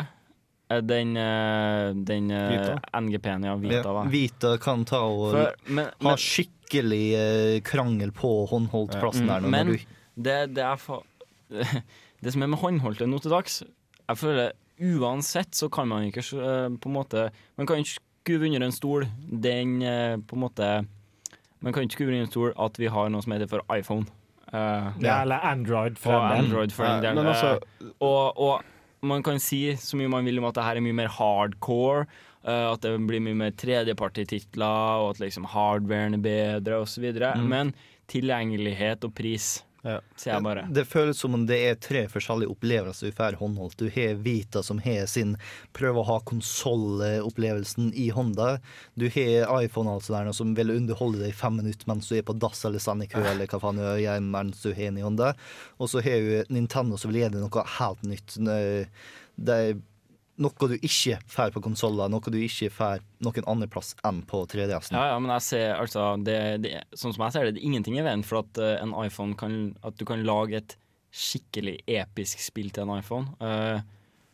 [0.84, 3.54] den, eh, den NGP-en, ja.
[3.56, 3.82] Vita.
[3.88, 4.02] Ja.
[4.12, 9.38] Vita kan ta og For, men, ha men, skikkelig krangel på håndholdtplassen Ja.
[9.38, 9.48] der nå.
[9.54, 11.00] Men- når du, det, det er fa
[12.22, 16.22] Det som er med håndholdte nå til dags Jeg føler uansett så kan man ikke
[16.22, 17.28] eh, på en måte
[17.58, 20.68] Man kan ikke skuve under en stol den eh, på en måte
[21.62, 24.06] Man kan ikke skuve under en stol at vi har noe som heter for iPhone.
[24.48, 26.46] Uh, ja, eller Android, for og den.
[26.46, 27.18] Android for den Nei, del.
[27.18, 30.78] men altså- og, og man kan si så mye man vil om at det her
[30.78, 32.06] er mye mer hardcore.
[32.46, 37.10] Uh, at det blir mye mer tredjepartititler, og at liksom hardwaren er bedre osv.
[37.18, 37.44] Mm.
[37.50, 37.74] Men
[38.08, 40.00] tilgjengelighet og pris, Ja.
[40.24, 40.64] jeg bare.
[40.74, 43.78] Det føles som om det er tre forskjellige opplevelser du får håndholdt.
[43.78, 45.36] Du har Vita som har sin
[45.76, 48.58] prøve å ha konsollopplevelsen i hånda.
[48.98, 52.26] Du har iPhone altså der, som vil underholde deg i fem minutter mens du er
[52.26, 55.06] på dass eller står kø eller hva faen du gjør mens du har den i
[55.06, 55.34] hånda.
[55.78, 58.38] Og så har du Nintendo som vil gi deg noe helt nytt.
[59.38, 59.78] Det er
[60.38, 64.44] noe du ikke får på konsoller, noe du ikke får noen andre plass enn på
[64.50, 64.96] 3DS-en.
[64.96, 67.70] Ja, ja, men jeg ser altså det, det, Sånn som jeg ser det, det er
[67.70, 70.76] ingenting i veien for at uh, en iPhone kan At du kan lage et
[71.08, 73.32] skikkelig episk spill til en iPhone.
[73.40, 73.80] Uh,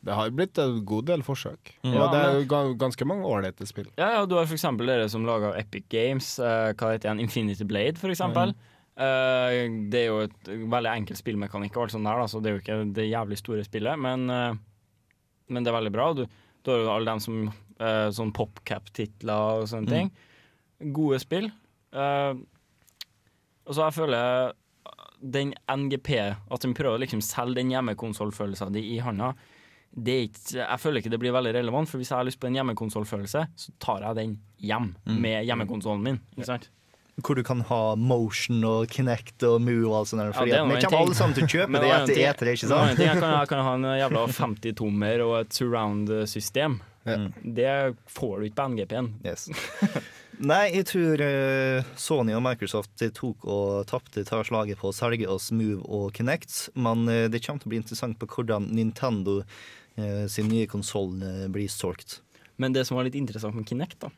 [0.04, 1.70] Det har blitt en god del forsøk.
[1.86, 1.94] Mm.
[1.94, 3.88] Og Ja, det er jo ganske mange ålreite spill.
[3.96, 7.64] Ja, ja, du har eksempel dere som lager Epic Games, uh, hva heter den, Infinity
[7.64, 8.52] Blade, for eksempel.
[8.94, 12.50] Uh, det er jo et veldig enkelt spillmekanikk, og alt sånt der, da, så det
[12.50, 14.60] er jo ikke det jævlig store spillet, men, eh,
[15.48, 16.08] men det er veldig bra.
[16.16, 16.24] Du,
[16.64, 20.12] du har jo alle dem som uh, sånn popcap-titler og sånne ting.
[20.94, 21.50] Gode spill.
[21.94, 22.34] Uh,
[23.64, 24.52] og så jeg føler
[25.24, 26.10] den NGP,
[26.52, 29.32] at de prøver å liksom selge den hjemmekonsollfølelsen de i handa,
[29.94, 32.40] det er ikke, jeg føler ikke det blir veldig relevant, for hvis jeg har lyst
[32.42, 35.20] på en hjemmekonsollfølelse, så tar jeg den hjem Mm.
[35.22, 36.18] med hjemmekonsollen min.
[36.34, 36.66] Ikke sant?
[37.22, 40.24] Hvor du kan ha motion og Kinect og Move og alt sånt.
[40.24, 42.96] Ja, Fordi at vi kommer alle sammen til å kjøpe det etter etere, ikke sant?
[42.98, 46.80] ting, Jeg kan, jeg kan ha en jævla 50-tommer og et surround-system.
[47.04, 47.70] Det
[48.10, 49.12] får du ikke på NGP-en.
[49.26, 49.46] Yes.
[50.42, 55.28] Nei, jeg tror eh, Sony og Microsoft tok og tapte tar slaget på å selge
[55.30, 59.42] oss Move og Kinect, men eh, det kommer til å bli interessant på hvordan Nintendo
[59.94, 61.14] eh, sin nye konsoll
[61.54, 62.18] blir solgt.
[62.58, 64.10] Men det som var litt interessant med Kinect, da,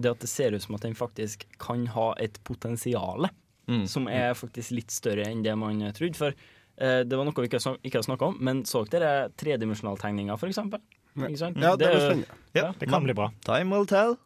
[0.00, 3.28] det at det ser ut som at den faktisk kan ha et potensial
[3.66, 3.86] Mm.
[3.88, 6.18] som er faktisk litt større enn det man trodde.
[6.20, 6.34] For
[6.76, 10.54] eh, det var noe vi ikke, ikke har snakka om, men så dere tredimensjonaltegninga, f.eks.?
[11.38, 11.56] sant?
[11.56, 13.30] Ja, det er- Ja, det kan bli bra.
[13.46, 14.18] Time will tell.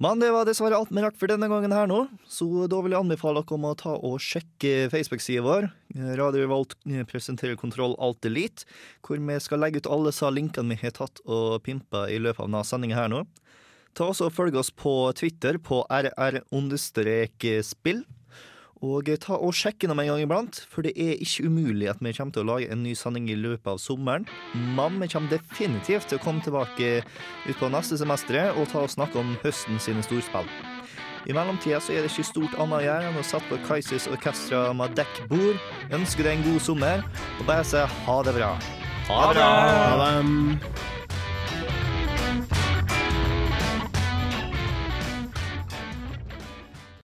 [0.00, 2.92] Men det var dessverre alt vi rakk for denne gangen her nå, så da vil
[2.92, 5.70] jeg anbefale dere om å ta og sjekke Facebook-sida vår.
[6.16, 8.64] Radio Revolt eh, presenterer Kontroll Alt Elite,
[9.04, 12.40] hvor vi skal legge ut alle sa linkene vi har tatt og pimpa i løpet
[12.40, 13.26] av denne sendinga her nå.
[13.92, 18.00] Ta også og Følg oss på Twitter på rr-spill.
[18.82, 22.10] Og ta og sjekk innom en gang iblant, for det er ikke umulig at vi
[22.16, 24.24] kommer til å lage en ny sending i løpet av sommeren.
[24.74, 27.04] Men vi kommer definitivt til å komme tilbake
[27.46, 30.50] utpå neste semester og ta og snakke om høsten sine storspill.
[31.30, 34.08] I mellomtida så er det ikke stort annet å gjøre enn å sette på Kaisers
[34.10, 35.62] Orkestra med dekkbord,
[35.94, 37.06] ønske deg en god sommer
[37.38, 38.50] og bare si ha det bra.
[39.12, 39.46] Ha det!
[39.46, 41.01] Ha det.